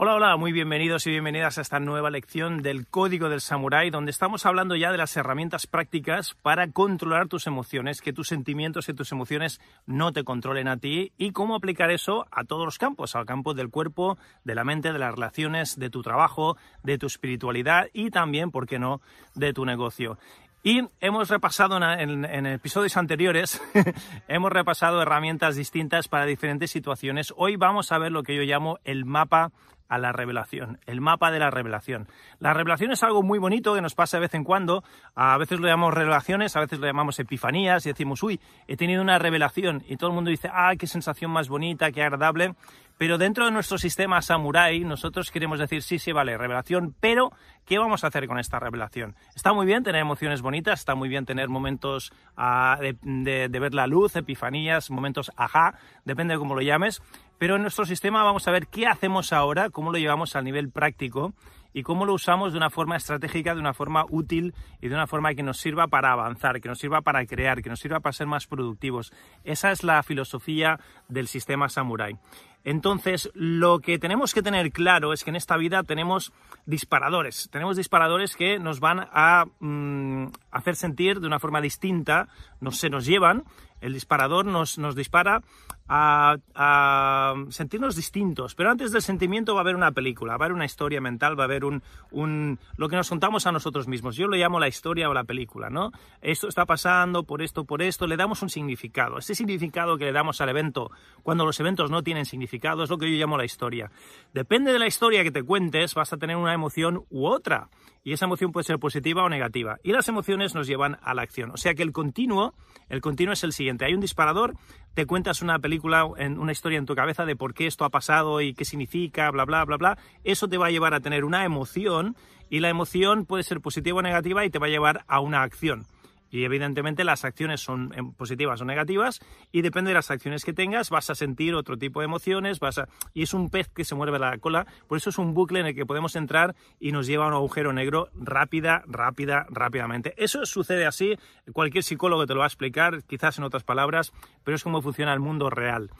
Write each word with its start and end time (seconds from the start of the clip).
Hola, 0.00 0.14
hola, 0.14 0.36
muy 0.36 0.52
bienvenidos 0.52 1.08
y 1.08 1.10
bienvenidas 1.10 1.58
a 1.58 1.60
esta 1.60 1.80
nueva 1.80 2.08
lección 2.08 2.62
del 2.62 2.86
Código 2.86 3.28
del 3.28 3.40
Samurái, 3.40 3.90
donde 3.90 4.12
estamos 4.12 4.46
hablando 4.46 4.76
ya 4.76 4.92
de 4.92 4.96
las 4.96 5.16
herramientas 5.16 5.66
prácticas 5.66 6.36
para 6.40 6.70
controlar 6.70 7.26
tus 7.26 7.48
emociones, 7.48 8.00
que 8.00 8.12
tus 8.12 8.28
sentimientos 8.28 8.88
y 8.88 8.94
tus 8.94 9.10
emociones 9.10 9.60
no 9.86 10.12
te 10.12 10.22
controlen 10.22 10.68
a 10.68 10.76
ti 10.76 11.10
y 11.18 11.32
cómo 11.32 11.56
aplicar 11.56 11.90
eso 11.90 12.28
a 12.30 12.44
todos 12.44 12.64
los 12.64 12.78
campos, 12.78 13.16
al 13.16 13.26
campo 13.26 13.54
del 13.54 13.70
cuerpo, 13.70 14.18
de 14.44 14.54
la 14.54 14.62
mente, 14.62 14.92
de 14.92 15.00
las 15.00 15.12
relaciones, 15.16 15.76
de 15.76 15.90
tu 15.90 16.00
trabajo, 16.00 16.56
de 16.84 16.96
tu 16.96 17.08
espiritualidad 17.08 17.88
y 17.92 18.10
también, 18.10 18.52
¿por 18.52 18.68
qué 18.68 18.78
no?, 18.78 19.00
de 19.34 19.52
tu 19.52 19.64
negocio. 19.64 20.16
Y 20.62 20.82
hemos 21.00 21.28
repasado 21.28 21.76
en, 21.76 22.24
en, 22.24 22.46
episodios 22.46 22.96
anteriores, 22.96 23.60
hemos 24.28 24.52
repasado 24.52 25.02
herramientas 25.02 25.56
distintas 25.56 26.06
para 26.06 26.24
diferentes 26.24 26.70
situaciones. 26.70 27.34
Hoy 27.36 27.56
vamos 27.56 27.90
a 27.90 27.98
ver 27.98 28.12
lo 28.12 28.22
que 28.22 28.36
yo 28.36 28.42
llamo 28.42 28.78
el 28.84 29.04
mapa 29.04 29.50
a 29.88 29.98
la 29.98 30.12
revelación, 30.12 30.78
el 30.86 31.00
mapa 31.00 31.30
de 31.30 31.38
la 31.38 31.50
revelación. 31.50 32.08
La 32.38 32.52
revelación 32.52 32.92
es 32.92 33.02
algo 33.02 33.22
muy 33.22 33.38
bonito 33.38 33.74
que 33.74 33.80
nos 33.80 33.94
pasa 33.94 34.18
de 34.18 34.22
vez 34.22 34.34
en 34.34 34.44
cuando, 34.44 34.84
a 35.14 35.36
veces 35.38 35.58
lo 35.58 35.66
llamamos 35.66 35.94
revelaciones, 35.94 36.56
a 36.56 36.60
veces 36.60 36.78
lo 36.78 36.86
llamamos 36.86 37.18
epifanías 37.18 37.86
y 37.86 37.90
decimos, 37.90 38.22
uy, 38.22 38.40
he 38.66 38.76
tenido 38.76 39.02
una 39.02 39.18
revelación 39.18 39.82
y 39.88 39.96
todo 39.96 40.10
el 40.10 40.14
mundo 40.14 40.30
dice, 40.30 40.50
ah, 40.52 40.72
qué 40.78 40.86
sensación 40.86 41.30
más 41.30 41.48
bonita, 41.48 41.90
qué 41.90 42.02
agradable, 42.02 42.54
pero 42.98 43.16
dentro 43.16 43.44
de 43.44 43.52
nuestro 43.52 43.78
sistema 43.78 44.20
samurai 44.20 44.80
nosotros 44.80 45.30
queremos 45.30 45.58
decir, 45.60 45.82
sí, 45.82 45.98
sí, 45.98 46.12
vale, 46.12 46.36
revelación, 46.36 46.94
pero 47.00 47.30
¿qué 47.64 47.78
vamos 47.78 48.04
a 48.04 48.08
hacer 48.08 48.26
con 48.26 48.38
esta 48.38 48.58
revelación? 48.58 49.14
Está 49.34 49.52
muy 49.52 49.66
bien 49.66 49.84
tener 49.84 50.00
emociones 50.00 50.42
bonitas, 50.42 50.80
está 50.80 50.94
muy 50.94 51.08
bien 51.08 51.24
tener 51.24 51.48
momentos 51.48 52.12
ah, 52.36 52.78
de, 52.80 53.48
de 53.48 53.60
ver 53.60 53.72
la 53.72 53.86
luz, 53.86 54.16
epifanías, 54.16 54.90
momentos 54.90 55.30
ajá, 55.36 55.78
depende 56.04 56.34
de 56.34 56.40
cómo 56.40 56.54
lo 56.54 56.60
llames, 56.60 57.00
pero 57.38 57.56
en 57.56 57.62
nuestro 57.62 57.86
sistema 57.86 58.22
vamos 58.22 58.46
a 58.48 58.50
ver 58.50 58.66
qué 58.66 58.86
hacemos 58.86 59.32
ahora, 59.32 59.70
cómo 59.70 59.92
lo 59.92 59.98
llevamos 59.98 60.36
al 60.36 60.44
nivel 60.44 60.70
práctico 60.70 61.32
y 61.72 61.82
cómo 61.82 62.06
lo 62.06 62.14
usamos 62.14 62.52
de 62.52 62.58
una 62.58 62.70
forma 62.70 62.96
estratégica, 62.96 63.54
de 63.54 63.60
una 63.60 63.74
forma 63.74 64.04
útil 64.08 64.54
y 64.80 64.88
de 64.88 64.94
una 64.94 65.06
forma 65.06 65.34
que 65.34 65.42
nos 65.42 65.58
sirva 65.58 65.86
para 65.86 66.12
avanzar, 66.12 66.60
que 66.60 66.68
nos 66.68 66.78
sirva 66.78 67.02
para 67.02 67.24
crear, 67.26 67.62
que 67.62 67.70
nos 67.70 67.80
sirva 67.80 68.00
para 68.00 68.12
ser 68.12 68.26
más 68.26 68.46
productivos. 68.46 69.12
Esa 69.44 69.70
es 69.70 69.84
la 69.84 70.02
filosofía 70.02 70.80
del 71.08 71.28
sistema 71.28 71.68
samurai. 71.68 72.16
Entonces, 72.64 73.30
lo 73.34 73.78
que 73.78 73.98
tenemos 73.98 74.34
que 74.34 74.42
tener 74.42 74.72
claro 74.72 75.12
es 75.12 75.24
que 75.24 75.30
en 75.30 75.36
esta 75.36 75.56
vida 75.56 75.84
tenemos 75.84 76.32
disparadores. 76.66 77.48
Tenemos 77.50 77.76
disparadores 77.76 78.36
que 78.36 78.58
nos 78.58 78.80
van 78.80 79.08
a 79.12 79.46
mm, 79.60 80.26
hacer 80.50 80.76
sentir 80.76 81.20
de 81.20 81.26
una 81.26 81.38
forma 81.38 81.60
distinta, 81.60 82.28
se 82.70 82.90
nos 82.90 83.06
llevan 83.06 83.44
el 83.80 83.92
disparador 83.92 84.46
nos, 84.46 84.78
nos 84.78 84.94
dispara 84.94 85.42
a, 85.88 86.36
a, 86.54 87.34
sentirnos 87.48 87.96
distintos. 87.96 88.54
Pero 88.54 88.70
antes 88.70 88.92
del 88.92 89.02
sentimiento 89.02 89.54
va 89.54 89.60
a 89.60 89.62
haber 89.62 89.76
una 89.76 89.92
película, 89.92 90.36
va 90.36 90.44
a 90.44 90.46
haber 90.46 90.52
una 90.52 90.66
historia 90.66 91.00
mental, 91.00 91.38
va 91.38 91.44
a 91.44 91.46
haber 91.46 91.64
un, 91.64 91.82
un, 92.10 92.58
lo 92.76 92.88
que 92.88 92.96
nos 92.96 93.08
contamos 93.08 93.46
a 93.46 93.52
nosotros 93.52 93.88
mismos. 93.88 94.16
Yo 94.16 94.26
lo 94.26 94.36
llamo 94.36 94.60
la 94.60 94.68
historia 94.68 95.08
o 95.08 95.14
la 95.14 95.24
película, 95.24 95.70
¿no? 95.70 95.90
Esto 96.20 96.48
está 96.48 96.66
pasando 96.66 97.22
por 97.22 97.42
esto, 97.42 97.64
por 97.64 97.82
esto, 97.82 98.06
le 98.06 98.16
damos 98.16 98.42
un 98.42 98.50
significado. 98.50 99.18
Ese 99.18 99.34
significado 99.34 99.96
que 99.96 100.04
le 100.04 100.12
damos 100.12 100.40
al 100.40 100.50
evento, 100.50 100.90
cuando 101.22 101.44
los 101.46 101.58
eventos 101.60 101.90
no 101.90 102.02
tienen 102.02 102.26
significado, 102.26 102.84
es 102.84 102.90
lo 102.90 102.98
que 102.98 103.10
yo 103.10 103.18
llamo 103.18 103.38
la 103.38 103.44
historia. 103.44 103.90
Depende 104.34 104.72
de 104.72 104.78
la 104.78 104.86
historia 104.86 105.22
que 105.22 105.30
te 105.30 105.42
cuentes, 105.42 105.94
vas 105.94 106.12
a 106.12 106.18
tener 106.18 106.36
una 106.36 106.52
emoción 106.54 107.04
u 107.10 107.26
otra. 107.26 107.68
Y 108.08 108.14
esa 108.14 108.24
emoción 108.24 108.52
puede 108.52 108.64
ser 108.64 108.78
positiva 108.78 109.22
o 109.22 109.28
negativa. 109.28 109.76
Y 109.82 109.92
las 109.92 110.08
emociones 110.08 110.54
nos 110.54 110.66
llevan 110.66 110.96
a 111.02 111.12
la 111.12 111.20
acción. 111.20 111.50
O 111.50 111.58
sea 111.58 111.74
que 111.74 111.82
el 111.82 111.92
continuo, 111.92 112.54
el 112.88 113.02
continuo 113.02 113.34
es 113.34 113.44
el 113.44 113.52
siguiente. 113.52 113.84
Hay 113.84 113.92
un 113.92 114.00
disparador, 114.00 114.54
te 114.94 115.04
cuentas 115.04 115.42
una 115.42 115.58
película, 115.58 116.06
una 116.06 116.52
historia 116.52 116.78
en 116.78 116.86
tu 116.86 116.94
cabeza 116.94 117.26
de 117.26 117.36
por 117.36 117.52
qué 117.52 117.66
esto 117.66 117.84
ha 117.84 117.90
pasado 117.90 118.40
y 118.40 118.54
qué 118.54 118.64
significa, 118.64 119.30
bla, 119.30 119.44
bla, 119.44 119.62
bla, 119.66 119.76
bla. 119.76 119.98
Eso 120.24 120.48
te 120.48 120.56
va 120.56 120.68
a 120.68 120.70
llevar 120.70 120.94
a 120.94 121.00
tener 121.00 121.22
una 121.22 121.44
emoción 121.44 122.16
y 122.48 122.60
la 122.60 122.70
emoción 122.70 123.26
puede 123.26 123.42
ser 123.42 123.60
positiva 123.60 123.98
o 123.98 124.02
negativa 124.02 124.42
y 124.46 124.48
te 124.48 124.58
va 124.58 124.68
a 124.68 124.70
llevar 124.70 125.04
a 125.06 125.20
una 125.20 125.42
acción. 125.42 125.84
Y 126.30 126.44
evidentemente 126.44 127.04
las 127.04 127.24
acciones 127.24 127.60
son 127.60 127.92
em, 127.94 128.12
positivas 128.12 128.60
o 128.60 128.64
negativas 128.64 129.20
y 129.52 129.62
depende 129.62 129.90
de 129.90 129.94
las 129.94 130.10
acciones 130.10 130.44
que 130.44 130.52
tengas 130.52 130.90
vas 130.90 131.10
a 131.10 131.14
sentir 131.14 131.54
otro 131.54 131.76
tipo 131.76 132.00
de 132.00 132.06
emociones, 132.06 132.60
vas 132.60 132.78
a... 132.78 132.88
y 133.14 133.22
es 133.22 133.34
un 133.34 133.50
pez 133.50 133.68
que 133.68 133.84
se 133.84 133.94
mueve 133.94 134.18
la 134.18 134.38
cola, 134.38 134.66
por 134.86 134.98
eso 134.98 135.10
es 135.10 135.18
un 135.18 135.34
bucle 135.34 135.60
en 135.60 135.66
el 135.66 135.74
que 135.74 135.86
podemos 135.86 136.16
entrar 136.16 136.54
y 136.78 136.92
nos 136.92 137.06
lleva 137.06 137.24
a 137.24 137.28
un 137.28 137.34
agujero 137.34 137.72
negro 137.72 138.10
rápida, 138.14 138.82
rápida, 138.86 139.46
rápidamente. 139.50 140.14
Eso 140.16 140.44
sucede 140.46 140.86
así, 140.86 141.16
cualquier 141.52 141.84
psicólogo 141.84 142.26
te 142.26 142.34
lo 142.34 142.40
va 142.40 142.46
a 142.46 142.48
explicar, 142.48 143.02
quizás 143.04 143.38
en 143.38 143.44
otras 143.44 143.64
palabras, 143.64 144.12
pero 144.44 144.56
es 144.56 144.62
como 144.62 144.82
funciona 144.82 145.12
el 145.12 145.20
mundo 145.20 145.50
real. 145.50 145.90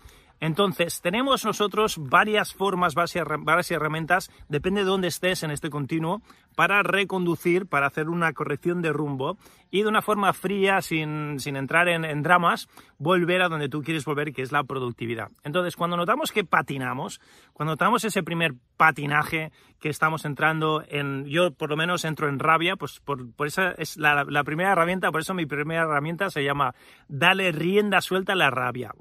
Entonces, 0.41 1.01
tenemos 1.01 1.45
nosotros 1.45 1.97
varias 1.99 2.55
formas, 2.55 2.95
varias 2.95 3.71
herramientas, 3.71 4.31
depende 4.49 4.83
de 4.83 4.87
dónde 4.87 5.09
estés 5.09 5.43
en 5.43 5.51
este 5.51 5.69
continuo, 5.69 6.23
para 6.55 6.83
reconducir, 6.83 7.67
para 7.67 7.89
hacer 7.89 8.09
una 8.09 8.33
corrección 8.33 8.81
de 8.81 8.93
rumbo 8.93 9.37
y 9.71 9.83
de 9.83 9.89
una 9.89 10.03
forma 10.03 10.33
fría, 10.33 10.81
sin, 10.81 11.39
entrar 11.45 11.89
en, 11.89 12.23
dramas, 12.23 12.69
volver 12.99 13.43
a 13.43 13.49
donde 13.49 13.69
tú 13.69 13.83
quieres 13.83 14.05
volver, 14.05 14.33
que 14.33 14.43
es 14.43 14.53
la 14.53 14.65
productividad. 14.65 15.31
Entonces, 15.45 15.77
cuando 15.77 15.97
notamos 15.97 16.33
que 16.33 16.45
patinamos, 16.45 17.21
cuando 17.53 17.73
notamos 17.73 18.05
ese 18.05 18.23
primer 18.23 18.55
patinaje 18.77 19.53
que 19.81 19.89
estamos 19.89 20.25
entrando 20.25 20.83
en, 20.89 21.27
yo 21.27 21.53
por 21.53 21.71
lo 21.71 21.77
menos 21.77 22.05
entro 22.05 22.29
en 22.29 22.39
rabia, 22.39 22.77
pues 22.77 23.01
por, 23.01 23.33
por 23.33 23.47
esa 23.47 23.73
es 23.73 23.97
la, 23.97 24.25
primera 24.45 24.73
herramienta, 24.73 25.13
por 25.13 25.21
eso 25.21 25.35
mi 25.35 25.47
primera 25.47 25.83
herramienta 25.83 26.31
se 26.31 26.43
llama 26.43 26.75
Dale 27.09 27.53
rienda 27.53 28.01
suelta 28.01 28.33
a 28.33 28.37
la 28.37 28.51
rabia. 28.51 28.93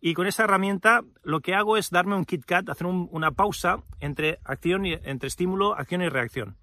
Y 0.00 0.14
con 0.14 0.26
esa 0.26 0.44
herramienta 0.44 1.02
lo 1.22 1.40
que 1.40 1.54
hago 1.54 1.76
es 1.76 1.90
darme 1.90 2.16
un 2.16 2.24
KitKat, 2.24 2.68
hacer 2.68 2.86
una 2.86 3.30
pausa 3.32 3.78
entre 4.00 4.38
acción 4.44 4.84
y, 4.84 4.92
entre 4.92 5.28
estímulo, 5.28 5.74
acción 5.74 6.02
y 6.02 6.08
reacción. 6.08 6.56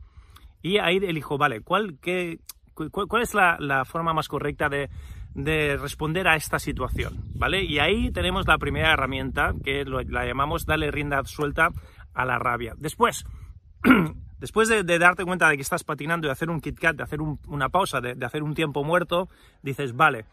Y 0.62 0.80
ahí 0.80 0.98
elijo, 0.98 1.38
vale, 1.38 1.62
¿cuál, 1.62 1.98
qué, 2.02 2.40
cuál, 2.92 3.22
es 3.22 3.34
la, 3.34 3.84
forma 3.86 4.14
más 4.14 4.28
correcta 4.28 4.70
de, 4.70 4.90
de, 5.34 5.78
responder 5.78 6.28
a 6.28 6.36
esta 6.36 6.60
situación? 6.60 7.16
¿Vale? 7.36 7.64
Y 7.64 7.80
ahí 7.80 8.12
tenemos 8.12 8.48
la 8.48 8.58
primera 8.58 8.94
herramienta, 8.94 9.54
que 9.64 9.86
la 9.86 10.26
llamamos 10.26 10.66
darle 10.66 10.92
rienda 10.92 11.24
suelta 11.26 11.70
a 12.14 12.26
la 12.26 12.40
rabia. 12.40 12.74
Después, 12.78 13.26
después 14.40 14.70
de, 14.70 14.84
darte 14.84 15.26
cuenta 15.26 15.50
de 15.50 15.56
que 15.56 15.64
estás 15.64 15.84
patinando 15.84 16.28
y 16.28 16.32
hacer 16.32 16.50
un 16.50 16.62
KitKat, 16.62 16.96
de 16.96 17.04
hacer 17.04 17.20
una 17.22 17.70
pausa, 17.70 18.02
de, 18.02 18.16
de 18.16 18.26
hacer 18.26 18.44
un 18.44 18.54
tiempo 18.54 18.84
muerto, 18.84 19.28
dices, 19.62 19.96
vale, 19.96 20.26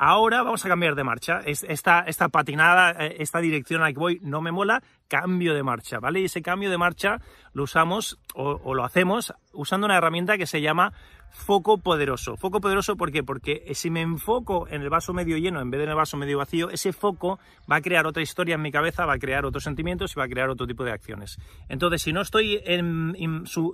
Ahora 0.00 0.44
vamos 0.44 0.64
a 0.64 0.68
cambiar 0.68 0.94
de 0.94 1.02
marcha. 1.02 1.40
Esta, 1.44 2.04
esta 2.06 2.28
patinada, 2.28 2.92
eh, 2.92 3.16
esta 3.18 3.40
dirección 3.40 3.82
a 3.82 3.86
la 3.86 3.92
que 3.92 3.98
voy 3.98 4.20
no 4.22 4.40
me 4.40 4.52
mola, 4.52 4.80
cambio 5.08 5.54
de 5.54 5.64
marcha, 5.64 5.98
¿vale? 5.98 6.20
Y 6.20 6.26
ese 6.26 6.40
cambio 6.40 6.70
de 6.70 6.78
marcha 6.78 7.20
lo 7.52 7.64
usamos 7.64 8.20
o, 8.36 8.74
lo 8.74 8.84
hacemos 8.84 9.34
usando 9.52 9.86
una 9.86 9.96
herramienta 9.96 10.38
que 10.38 10.46
se 10.46 10.60
llama 10.60 10.92
foco 11.30 11.78
poderoso. 11.78 12.36
Foco 12.36 12.60
poderoso, 12.60 12.96
¿por 12.96 13.10
qué? 13.12 13.22
Porque 13.22 13.64
si 13.74 13.90
me 13.90 14.00
enfoco 14.00 14.66
en 14.68 14.82
el 14.82 14.90
vaso 14.90 15.12
medio 15.12 15.36
lleno 15.36 15.60
en 15.60 15.70
vez 15.70 15.78
de 15.78 15.84
en 15.84 15.90
el 15.90 15.96
vaso 15.96 16.16
medio 16.16 16.38
vacío, 16.38 16.70
ese 16.70 16.92
foco 16.92 17.38
va 17.70 17.76
a 17.76 17.80
crear 17.80 18.06
otra 18.06 18.22
historia 18.22 18.56
en 18.56 18.62
mi 18.62 18.70
cabeza, 18.70 19.06
va 19.06 19.14
a 19.14 19.18
crear 19.18 19.46
otros 19.46 19.64
sentimientos 19.64 20.12
y 20.14 20.18
va 20.18 20.24
a 20.24 20.28
crear 20.28 20.50
otro 20.50 20.66
tipo 20.66 20.84
de 20.84 20.92
acciones. 20.92 21.38
Entonces, 21.68 22.02
si 22.02 22.12
no 22.12 22.20
estoy 22.20 22.62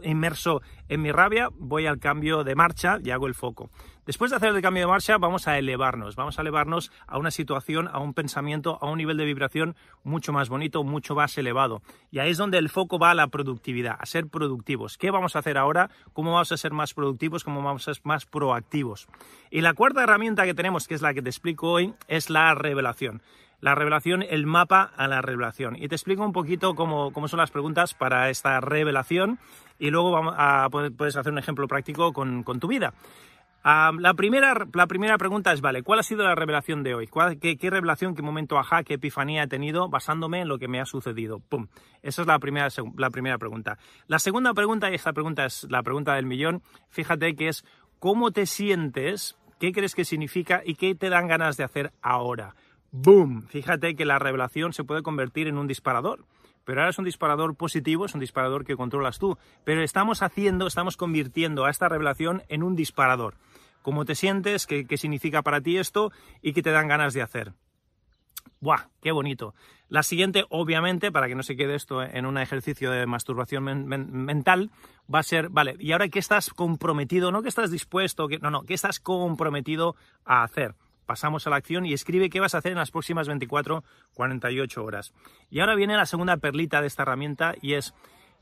inmerso 0.02 0.62
en 0.88 1.02
mi 1.02 1.10
rabia, 1.10 1.48
voy 1.58 1.86
al 1.86 1.98
cambio 1.98 2.44
de 2.44 2.54
marcha 2.54 2.98
y 3.02 3.10
hago 3.10 3.26
el 3.26 3.34
foco. 3.34 3.70
Después 4.06 4.30
de 4.30 4.36
hacer 4.36 4.54
el 4.54 4.60
cambio 4.60 4.82
de 4.82 4.86
marcha, 4.86 5.16
vamos 5.16 5.48
a 5.48 5.56
elevarnos, 5.58 6.14
vamos 6.14 6.38
a 6.38 6.42
elevarnos 6.42 6.92
a 7.06 7.16
una 7.16 7.30
situación, 7.30 7.88
a 7.90 8.00
un 8.00 8.12
pensamiento, 8.12 8.78
a 8.82 8.90
un 8.90 8.98
nivel 8.98 9.16
de 9.16 9.24
vibración 9.24 9.76
mucho 10.02 10.30
más 10.30 10.50
bonito, 10.50 10.84
mucho 10.84 11.14
más 11.14 11.38
elevado. 11.38 11.80
Y 12.10 12.18
ahí 12.18 12.30
es 12.30 12.36
donde 12.36 12.58
el 12.58 12.68
foco 12.68 12.98
va 12.98 13.12
a 13.12 13.14
la 13.14 13.28
productividad, 13.28 13.96
a 13.98 14.04
ser 14.04 14.26
productivos. 14.28 14.98
¿Qué 14.98 15.10
vamos 15.10 15.36
a 15.36 15.38
hacer 15.38 15.56
ahora? 15.56 15.88
¿Cómo 16.12 16.32
vamos 16.32 16.52
a 16.52 16.58
ser 16.58 16.72
más 16.72 16.92
productivos? 16.92 17.43
¿Cómo 17.44 17.62
vamos 17.62 17.86
a 17.86 17.94
ser 17.94 18.02
más 18.04 18.26
proactivos? 18.26 19.06
Y 19.50 19.60
la 19.60 19.74
cuarta 19.74 20.02
herramienta 20.02 20.44
que 20.44 20.54
tenemos, 20.54 20.88
que 20.88 20.94
es 20.94 21.02
la 21.02 21.14
que 21.14 21.22
te 21.22 21.28
explico 21.28 21.70
hoy, 21.70 21.94
es 22.08 22.30
la 22.30 22.54
revelación 22.54 23.22
la 23.64 23.74
revelación, 23.74 24.22
el 24.22 24.44
mapa 24.44 24.90
a 24.94 25.08
la 25.08 25.22
revelación. 25.22 25.74
Y 25.76 25.88
te 25.88 25.94
explico 25.94 26.22
un 26.22 26.32
poquito 26.32 26.74
cómo, 26.74 27.10
son 27.28 27.38
las 27.38 27.50
preguntas 27.50 27.94
para 27.94 28.28
esta 28.28 28.60
revelación 28.60 29.38
y 29.78 29.88
luego 29.88 30.20
puedes 30.98 31.16
hacer 31.16 31.32
un 31.32 31.38
ejemplo 31.38 31.66
práctico 31.66 32.12
con, 32.12 32.42
con 32.42 32.60
tu 32.60 32.68
vida. 32.68 32.92
La, 33.64 34.14
primera, 34.14 34.66
la 34.74 34.86
primera 34.86 35.16
pregunta 35.16 35.52
es, 35.52 35.62
vale, 35.62 35.82
¿cuál 35.82 35.98
ha 35.98 36.02
sido 36.02 36.22
la 36.22 36.34
revelación 36.34 36.82
de 36.82 36.94
hoy? 36.94 37.08
qué, 37.40 37.70
revelación, 37.70 38.14
qué 38.14 38.20
momento 38.20 38.58
ajá, 38.58 38.82
qué 38.84 38.94
epifanía 38.94 39.44
he 39.44 39.48
tenido 39.48 39.88
basándome 39.88 40.42
en 40.42 40.48
lo 40.48 40.58
que 40.58 40.68
me 40.68 40.80
ha 40.80 40.84
sucedido? 40.84 41.40
¡Pum! 41.40 41.68
Esa 42.02 42.22
es 42.22 42.28
la 42.28 42.38
primera, 42.38 42.68
la 42.98 43.10
primera 43.10 43.38
pregunta. 43.38 43.78
La 44.06 44.18
segunda 44.18 44.52
pregunta, 44.52 44.90
y 44.90 44.94
esta 44.94 45.14
pregunta 45.14 45.46
es 45.46 45.66
la 45.70 45.82
pregunta 45.82 46.14
del 46.14 46.26
millón, 46.26 46.62
fíjate 46.90 47.34
que 47.36 47.48
es, 47.48 47.64
¿cómo 47.98 48.32
te 48.32 48.44
sientes? 48.44 49.36
¿Qué 49.58 49.72
crees 49.72 49.94
que 49.94 50.04
significa 50.04 50.60
y 50.64 50.74
qué 50.74 50.94
te 50.94 51.08
dan 51.08 51.26
ganas 51.26 51.56
de 51.56 51.64
hacer 51.64 51.92
ahora? 52.02 52.54
¡Boom! 52.92 53.46
Fíjate 53.48 53.96
que 53.96 54.04
la 54.04 54.18
revelación 54.18 54.74
se 54.74 54.84
puede 54.84 55.02
convertir 55.02 55.48
en 55.48 55.56
un 55.56 55.66
disparador 55.66 56.26
pero 56.64 56.80
ahora 56.80 56.90
es 56.90 56.98
un 56.98 57.04
disparador 57.04 57.54
positivo, 57.56 58.06
es 58.06 58.14
un 58.14 58.20
disparador 58.20 58.64
que 58.64 58.76
controlas 58.76 59.18
tú. 59.18 59.36
Pero 59.64 59.82
estamos 59.82 60.22
haciendo, 60.22 60.66
estamos 60.66 60.96
convirtiendo 60.96 61.64
a 61.64 61.70
esta 61.70 61.88
revelación 61.88 62.42
en 62.48 62.62
un 62.62 62.74
disparador. 62.74 63.34
¿Cómo 63.84 64.06
te 64.06 64.14
sientes? 64.14 64.66
¿Qué, 64.66 64.96
significa 64.96 65.42
para 65.42 65.60
ti 65.60 65.76
esto? 65.76 66.10
¿Y 66.40 66.54
qué 66.54 66.62
te 66.62 66.70
dan 66.70 66.88
ganas 66.88 67.12
de 67.12 67.20
hacer? 67.20 67.52
¡Buah! 68.58 68.88
¡Qué 69.02 69.12
bonito! 69.12 69.54
La 69.90 70.02
siguiente, 70.02 70.46
obviamente, 70.48 71.12
para 71.12 71.28
que 71.28 71.34
no 71.34 71.42
se 71.42 71.54
quede 71.54 71.74
esto 71.74 72.02
en 72.02 72.24
un 72.24 72.38
ejercicio 72.38 72.90
de 72.90 73.04
masturbación 73.04 73.62
mental, 73.62 74.70
va 75.14 75.18
a 75.18 75.22
ser, 75.22 75.50
vale, 75.50 75.76
¿y 75.78 75.92
ahora 75.92 76.08
qué 76.08 76.18
estás 76.18 76.48
comprometido? 76.48 77.30
No 77.30 77.42
que 77.42 77.50
estás 77.50 77.70
dispuesto, 77.70 78.26
que, 78.26 78.38
no, 78.38 78.50
no, 78.50 78.62
¿qué 78.62 78.72
estás 78.72 79.00
comprometido 79.00 79.96
a 80.24 80.44
hacer? 80.44 80.74
pasamos 81.04 81.46
a 81.46 81.50
la 81.50 81.56
acción 81.56 81.84
y 81.84 81.92
escribe 81.92 82.30
qué 82.30 82.40
vas 82.40 82.54
a 82.54 82.58
hacer 82.58 82.72
en 82.72 82.78
las 82.78 82.90
próximas 82.90 83.28
24, 83.28 83.84
48 84.14 84.82
horas. 84.82 85.12
Y 85.50 85.60
ahora 85.60 85.74
viene 85.74 85.94
la 85.94 86.06
segunda 86.06 86.38
perlita 86.38 86.80
de 86.80 86.86
esta 86.86 87.02
herramienta 87.02 87.54
y 87.60 87.74
es 87.74 87.92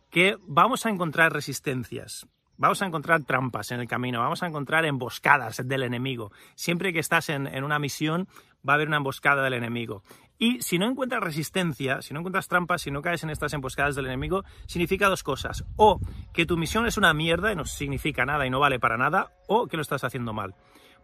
que 0.08 0.38
vamos 0.46 0.86
a 0.86 0.90
encontrar 0.90 1.32
resistencias. 1.32 2.28
Vamos 2.58 2.82
a 2.82 2.86
encontrar 2.86 3.24
trampas 3.24 3.70
en 3.72 3.80
el 3.80 3.88
camino, 3.88 4.20
vamos 4.20 4.42
a 4.42 4.46
encontrar 4.46 4.84
emboscadas 4.84 5.66
del 5.66 5.82
enemigo. 5.82 6.32
Siempre 6.54 6.92
que 6.92 6.98
estás 6.98 7.28
en, 7.28 7.46
en, 7.46 7.64
una 7.64 7.78
misión 7.78 8.28
va 8.66 8.74
a 8.74 8.76
haber 8.76 8.88
una 8.88 8.98
emboscada 8.98 9.42
del 9.42 9.54
enemigo. 9.54 10.02
Y 10.38 10.60
si 10.60 10.78
no 10.78 10.86
encuentras 10.86 11.22
resistencia, 11.22 12.02
si 12.02 12.12
no 12.12 12.20
encuentras 12.20 12.48
trampas, 12.48 12.82
si 12.82 12.90
no 12.90 13.00
caes 13.00 13.22
en 13.22 13.30
estas 13.30 13.52
emboscadas 13.52 13.94
del 13.94 14.06
enemigo, 14.06 14.44
significa 14.66 15.08
dos 15.08 15.22
cosas. 15.22 15.64
O 15.76 16.00
que 16.32 16.46
tu 16.46 16.56
misión 16.56 16.86
es 16.86 16.96
una 16.96 17.14
mierda 17.14 17.52
y 17.52 17.56
no 17.56 17.64
significa 17.64 18.24
nada 18.26 18.46
y 18.46 18.50
no 18.50 18.60
vale 18.60 18.80
para 18.80 18.96
nada, 18.96 19.30
o 19.46 19.66
que 19.66 19.76
lo 19.76 19.82
estás 19.82 20.04
haciendo 20.04 20.32
mal. 20.32 20.54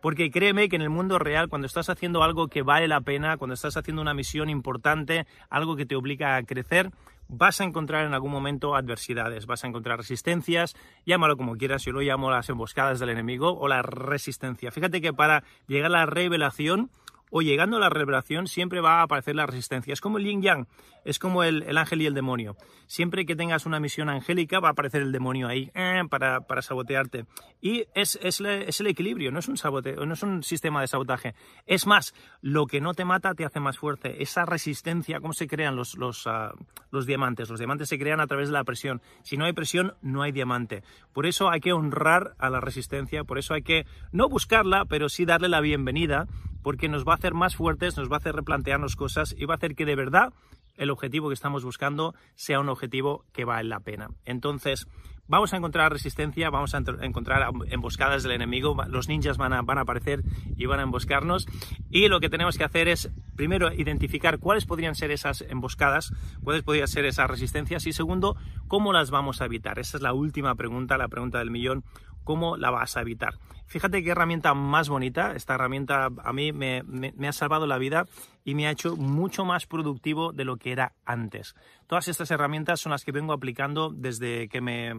Porque 0.01 0.31
créeme 0.31 0.69
que 0.69 0.77
en 0.77 0.83
el 0.83 0.91
mundo 0.91 1.19
real, 1.19 1.49
cuando 1.49 1.67
estás 1.67 1.89
haciendo 1.89 2.23
algo 2.23 2.49
que 2.49 2.63
vale 2.63 2.89
la 2.89 3.01
pena, 3.01 3.37
cuando 3.37 3.55
estás 3.55 3.77
haciendo 3.77 4.03
una 4.03 4.15
misión 4.15 4.49
importante, 4.49 5.27
algo 5.51 5.77
que 5.77 5.87
te 5.87 5.97
obliga 5.97 6.37
a 6.37 6.43
crecer, 6.43 6.91
vas 7.29 7.61
a 7.61 7.65
encontrar 7.65 8.07
en 8.07 8.15
algún 8.15 8.33
momento 8.33 8.75
adversidades, 8.75 9.47
vas 9.47 9.65
a 9.65 9.69
encontrar 9.69 9.99
resistencias, 9.99 10.75
llámalo 11.05 11.37
como 11.37 11.57
quieras, 11.57 11.85
yo 11.85 11.93
lo 11.93 12.01
llamo 12.01 12.31
las 12.31 12.49
emboscadas 12.49 12.99
del 12.99 13.11
enemigo 13.11 13.57
o 13.59 13.69
la 13.69 13.83
resistencia. 13.83 14.71
Fíjate 14.71 15.01
que 15.01 15.13
para 15.13 15.45
llegar 15.67 15.87
a 15.87 16.01
la 16.01 16.07
revelación, 16.07 16.91
o 17.31 17.43
llegando 17.43 17.77
a 17.77 17.81
la 17.81 17.91
revelación 17.91 18.47
siempre 18.47 18.81
va 18.81 19.01
a 19.01 19.03
aparecer 19.03 19.35
la 19.35 19.47
resistencia. 19.47 19.93
Es 19.93 20.01
como 20.01 20.19
el 20.19 20.25
yin 20.25 20.43
yang, 20.43 20.67
es 21.05 21.19
como 21.19 21.43
el, 21.43 21.77
ángel 21.77 22.03
y 22.03 22.07
el 22.07 22.15
demonio. 22.15 22.57
Siempre 22.87 23.27
que 23.27 23.37
tengas 23.37 23.67
una 23.67 23.81
misión 23.81 24.09
angélica 24.09 24.61
va 24.61 24.69
a 24.69 24.73
aparecer 24.73 25.03
el 25.03 25.13
demonio 25.13 25.49
ahí 25.49 25.71
eh, 25.75 26.03
para, 26.09 26.63
sabotearte. 26.63 27.27
Y 27.61 27.85
es, 27.95 28.19
el 28.23 28.87
equilibrio, 28.87 29.31
no 29.31 29.39
es, 29.39 29.49
un 29.49 29.57
saboteo, 29.57 30.05
no 30.07 30.15
es 30.15 30.23
un 30.23 30.43
sistema 30.43 30.81
de 30.81 30.89
sabotaje. 30.89 31.35
Es 31.67 31.87
más, 31.87 32.15
lo 32.41 32.67
que 32.67 32.81
no 32.81 32.95
te 32.95 33.05
mata 33.05 33.35
te 33.35 33.45
hace 33.45 33.61
más 33.61 33.79
fuerte. 33.79 34.23
Esa 34.23 34.45
resistencia, 34.45 35.21
¿cómo 35.21 35.33
se 35.33 35.47
crean 35.47 35.77
los, 35.77 35.97
los, 35.97 36.27
ah, 36.27 36.53
los 36.91 37.07
diamantes? 37.07 37.51
Los 37.51 37.59
diamantes 37.59 37.89
se 37.89 37.99
crean 37.99 38.21
a 38.21 38.27
través 38.27 38.49
de 38.49 38.55
la 38.55 38.65
presión. 38.65 39.03
Si 39.23 39.37
no 39.37 39.45
hay 39.45 39.53
presión, 39.53 39.95
no 40.03 40.23
hay 40.23 40.33
diamante. 40.33 40.83
Por 41.13 41.27
eso 41.27 41.51
hay 41.51 41.61
que 41.61 41.73
honrar 41.73 42.35
a 42.39 42.51
la 42.51 42.61
resistencia, 42.61 43.25
por 43.25 43.39
eso 43.39 43.55
hay 43.55 43.63
que 43.63 43.87
no 44.13 44.29
buscarla, 44.29 44.85
pero 44.85 45.09
sí 45.09 45.25
darle 45.25 45.49
la 45.49 45.61
bienvenida 45.61 46.27
porque 46.69 46.91
nos 46.91 47.09
va 47.09 47.13
a 47.13 47.17
hacer 47.17 47.33
más 47.33 47.57
fuertes, 47.57 47.97
nos 47.97 48.13
va 48.13 48.17
a 48.17 48.19
hacer 48.19 48.35
replantearnos 48.35 48.95
cosas 48.95 49.35
y 49.39 49.47
va 49.47 49.55
a 49.55 49.57
hacer 49.57 49.75
que 49.75 49.87
de 49.87 49.97
verdad 49.97 50.35
el 50.77 50.91
objetivo 50.91 51.29
que 51.29 51.35
estamos 51.35 51.65
buscando 51.65 52.15
sea 52.35 52.61
un 52.61 52.69
objetivo 52.69 53.25
que 53.33 53.47
vale 53.47 53.67
la 53.71 53.81
pena. 53.81 54.11
Entonces, 54.27 54.87
vamos 55.29 55.55
a 55.55 55.57
encontrar 55.57 55.91
resistencia, 55.91 56.51
vamos 56.51 56.75
a 56.75 56.83
encontrar 57.01 57.51
emboscadas 57.71 58.23
del 58.23 58.33
enemigo, 58.33 58.77
los 58.87 59.09
ninjas 59.09 59.39
van 59.39 59.55
a, 59.55 59.63
van 59.63 59.79
a 59.79 59.81
aparecer 59.81 60.23
y 60.59 60.67
van 60.67 60.81
a 60.81 60.83
emboscarnos 60.83 61.47
y 61.89 62.09
lo 62.09 62.21
que 62.21 62.29
tenemos 62.29 62.59
que 62.59 62.65
hacer 62.65 62.87
es 62.89 63.11
primero 63.35 63.73
identificar 63.73 64.39
cuáles 64.39 64.67
podrían 64.67 64.95
ser 64.95 65.11
esas 65.11 65.41
emboscadas, 65.49 66.13
cuáles 66.45 66.65
podrían 66.65 66.89
ser 66.89 67.07
esas 67.07 67.31
resistencias 67.31 67.87
y 67.87 67.95
segundo, 67.95 68.37
cómo 68.67 68.93
las 68.93 69.11
vamos 69.11 69.41
a 69.41 69.47
evitar. 69.47 69.79
Esa 69.79 69.97
es 69.97 70.03
la 70.03 70.13
última 70.13 70.55
pregunta, 70.55 70.99
la 70.99 71.09
pregunta 71.09 71.39
del 71.39 71.51
millón, 71.51 71.83
¿cómo 72.29 72.59
la 72.59 72.69
vas 72.71 72.95
a 72.99 73.01
evitar? 73.01 73.39
Fíjate 73.69 74.05
qué 74.05 74.11
herramienta 74.11 74.53
más 74.53 74.91
bonita. 74.91 75.33
Esta 75.35 75.55
herramienta 75.55 76.11
a 76.23 76.33
mí 76.35 76.53
me, 76.53 76.83
ha 77.27 77.33
salvado 77.33 77.67
la 77.67 77.79
vida 77.79 78.05
y 78.45 78.55
me 78.55 78.67
ha 78.67 78.71
hecho 78.71 78.97
mucho 78.97 79.47
más 79.47 79.65
productivo 79.65 80.33
de 80.33 80.45
lo 80.45 80.59
que 80.59 80.73
era 80.73 80.93
antes. 81.07 81.55
Todas 81.87 82.07
estas 82.07 82.31
herramientas 82.31 82.81
son 82.81 82.93
las 82.93 83.03
que 83.03 83.13
vengo 83.13 83.33
aplicando 83.33 83.89
desde 83.91 84.49
que 84.49 84.61
me, 84.61 84.93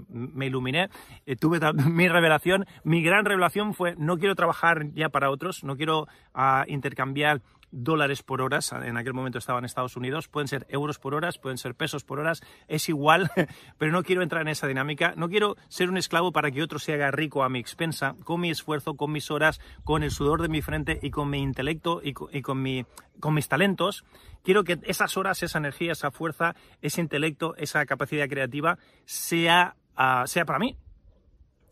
iluminé. 0.44 0.90
Eh, 1.28 1.36
tuve 1.36 1.60
mi 1.88 2.08
revelación. 2.08 2.66
Mi 2.84 3.04
gran 3.04 3.26
revelación 3.26 3.76
fue 3.76 3.94
no 3.96 4.18
quiero 4.18 4.34
trabajar 4.34 4.92
ya 4.96 5.10
para 5.10 5.30
otros, 5.30 5.64
no 5.64 5.78
quiero 5.78 6.08
ah, 6.34 6.66
intercambiar 6.68 7.44
dólares 7.72 8.24
por 8.24 8.42
horas, 8.42 8.72
en 8.72 8.98
aquel 8.98 9.14
momento 9.14 9.38
estaba 9.38 9.60
en 9.60 9.66
Estados 9.66 9.96
Unidos, 9.96 10.28
pueden 10.28 10.48
ser 10.48 10.66
euros 10.70 11.00
por 11.00 11.14
horas, 11.14 11.38
pueden 11.38 11.58
ser 11.58 11.76
pesos 11.76 12.04
por 12.04 12.20
horas, 12.20 12.42
es 12.68 12.90
igual, 12.90 13.32
pero 13.78 13.92
no 13.92 14.04
quiero 14.04 14.22
entrar 14.22 14.42
en 14.42 14.50
esa 14.50 14.68
dinámica, 14.68 15.14
no 15.16 15.30
quiero 15.30 15.56
ser 15.68 15.90
un 15.90 15.98
esclavo 15.98 16.32
para 16.32 16.52
que 16.52 16.64
otro 16.64 16.80
se 16.80 16.94
haga 16.94 17.12
rico 17.12 17.44
a 17.44 17.50
mi 17.50 17.60
expensa, 17.60 18.16
con 18.24 18.42
mi 18.42 18.50
esfuerzo, 18.50 18.96
con 18.96 19.12
mis 19.12 19.32
horas, 19.32 19.60
con 19.84 20.04
el 20.04 20.12
sudor 20.12 20.42
de 20.42 20.50
mi 20.50 20.62
frente 20.62 21.00
y 21.02 21.12
con 21.12 21.30
mi 21.30 21.40
intelecto 21.40 22.02
y 22.04 22.14
con 22.14 22.64
mis 22.64 23.48
talentos. 23.48 24.04
Quiero 24.44 24.64
que 24.64 24.80
esas 24.84 25.18
horas, 25.18 25.44
esa 25.44 25.58
energía, 25.58 25.92
esa 25.92 26.12
fuerza, 26.12 26.56
ese 26.82 27.02
intelecto, 27.02 27.56
esa 27.58 27.86
capacidad 27.86 28.28
creativa 28.30 28.78
sea, 29.06 29.76
ah, 29.96 30.24
sea 30.28 30.46
para 30.46 30.60
mí, 30.60 30.78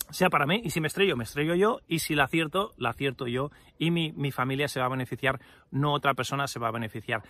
sea 0.09 0.30
para 0.30 0.45
mí, 0.45 0.62
y 0.63 0.69
si 0.69 0.81
me 0.81 0.88
estrello, 0.88 1.15
me 1.15 1.24
estrello 1.24 1.56
yo, 1.56 1.80
y 1.88 2.00
si 2.00 2.15
la 2.15 2.25
acierto, 2.25 2.74
la 2.77 2.89
acierto 2.89 3.27
yo, 3.27 3.51
y 3.77 3.92
mi, 3.92 4.12
mi 4.13 4.31
familia 4.31 4.68
se 4.68 4.80
va 4.80 4.86
a 4.86 4.89
beneficiar, 4.89 5.39
no 5.71 5.94
otra 5.94 6.13
persona 6.13 6.48
se 6.48 6.59
va 6.59 6.69
a 6.69 6.71
beneficiar. 6.71 7.24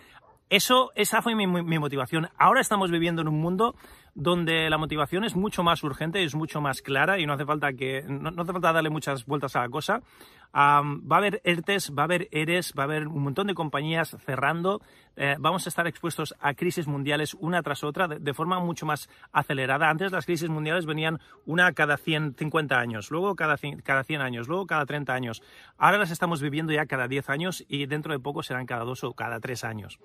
Eso, 0.50 0.92
esa 0.94 1.20
fue 1.20 1.34
mi, 1.34 1.46
mi, 1.46 1.78
motivación. 1.78 2.30
Ahora 2.38 2.62
estamos 2.62 2.90
viviendo 2.90 3.20
en 3.20 3.28
un 3.28 3.38
mundo 3.38 3.74
donde 4.18 4.68
la 4.68 4.78
motivación 4.78 5.22
es 5.22 5.36
mucho 5.36 5.62
más 5.62 5.84
urgente, 5.84 6.24
es 6.24 6.34
mucho 6.34 6.60
más 6.60 6.82
clara 6.82 7.20
y 7.20 7.26
no 7.26 7.34
hace 7.34 7.46
falta 7.46 7.72
que 7.72 8.02
no, 8.02 8.30
hace 8.30 8.52
falta 8.52 8.72
darle 8.72 8.90
muchas 8.90 9.24
vueltas 9.24 9.54
a 9.54 9.60
la 9.60 9.68
cosa. 9.68 10.02
va 10.52 10.82
a 10.82 11.16
haber 11.16 11.40
ERTES, 11.44 11.92
va 11.96 12.02
a 12.02 12.04
haber 12.06 12.28
ERES, 12.32 12.74
va 12.76 12.82
a 12.82 12.86
haber 12.86 13.06
un 13.06 13.22
montón 13.22 13.46
de 13.46 13.54
compañías 13.54 14.16
cerrando. 14.26 14.82
Eh, 15.14 15.36
vamos 15.38 15.66
a 15.66 15.68
estar 15.68 15.86
expuestos 15.86 16.34
a 16.40 16.54
crisis 16.54 16.88
mundiales 16.88 17.34
una 17.34 17.62
tras 17.62 17.84
otra 17.84 18.08
de, 18.08 18.34
forma 18.34 18.58
mucho 18.58 18.86
más 18.86 19.08
acelerada. 19.30 19.88
Antes 19.88 20.10
las 20.10 20.26
crisis 20.26 20.48
mundiales 20.48 20.84
venían 20.84 21.20
una 21.46 21.72
cada 21.72 21.96
150 21.96 22.76
años, 22.76 23.12
luego 23.12 23.36
cada, 23.36 23.56
cada 23.84 24.02
100 24.02 24.20
años, 24.20 24.48
luego 24.48 24.66
cada 24.66 24.84
30 24.84 25.14
años. 25.14 25.42
Ahora 25.76 25.98
las 25.98 26.10
estamos 26.10 26.42
viviendo 26.42 26.72
ya 26.72 26.86
cada 26.86 27.06
10 27.06 27.30
años 27.30 27.64
y 27.68 27.86
dentro 27.86 28.12
de 28.12 28.18
poco 28.18 28.42
serán 28.42 28.66
cada 28.66 28.82
dos 28.82 29.04
o 29.04 29.12
cada 29.12 29.38
tres 29.38 29.62
años. 29.62 30.00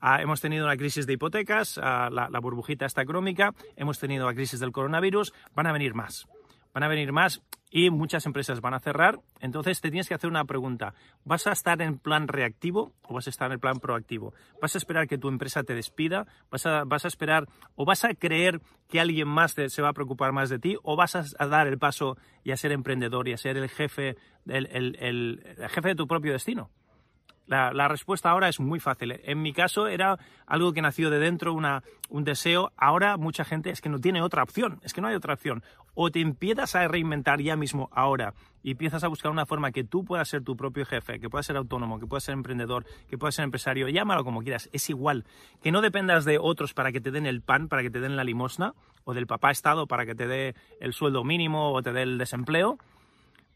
Ah, 0.00 0.20
hemos 0.20 0.40
tenido 0.40 0.64
una 0.64 0.76
crisis 0.76 1.06
de 1.06 1.14
hipotecas, 1.14 1.78
ah, 1.82 2.08
la, 2.10 2.40
burbujita 2.40 2.86
está 2.86 3.02
económica, 3.02 3.52
hemos 3.76 3.98
tenido 3.98 4.26
la 4.26 4.34
crisis 4.34 4.60
del 4.60 4.72
coronavirus, 4.72 5.32
van 5.54 5.66
a 5.66 5.72
venir 5.72 5.94
más. 5.94 6.26
Van 6.72 6.82
a 6.82 6.88
venir 6.88 7.12
más 7.12 7.40
y 7.70 7.90
muchas 7.90 8.26
empresas 8.26 8.60
van 8.60 8.74
a 8.74 8.80
cerrar. 8.80 9.20
Entonces 9.40 9.80
te 9.80 9.90
tienes 9.90 10.08
que 10.08 10.14
hacer 10.14 10.28
una 10.28 10.44
pregunta. 10.44 10.94
¿Vas 11.24 11.46
a 11.46 11.52
estar 11.52 11.80
en 11.82 11.98
plan 11.98 12.26
reactivo 12.28 12.92
o 13.02 13.14
vas 13.14 13.28
a 13.28 13.30
estar 13.30 13.50
en 13.52 13.60
plan 13.60 13.78
proactivo? 13.78 14.34
¿Vas 14.60 14.74
a 14.74 14.78
esperar 14.78 15.06
que 15.06 15.18
tu 15.18 15.28
empresa 15.28 15.62
te 15.62 15.74
despida? 15.74 16.26
¿Vas 16.50 16.66
a, 16.66 16.84
vas 16.84 17.04
a 17.04 17.08
esperar 17.08 17.46
o 17.76 17.84
vas 17.84 18.04
a 18.04 18.14
creer 18.14 18.60
que 18.88 19.00
alguien 19.00 19.28
más 19.28 19.54
se 19.68 19.82
va 19.82 19.88
a 19.88 19.92
preocupar 19.92 20.32
más 20.32 20.50
de 20.50 20.58
ti? 20.58 20.76
¿O 20.82 20.96
vas 20.96 21.14
a, 21.14 21.46
dar 21.46 21.68
el 21.68 21.78
paso 21.78 22.16
y 22.42 22.50
a 22.50 22.56
ser 22.56 22.72
emprendedor 22.72 23.28
y 23.28 23.32
a 23.32 23.38
ser 23.38 23.56
el 23.56 23.68
jefe, 23.68 24.16
el 24.46 25.56
jefe 25.70 25.88
de 25.88 25.94
tu 25.94 26.06
propio 26.06 26.32
destino? 26.32 26.70
La, 27.46 27.88
respuesta 27.88 28.30
ahora 28.30 28.48
es 28.48 28.58
muy 28.58 28.80
fácil. 28.80 29.20
En 29.24 29.42
mi 29.42 29.52
caso 29.52 29.86
era 29.86 30.18
algo 30.46 30.72
que 30.72 30.80
nació 30.80 31.10
de 31.10 31.18
dentro, 31.18 31.52
un 31.52 32.24
deseo. 32.24 32.72
Ahora 32.76 33.16
mucha 33.16 33.44
gente 33.44 33.70
es 33.70 33.80
que 33.80 33.88
no 33.88 34.00
tiene 34.00 34.22
otra 34.22 34.42
opción, 34.42 34.80
es 34.82 34.94
que 34.94 35.00
no 35.00 35.08
hay 35.08 35.14
otra 35.14 35.34
opción. 35.34 35.62
O 35.94 36.10
te 36.10 36.20
empiezas 36.20 36.74
a 36.74 36.88
reinventar 36.88 37.40
ya 37.40 37.56
mismo 37.56 37.90
ahora 37.92 38.34
y 38.62 38.72
empiezas 38.72 39.04
a 39.04 39.08
buscar 39.08 39.30
una 39.30 39.44
forma 39.44 39.72
que 39.72 39.84
tú 39.84 40.04
puedas 40.04 40.28
ser 40.28 40.42
tu 40.42 40.56
propio 40.56 40.86
jefe, 40.86 41.20
que 41.20 41.28
puedas 41.28 41.46
ser 41.46 41.56
autónomo, 41.56 42.00
que 42.00 42.06
puedas 42.06 42.24
ser 42.24 42.32
emprendedor, 42.32 42.86
que 43.08 43.18
puedas 43.18 43.34
ser 43.34 43.44
empresario, 43.44 43.88
llámalo 43.88 44.24
como 44.24 44.42
quieras, 44.42 44.70
es 44.72 44.88
igual. 44.88 45.24
Que 45.62 45.70
no 45.70 45.82
dependas 45.82 46.24
de 46.24 46.38
otros 46.38 46.72
para 46.72 46.92
que 46.92 47.00
te 47.00 47.10
den 47.10 47.26
el 47.26 47.42
pan, 47.42 47.68
para 47.68 47.82
que 47.82 47.90
te 47.90 48.00
den 48.00 48.16
la 48.16 48.24
limosna, 48.24 48.72
o 49.04 49.12
del 49.12 49.26
papá 49.26 49.50
Estado 49.50 49.86
para 49.86 50.06
que 50.06 50.14
te 50.14 50.26
dé 50.26 50.54
el 50.80 50.94
sueldo 50.94 51.24
mínimo 51.24 51.72
o 51.72 51.82
te 51.82 51.92
dé 51.92 52.02
el 52.02 52.16
desempleo 52.16 52.78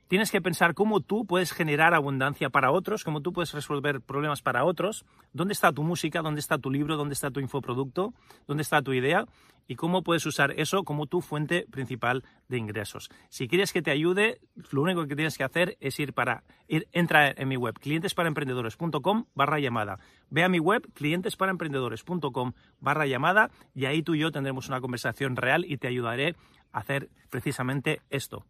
tienes 0.09 0.31
que 0.31 0.41
pensar 0.41 0.75
cómo 0.75 1.01
tú 1.01 1.25
puedes 1.27 1.53
generar 1.53 1.95
abundancia 1.95 2.51
para 2.51 2.73
otros, 2.73 3.05
cómo 3.05 3.21
tú 3.21 3.33
puedes 3.33 3.53
resolver 3.53 4.01
problemas 4.01 4.43
para 4.43 4.65
otros, 4.65 5.05
dónde 5.33 5.53
está 5.53 5.73
tu 5.73 5.83
música, 5.83 6.23
dónde 6.23 6.41
está 6.41 6.59
tu 6.59 6.71
libro, 6.71 6.97
dónde 6.97 7.15
está 7.15 7.31
tu 7.31 7.41
infoproducto, 7.41 8.15
dónde 8.47 8.63
está 8.63 8.83
tu 8.83 8.93
idea 8.93 9.27
y 9.69 9.77
cómo 9.77 10.03
puedes 10.03 10.25
usar 10.27 10.53
eso 10.57 10.83
como 10.83 11.07
tu 11.07 11.21
fuente 11.21 11.67
principal 11.71 12.25
de 12.49 12.57
ingresos. 12.57 13.11
Si 13.29 13.47
quieres 13.47 13.73
que 13.73 13.83
te 13.83 13.91
ayude, 13.91 14.41
lo 14.71 14.83
único 14.83 15.07
que 15.07 15.15
tienes 15.15 15.37
que 15.37 15.45
hacer 15.45 15.77
es 15.81 16.01
ir 16.01 16.15
para 16.15 16.43
ir, 16.67 16.89
entra 16.93 17.31
en 17.31 17.49
mi 17.49 17.57
web 17.57 17.79
clientesparaemprendedores.com 17.79 19.27
barra 19.35 19.61
llamada. 19.61 20.01
Ve 20.31 20.43
a 20.43 20.49
mi 20.49 20.59
web 20.59 20.91
clientesparaemprendedores.com 20.95 22.53
barra 22.81 23.07
llamada 23.07 23.51
y 23.75 23.85
ahí 23.85 24.03
tú 24.03 24.15
y 24.15 24.21
yo 24.21 24.33
tendremos 24.33 24.69
una 24.69 24.81
conversación 24.81 25.37
real 25.37 25.67
y 25.67 25.77
te 25.77 25.87
ayudaré 25.87 26.35
a 26.73 26.79
hacer 26.79 27.11
precisamente 27.29 28.01
esto. 28.09 28.47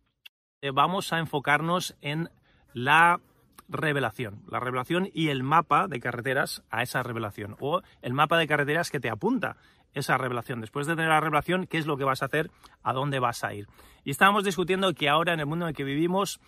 Eh, 0.60 0.72
vamos 0.72 1.12
a 1.12 1.20
enfocarnos 1.20 1.94
en 2.02 2.30
la 2.72 3.20
revelación, 3.68 4.42
la 4.48 4.58
revelación 4.58 5.08
y 5.14 5.28
el 5.28 5.44
mapa 5.44 5.86
de 5.86 6.00
carreteras 6.00 6.64
a 6.68 6.82
esa 6.82 7.04
revelación 7.04 7.54
o 7.60 7.82
el 8.02 8.12
mapa 8.12 8.38
de 8.38 8.48
carreteras 8.48 8.90
que 8.90 8.98
te 8.98 9.08
apunta 9.08 9.56
esa 9.94 10.18
revelación. 10.18 10.60
Después 10.60 10.88
de 10.88 10.96
tener 10.96 11.10
la 11.10 11.20
revelación, 11.20 11.68
¿qué 11.68 11.78
es 11.78 11.86
lo 11.86 11.96
que 11.96 12.02
vas 12.02 12.22
a 12.22 12.26
hacer? 12.26 12.50
¿A 12.82 12.92
dónde 12.92 13.20
vas 13.20 13.44
a 13.44 13.54
ir? 13.54 13.68
Y 14.02 14.10
estábamos 14.10 14.42
discutiendo 14.42 14.92
que 14.94 15.08
ahora 15.08 15.32
en 15.32 15.38
el 15.38 15.46
mundo 15.46 15.64
en 15.64 15.68
el 15.68 15.76
que 15.76 15.84
vivimos 15.84 16.40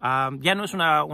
ah, 0.00 0.30
ya 0.40 0.56
no 0.56 0.64
es 0.64 0.74
una, 0.74 1.06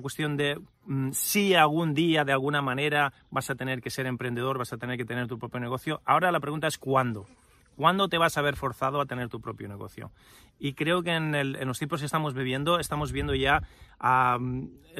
cuestión 0.00 0.36
de 0.36 0.60
mm, 0.86 1.12
si 1.12 1.54
algún 1.54 1.94
día 1.94 2.24
de 2.24 2.32
alguna 2.32 2.62
manera 2.62 3.12
vas 3.30 3.48
a 3.48 3.54
tener 3.54 3.80
que 3.80 3.90
ser 3.90 4.06
emprendedor, 4.06 4.58
vas 4.58 4.72
a 4.72 4.76
tener 4.76 4.96
que 4.96 5.04
tener 5.04 5.28
tu 5.28 5.38
propio 5.38 5.60
negocio. 5.60 6.00
Ahora 6.04 6.32
la 6.32 6.40
pregunta 6.40 6.66
es 6.66 6.78
cuándo. 6.78 7.28
¿Cuándo 7.76 8.08
te 8.08 8.18
vas 8.18 8.36
a 8.36 8.42
ver 8.42 8.56
forzado 8.56 9.00
a 9.00 9.06
tener 9.06 9.28
tu 9.28 9.40
propio 9.40 9.68
negocio? 9.68 10.10
Y 10.58 10.74
creo 10.74 11.02
que 11.02 11.10
en, 11.10 11.66
los 11.66 11.78
tiempos 11.78 12.00
que 12.00 12.06
estamos 12.06 12.34
viviendo, 12.34 12.78
estamos 12.78 13.10
viendo 13.10 13.34
ya 13.34 13.62
a 13.98 14.38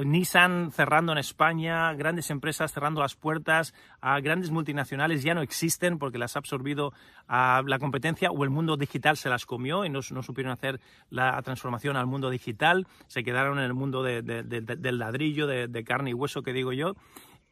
Nissan 0.05 0.73
cerrando 0.73 1.12
en 1.12 1.19
España, 1.19 1.93
grandes 1.95 2.31
empresas 2.31 2.73
cerrando 2.73 3.00
las 3.00 3.14
puertas, 3.14 3.73
a 4.00 4.19
grandes 4.21 4.50
multinacionales 4.50 5.23
ya 5.23 5.35
no 5.35 5.43
existen 5.43 5.99
porque 5.99 6.19
las 6.19 6.35
ha 6.35 6.41
absorbido 6.41 6.93
la 7.29 7.79
competencia 7.79 8.31
o 8.31 8.43
el 8.43 8.50
mundo 8.50 8.76
digital 8.76 9.17
se 9.17 9.29
las 9.29 9.47
comió 9.47 9.85
y 9.85 9.91
no, 9.91 10.02
supieron 10.02 10.52
hacer 10.52 10.81
la 11.11 11.41
transformación 11.43 11.97
al 11.97 12.07
mundo 12.07 12.31
digital, 12.31 12.87
se 13.07 13.23
quedaron 13.23 13.59
en 13.59 13.64
el 13.64 13.75
mundo 13.75 14.02
del 14.02 14.99
ladrillo, 14.99 15.47
de 15.47 15.85
carne 15.85 16.11
y 16.11 16.14
hueso 16.14 16.43
que 16.43 16.52
digo 16.52 16.73
yo, 16.73 16.97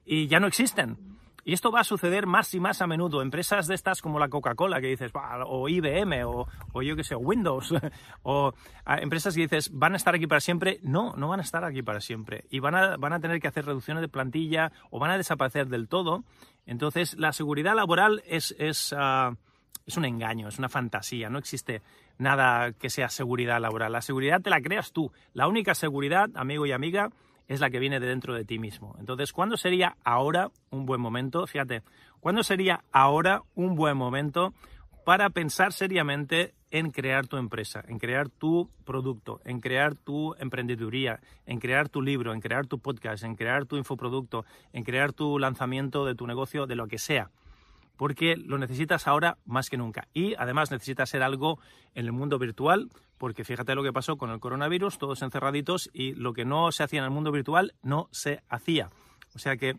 y 0.05 0.27
ya 0.27 0.41
no 0.41 0.49
existen. 0.49 1.10
Y 1.45 1.53
esto 1.53 1.71
va 1.71 1.81
a 1.81 1.85
suceder 1.85 2.27
más 2.27 2.53
y 2.55 2.61
más 2.61 2.83
a 2.83 2.87
menudo. 2.87 3.23
Empresas 3.23 3.67
de 3.67 3.75
estas 3.75 4.03
como 4.03 4.19
la 4.19 4.29
Coca-Cola, 4.29 4.81
que 4.81 4.89
dices, 4.89 5.13
o 5.47 5.69
IBM, 5.69 6.25
o, 6.25 6.47
yo 6.83 6.97
qué 6.97 7.05
sé, 7.05 7.15
Windows, 7.17 7.75
o 8.23 8.53
empresas 8.87 9.35
que 9.35 9.43
dices, 9.43 9.71
van 9.73 9.95
a 9.95 9.97
estar 9.97 10.15
aquí 10.15 10.27
para 10.27 10.41
siempre. 10.41 10.79
No, 10.83 11.15
no 11.17 11.29
van 11.29 11.41
a 11.41 11.43
estar 11.43 11.65
aquí 11.65 11.83
para 11.83 12.01
siempre. 12.01 12.45
Y 12.51 12.61
van 12.61 12.75
a, 12.75 12.97
van 12.97 13.13
a 13.13 13.21
tener 13.21 13.41
que 13.41 13.49
hacer 13.49 13.67
reducciones 13.67 14.01
de 14.01 14.09
plantilla 14.09 14.73
o 14.91 14.99
van 14.99 15.11
a 15.11 15.17
desaparecer 15.17 15.69
del 15.69 15.89
todo. 15.89 16.25
Entonces, 16.67 17.17
la 17.19 17.33
seguridad 17.33 17.75
laboral 17.75 18.23
es, 18.27 18.55
es, 18.59 18.95
ah, 18.97 19.35
es 19.87 19.97
un 19.97 20.05
engaño, 20.05 20.49
es 20.49 20.59
una 20.59 20.69
fantasía. 20.69 21.29
No 21.31 21.39
existe 21.39 21.83
nada 22.19 22.73
que 22.73 22.91
sea 22.91 23.09
seguridad 23.09 23.61
laboral. 23.61 23.93
La 23.93 24.03
seguridad 24.03 24.41
te 24.41 24.51
la 24.51 24.61
creas 24.61 24.93
tú. 24.93 25.11
La 25.33 25.49
única 25.49 25.75
seguridad, 25.75 26.29
amigo 26.35 26.67
y 26.67 26.73
amiga, 26.73 27.11
es 27.51 27.59
la 27.59 27.69
que 27.69 27.81
viene 27.81 27.99
de 27.99 28.07
dentro 28.07 28.33
de 28.33 28.45
ti 28.45 28.61
mismo. 28.61 28.95
Entonces, 29.01 29.33
¿cuándo 29.33 29.57
sería 29.57 29.97
ahora 30.05 30.53
un 30.71 30.87
buen 30.87 31.01
momento? 31.01 31.49
Fíjate, 31.49 31.83
¿cuándo 32.21 32.45
sería 32.45 32.85
ahora 32.93 33.43
un 33.57 33.75
buen 33.75 33.97
momento 33.97 34.55
para 35.05 35.31
pensar 35.31 35.73
seriamente 35.73 36.55
en 36.71 36.93
crear 36.93 37.27
tu 37.27 37.39
empresa, 37.39 37.83
en 37.89 37.99
crear 37.99 38.29
tu 38.29 38.71
producto, 38.85 39.41
en 39.45 39.59
crear 39.59 39.97
tu 39.97 40.37
emprendeduría, 40.39 41.19
en 41.45 41.59
crear 41.59 41.89
tu 41.89 42.03
libro, 42.03 42.33
en 42.33 42.41
crear 42.41 42.69
tu 42.69 42.79
podcast, 42.79 43.25
en 43.25 43.35
crear 43.35 43.67
tu 43.67 43.77
infoproducto, 43.77 44.45
en 44.73 44.85
crear 44.85 45.13
tu 45.13 45.37
lanzamiento 45.41 46.07
de 46.07 46.15
tu 46.15 46.29
negocio, 46.29 46.69
de 46.69 46.77
lo 46.77 46.87
que 46.87 46.99
sea? 46.99 47.31
Porque 48.01 48.35
lo 48.35 48.57
necesitas 48.57 49.07
ahora 49.07 49.37
más 49.45 49.69
que 49.69 49.77
nunca. 49.77 50.09
Y 50.15 50.35
además 50.37 50.71
necesitas 50.71 51.11
ser 51.11 51.23
algo 51.23 51.59
en 51.95 52.07
el 52.07 52.13
mundo 52.13 52.39
virtual, 52.39 52.89
porque 53.19 53.45
fíjate 53.45 53.75
lo 53.75 53.83
que 53.83 53.93
pasó 53.93 54.17
con 54.17 54.31
el 54.31 54.41
coronavirus, 54.41 54.97
todos 54.97 55.21
encerraditos 55.21 55.91
y 55.93 56.15
lo 56.15 56.33
que 56.33 56.47
no 56.47 56.73
se 56.73 56.83
hacía 56.83 57.01
en 57.01 57.05
el 57.05 57.11
mundo 57.11 57.31
virtual 57.31 57.75
no 57.83 58.09
se 58.11 58.43
hacía. 58.49 58.89
O 59.35 59.39
sea 59.39 59.59
que 59.59 59.77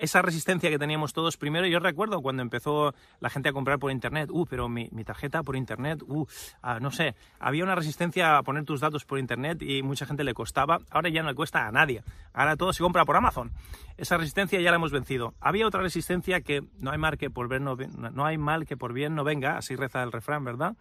esa 0.00 0.22
resistencia 0.22 0.70
que 0.70 0.78
teníamos 0.78 1.12
todos 1.12 1.36
primero, 1.36 1.66
yo 1.66 1.78
recuerdo 1.78 2.22
cuando 2.22 2.42
empezó 2.42 2.94
la 3.20 3.30
gente 3.30 3.50
a 3.50 3.52
comprar 3.52 3.78
por 3.78 3.90
internet, 3.90 4.30
uh, 4.32 4.46
pero 4.46 4.68
mi, 4.68 4.88
tarjeta 5.04 5.42
por 5.42 5.56
internet, 5.56 6.02
uh, 6.06 6.26
ah, 6.62 6.80
no 6.80 6.90
sé, 6.90 7.14
había 7.38 7.64
una 7.64 7.74
resistencia 7.74 8.38
a 8.38 8.42
poner 8.42 8.64
tus 8.64 8.80
datos 8.80 9.04
por 9.04 9.18
internet 9.18 9.62
y 9.62 9.82
mucha 9.82 10.06
gente 10.06 10.24
le 10.24 10.34
costaba, 10.34 10.80
ahora 10.90 11.10
ya 11.10 11.22
no 11.22 11.28
le 11.28 11.34
cuesta 11.34 11.66
a 11.66 11.72
nadie, 11.72 12.02
ahora 12.32 12.56
todo 12.56 12.72
se 12.72 12.82
compra 12.82 13.04
por 13.04 13.16
Amazon. 13.16 13.52
Esa 13.96 14.16
resistencia 14.16 14.60
ya 14.60 14.70
la 14.70 14.76
hemos 14.76 14.92
vencido. 14.92 15.34
Había 15.40 15.66
otra 15.66 15.82
resistencia 15.82 16.40
que 16.40 16.62
no 16.78 16.90
hay 16.90 16.98
mal 16.98 17.18
que 17.18 17.28
por, 17.28 17.60
no, 17.60 17.76
no 17.76 18.24
hay 18.24 18.38
mal 18.38 18.66
que 18.66 18.78
por 18.78 18.94
bien 18.94 19.14
no 19.14 19.24
venga, 19.24 19.58
así 19.58 19.76
reza 19.76 20.02
el 20.02 20.12
refrán, 20.12 20.44
¿verdad? 20.44 20.76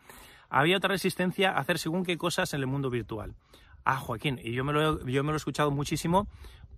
Había 0.50 0.78
otra 0.78 0.90
resistencia 0.90 1.52
a 1.52 1.60
hacer 1.60 1.78
según 1.78 2.06
qué 2.06 2.18
cosas 2.18 2.54
en 2.54 2.62
el 2.62 2.68
mundo 2.68 2.90
virtual. 2.90 3.36
Ah, 3.86 3.98
Joaquín, 3.98 4.40
y 4.44 4.54
yo 4.54 4.64
me 4.64 4.74
lo, 4.74 5.06
yo 5.06 5.24
me 5.24 5.30
lo 5.30 5.36
he 5.36 5.38
escuchado 5.38 5.72
muchísimo 5.72 6.28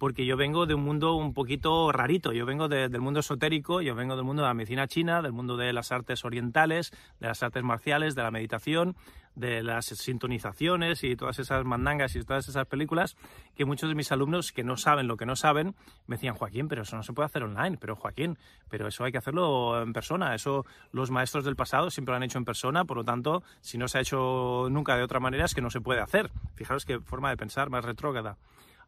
porque 0.01 0.25
yo 0.25 0.35
vengo 0.35 0.65
de 0.65 0.73
un 0.73 0.81
mundo 0.81 1.13
un 1.13 1.31
poquito 1.31 1.91
rarito, 1.91 2.33
yo 2.33 2.43
vengo 2.43 2.67
del 2.67 3.01
mundo 3.01 3.19
esotérico, 3.19 3.83
yo 3.83 3.93
vengo 3.93 4.15
del 4.15 4.25
mundo 4.25 4.41
de 4.41 4.47
la 4.47 4.55
medicina 4.55 4.87
china, 4.87 5.21
del 5.21 5.31
mundo 5.31 5.57
de 5.57 5.73
las 5.73 5.91
artes 5.91 6.25
orientales, 6.25 6.89
de 7.19 7.27
las 7.27 7.43
artes 7.43 7.61
marciales, 7.61 8.15
de 8.15 8.23
la 8.23 8.31
meditación, 8.31 8.95
de 9.35 9.61
las 9.61 9.85
sintonizaciones 9.85 11.03
y 11.03 11.15
todas 11.15 11.37
esas 11.37 11.65
mandangas 11.65 12.15
y 12.15 12.23
todas 12.23 12.49
esas 12.49 12.65
películas 12.65 13.15
que 13.55 13.63
muchos 13.63 13.89
de 13.89 13.95
mis 13.95 14.11
alumnos 14.11 14.51
que 14.51 14.63
no 14.63 14.75
saben 14.75 15.07
lo 15.07 15.17
que 15.17 15.27
no 15.27 15.35
saben 15.35 15.75
me 16.07 16.15
decían, 16.15 16.33
Joaquín, 16.33 16.67
pero 16.67 16.81
eso 16.81 16.95
no 16.95 17.03
se 17.03 17.13
puede 17.13 17.27
hacer 17.27 17.43
online, 17.43 17.77
pero 17.79 17.95
Joaquín, 17.95 18.39
pero 18.71 18.87
eso 18.87 19.03
hay 19.03 19.11
que 19.11 19.19
hacerlo 19.19 19.83
en 19.83 19.93
persona, 19.93 20.33
eso 20.33 20.65
los 20.91 21.11
maestros 21.11 21.45
del 21.45 21.55
pasado 21.55 21.91
siempre 21.91 22.13
lo 22.13 22.15
han 22.15 22.23
hecho 22.23 22.39
en 22.39 22.45
persona, 22.45 22.85
por 22.85 22.97
lo 22.97 23.03
tanto, 23.03 23.43
si 23.61 23.77
no 23.77 23.87
se 23.87 23.99
ha 23.99 24.01
hecho 24.01 24.67
nunca 24.71 24.97
de 24.97 25.03
otra 25.03 25.19
manera 25.19 25.45
es 25.45 25.53
que 25.53 25.61
no 25.61 25.69
se 25.69 25.79
puede 25.79 26.01
hacer. 26.01 26.31
Fijaros 26.55 26.85
qué 26.85 26.99
forma 26.99 27.29
de 27.29 27.37
pensar 27.37 27.69
más 27.69 27.85
retrógrada. 27.85 28.37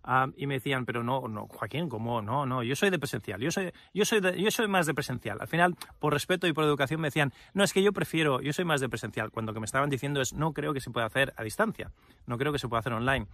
Ah, 0.03 0.27
y 0.35 0.47
me 0.47 0.55
decían, 0.55 0.85
pero 0.85 1.01
no, 1.01 1.27
no, 1.29 1.47
Joaquín, 1.47 1.87
¿cómo? 1.87 2.21
No, 2.21 2.45
no, 2.45 2.61
yo 2.61 2.75
soy 2.75 2.89
de 2.89 2.99
presencial, 2.99 3.39
yo 3.39 3.51
soy, 3.51 3.71
yo 3.93 4.03
soy, 4.03 4.19
yo 4.41 4.51
soy 4.51 4.67
más 4.67 4.85
de 4.85 4.93
presencial. 4.93 5.37
Al 5.39 5.47
final, 5.47 5.75
por 5.99 6.11
respeto 6.11 6.45
y 6.45 6.53
por 6.53 6.65
educación, 6.65 6.99
me 6.99 7.07
decían, 7.07 7.31
no, 7.53 7.63
es 7.63 7.71
que 7.71 7.81
yo 7.81 7.93
prefiero, 7.93 8.41
yo 8.41 8.51
soy 8.51 8.65
más 8.65 8.81
de 8.81 8.89
presencial. 8.89 9.31
Cuando 9.31 9.51
lo 9.51 9.53
que 9.53 9.61
me 9.61 9.65
estaban 9.65 9.89
diciendo 9.89 10.19
es, 10.19 10.33
no 10.33 10.51
creo 10.53 10.73
que 10.73 10.81
se 10.81 10.91
pueda 10.91 11.05
hacer 11.05 11.33
a 11.37 11.43
distancia, 11.43 11.91
no 12.25 12.37
creo 12.37 12.51
que 12.51 12.59
se 12.59 12.67
pueda 12.67 12.81
hacer 12.81 12.93
online. 12.93 13.27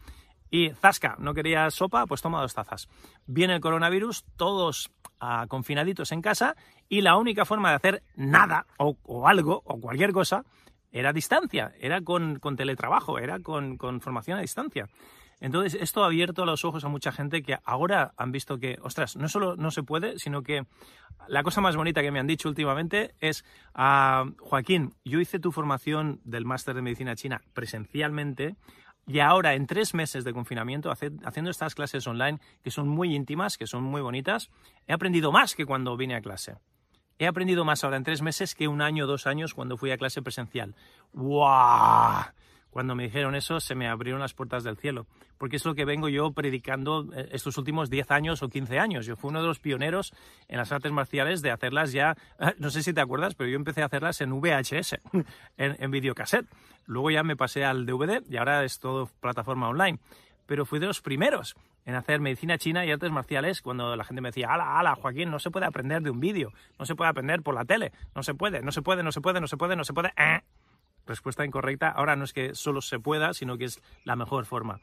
Y 0.52 0.70
Zasca, 0.72 1.16
¿no 1.20 1.34
quería 1.34 1.70
sopa? 1.70 2.06
Pues 2.06 2.22
toma 2.22 2.42
dos 2.42 2.54
tazas. 2.54 2.88
Viene 3.26 3.56
el 3.56 3.62
coronavirus, 3.62 4.26
todos 4.36 4.92
ah, 5.20 5.46
confinaditos 5.48 6.12
en 6.12 6.22
casa, 6.22 6.56
y 6.88 7.02
la 7.02 7.18
única 7.18 7.46
forma 7.46 7.70
de 7.70 7.76
hacer 7.76 8.04
nada 8.16 8.66
o, 8.78 9.28
algo 9.28 9.62
o 9.66 9.80
cualquier 9.80 10.12
cosa 10.12 10.44
era 10.92 11.10
a 11.10 11.14
distancia, 11.14 11.72
era 11.80 12.02
con, 12.02 12.40
teletrabajo, 12.58 13.20
era 13.20 13.40
con, 13.40 13.78
con 13.78 14.02
formación 14.02 14.40
a 14.40 14.42
distancia. 14.42 14.88
Entonces, 15.40 15.82
esto 15.82 16.04
ha 16.04 16.08
abierto 16.08 16.46
los 16.46 16.66
ojos 16.66 16.84
a 16.84 16.90
mucha 16.90 17.12
gente 17.12 17.42
que 17.42 17.58
ahora 17.64 18.14
han 18.18 18.32
visto 18.32 18.60
que, 18.60 18.78
ostras, 18.82 19.16
no 19.16 19.30
solo 19.30 19.56
no 19.56 19.72
se 19.72 19.84
puede, 19.84 20.20
sino 20.20 20.44
que 20.44 20.66
la 21.28 21.44
cosa 21.44 21.62
más 21.62 21.76
bonita 21.76 22.02
que 22.02 22.12
me 22.12 22.20
han 22.20 22.28
dicho 22.28 22.50
últimamente 22.50 23.16
es, 23.20 23.46
ah, 23.74 24.26
Joaquín, 24.40 24.96
yo 25.06 25.20
hice 25.20 25.40
tu 25.40 25.52
formación 25.52 26.20
del 26.24 26.46
máster 26.46 26.76
de 26.76 26.82
medicina 26.82 27.16
china 27.16 27.42
presencialmente 27.54 28.58
y 29.08 29.22
ahora 29.22 29.56
en 29.56 29.66
tres 29.66 29.94
meses 29.94 30.24
de 30.24 30.34
confinamiento, 30.34 30.92
haciendo 30.92 31.50
estas 31.50 31.74
clases 31.74 32.06
online 32.06 32.40
que 32.64 32.70
son 32.70 32.88
muy 32.88 33.16
íntimas, 33.16 33.58
que 33.58 33.66
son 33.66 33.84
muy 33.84 34.02
bonitas, 34.02 34.52
he 34.88 34.94
aprendido 34.94 35.32
más 35.32 35.56
que 35.56 35.66
cuando 35.66 35.98
vine 35.98 36.16
a 36.16 36.22
clase. 36.22 36.58
He 37.18 37.28
aprendido 37.28 37.66
más 37.66 37.84
ahora 37.84 37.98
en 37.98 38.04
tres 38.04 38.22
meses 38.22 38.56
que 38.56 38.68
un 38.68 38.82
año 38.82 39.08
dos 39.08 39.26
años 39.26 39.54
cuando 39.54 39.78
fui 39.78 39.92
a 39.92 39.98
clase 39.98 40.22
presencial. 40.22 40.76
¡Wow! 41.12 42.28
Cuando 42.70 42.96
me 42.96 43.04
dijeron 43.04 43.36
eso, 43.36 43.60
se 43.60 43.74
me 43.76 43.88
abrieron 43.88 44.22
las 44.22 44.34
puertas 44.34 44.64
del 44.64 44.78
cielo, 44.78 45.08
porque 45.38 45.56
es 45.56 45.66
lo 45.66 45.74
que 45.74 45.86
vengo 45.86 46.08
yo 46.08 46.32
predicando 46.32 47.08
eh, 47.16 47.30
estos 47.32 47.58
últimos 47.58 47.90
10 47.90 48.12
años 48.12 48.44
o 48.44 48.50
15 48.50 48.78
años. 48.78 49.06
Yo 49.06 49.16
fui 49.16 49.30
uno 49.30 49.42
de 49.42 49.48
los 49.48 49.60
pioneros 49.60 50.14
en 50.48 50.58
las 50.58 50.72
artes 50.72 50.92
marciales 50.92 51.42
de 51.42 51.52
hacerlas 51.52 51.92
ya, 51.92 52.16
no 52.60 52.70
sé 52.70 52.84
si 52.84 52.94
te 52.94 53.02
acuerdas, 53.02 53.36
pero 53.36 53.50
yo 53.50 53.56
empecé 53.56 53.82
a 53.82 53.86
hacerlas 53.86 54.22
en 54.22 54.40
VHS, 54.40 55.00
en, 55.58 55.76
en 55.80 55.92
videocassette. 55.92 56.48
Luego 56.86 57.12
ya 57.12 57.24
me 57.24 57.36
pasé 57.36 57.66
al 57.66 57.86
DVD 57.86 58.24
y 58.30 58.38
ahora 58.38 58.64
es 58.64 58.80
todo 58.80 59.10
plataforma 59.20 59.68
online. 59.68 60.00
Pero 60.46 60.66
fui 60.66 60.80
de 60.80 60.88
los 60.88 61.02
primeros 61.02 61.56
en 61.86 61.96
hacer 61.96 62.20
medicina 62.20 62.58
china 62.58 62.86
y 62.86 62.92
artes 62.92 63.12
marciales 63.12 63.62
cuando 63.62 63.96
la 63.96 64.04
gente 64.04 64.22
me 64.22 64.30
decía, 64.30 64.48
ala, 64.52 64.80
ala, 64.80 64.96
Joaquín, 64.96 65.30
no 65.30 65.40
se 65.40 65.52
puede 65.52 65.66
aprender 65.66 66.02
de 66.02 66.10
un 66.10 66.20
vídeo, 66.20 66.52
no 66.78 66.86
se 66.86 66.96
puede 66.96 67.10
aprender 67.10 67.42
por 67.42 67.56
la 67.56 67.66
tele, 67.66 67.92
no 68.16 68.24
se 68.24 68.34
puede, 68.34 68.62
no 68.62 68.72
se 68.72 68.82
puede, 68.82 69.04
no 69.04 69.12
se 69.12 69.22
puede, 69.22 69.40
no 69.40 69.48
se 69.48 69.58
puede, 69.58 69.76
no 69.76 69.84
se 69.84 69.94
puede. 69.94 70.10
Eh 70.18 70.42
respuesta 71.10 71.44
incorrecta. 71.44 71.90
Ahora 71.90 72.16
no 72.16 72.24
es 72.24 72.32
que 72.32 72.56
solo 72.56 72.82
se 72.82 73.00
pueda, 73.00 73.34
sino 73.34 73.58
que 73.58 73.66
es 73.66 73.82
la 74.06 74.16
mejor 74.16 74.46
forma. 74.46 74.80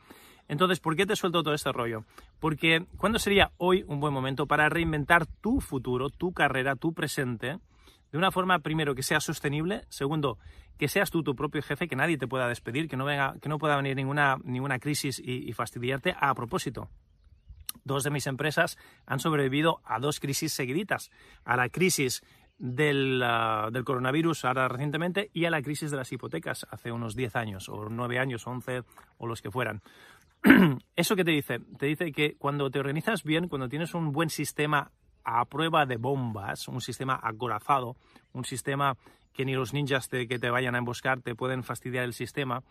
Entonces, 0.49 0.79
¿por 0.79 0.95
qué 0.95 1.07
te 1.07 1.17
suelto 1.17 1.43
todo 1.43 1.55
este 1.55 1.73
rollo? 1.73 2.05
Porque 2.39 2.87
¿cuándo 2.99 3.19
sería 3.19 3.53
hoy 3.57 3.85
un 3.89 4.01
buen 4.01 4.13
momento 4.13 4.47
para 4.47 4.69
reinventar 4.69 5.27
tu 5.27 5.61
futuro, 5.61 6.11
tu 6.11 6.33
carrera, 6.33 6.77
tu 6.77 6.93
presente, 6.93 7.59
de 8.13 8.19
una 8.19 8.31
forma, 8.31 8.61
primero, 8.61 8.95
que 8.95 9.03
sea 9.03 9.21
sostenible, 9.21 9.83
segundo, 9.89 10.39
que 10.79 10.89
seas 10.89 11.11
tú 11.11 11.23
tu 11.23 11.35
propio 11.35 11.63
jefe, 11.63 11.89
que 11.89 11.97
nadie 11.97 12.19
te 12.19 12.29
pueda 12.29 12.49
despedir, 12.49 12.89
que 12.89 12.97
no, 12.97 13.05
venga, 13.05 13.35
que 13.41 13.49
no 13.49 13.59
pueda 13.59 13.77
venir 13.77 13.97
ninguna, 13.97 14.37
ninguna 14.45 14.79
crisis 14.79 15.21
y, 15.23 15.53
fastidiarte. 15.53 16.15
A 16.19 16.35
propósito, 16.35 16.89
dos 17.85 18.05
de 18.05 18.11
mis 18.11 18.27
empresas 18.27 18.79
han 19.07 19.19
sobrevivido 19.19 19.81
a 19.85 19.99
dos 19.99 20.21
crisis 20.21 20.53
seguiditas. 20.53 21.11
A 21.45 21.57
la 21.57 21.69
crisis 21.69 22.23
del, 22.59 23.23
ah, 23.23 23.69
del, 23.73 23.85
coronavirus 23.85 24.45
ahora 24.45 24.69
recientemente 24.69 25.31
y 25.33 25.45
a 25.45 25.51
la 25.51 25.63
crisis 25.63 25.91
de 25.91 25.97
las 25.97 26.11
hipotecas 26.13 26.67
hace 26.71 26.93
unos 26.93 27.15
10 27.15 27.37
años, 27.37 27.69
o 27.69 27.89
9 27.89 28.19
años, 28.19 28.47
11 28.47 28.83
o 29.19 29.27
los 29.27 29.43
que 29.43 29.51
fueran. 29.51 29.83
¿Eso 30.97 31.17
qué 31.17 31.25
te 31.25 31.31
dice? 31.31 31.61
Te 31.79 31.87
dice 31.87 32.13
que 32.13 32.37
cuando 32.37 32.71
te 32.71 32.79
organizas 32.79 33.23
bien, 33.25 33.49
cuando 33.49 33.69
tienes 33.69 33.95
un 33.95 34.13
buen 34.13 34.31
sistema 34.31 34.91
a 35.25 35.45
prueba 35.45 35.87
de 35.87 35.97
bombas, 35.97 36.69
un 36.69 36.81
sistema 36.81 37.19
acorazado, 37.23 37.97
un 38.33 38.45
sistema 38.45 38.97
que 39.33 39.45
ni 39.45 39.55
los 39.55 39.75
ninjas 39.75 40.09
que 40.09 40.27
te 40.27 40.51
vayan 40.51 40.75
a 40.75 40.79
emboscar 40.79 41.21
te 41.21 41.35
pueden 41.35 41.63
fastidiar 41.63 42.05
el 42.05 42.15
sistema, 42.15 42.63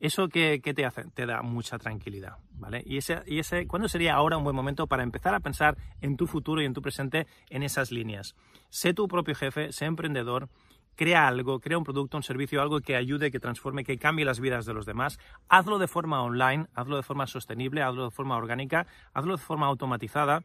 ¿eso 0.00 0.28
qué, 0.28 0.60
te 0.60 0.84
hace? 0.84 1.04
Te 1.14 1.26
da 1.26 1.42
mucha 1.42 1.78
tranquilidad, 1.78 2.38
¿vale? 2.52 2.82
Y 2.86 2.98
ese, 2.98 3.22
y 3.26 3.38
ese, 3.38 3.66
¿cuándo 3.66 3.88
sería 3.88 4.14
ahora 4.14 4.36
un 4.36 4.44
buen 4.44 4.56
momento 4.56 4.86
para 4.86 5.02
empezar 5.02 5.34
a 5.34 5.40
pensar 5.40 5.76
en 6.00 6.16
tu 6.16 6.26
futuro 6.26 6.62
y 6.62 6.64
en 6.64 6.74
tu 6.74 6.82
presente 6.82 7.26
en 7.50 7.62
esas 7.62 7.90
líneas? 7.90 8.34
Sé 8.70 8.94
tu 8.94 9.08
propio 9.08 9.34
jefe, 9.34 9.72
sé 9.72 9.84
emprendedor, 9.84 10.48
crea 10.94 11.28
algo, 11.28 11.60
crea 11.60 11.78
un 11.78 11.84
producto, 11.84 12.16
un 12.16 12.22
servicio, 12.22 12.60
algo 12.60 12.80
que 12.80 12.96
ayude, 12.96 13.30
que 13.30 13.38
transforme, 13.38 13.84
que 13.84 13.98
cambie 13.98 14.24
las 14.24 14.40
vidas 14.40 14.66
de 14.66 14.74
los 14.74 14.84
demás. 14.84 15.18
Hazlo 15.48 15.78
de 15.78 15.86
forma 15.86 16.22
online, 16.22 16.66
hazlo 16.74 16.96
de 16.96 17.02
forma 17.02 17.26
sostenible, 17.26 17.82
hazlo 17.82 18.04
de 18.04 18.10
forma 18.10 18.36
orgánica, 18.36 18.86
hazlo 19.14 19.36
de 19.36 19.42
forma 19.42 19.66
automatizada 19.66 20.42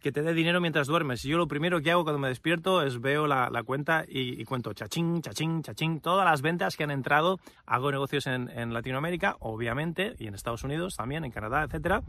que 0.00 0.12
te 0.12 0.22
dé 0.22 0.32
dinero 0.32 0.60
mientras 0.60 0.86
duermes. 0.86 1.22
Yo 1.22 1.36
lo 1.36 1.46
primero 1.46 1.80
que 1.80 1.90
hago 1.90 2.04
cuando 2.04 2.18
me 2.18 2.28
despierto 2.28 2.82
es 2.82 3.00
veo 3.00 3.26
la, 3.26 3.62
cuenta 3.64 4.04
y, 4.08 4.42
cuento 4.44 4.72
chachín, 4.72 5.20
chachín, 5.20 5.62
chachín, 5.62 6.00
todas 6.00 6.24
las 6.24 6.40
ventas 6.40 6.76
que 6.76 6.84
han 6.84 6.90
entrado. 6.90 7.38
Hago 7.66 7.92
negocios 7.92 8.26
en, 8.26 8.72
Latinoamérica, 8.72 9.36
obviamente, 9.40 10.14
y 10.18 10.26
en 10.26 10.34
Estados 10.34 10.64
Unidos 10.64 10.96
también, 10.96 11.24
en 11.24 11.30
Canadá, 11.30 11.64
etcétera. 11.64 12.02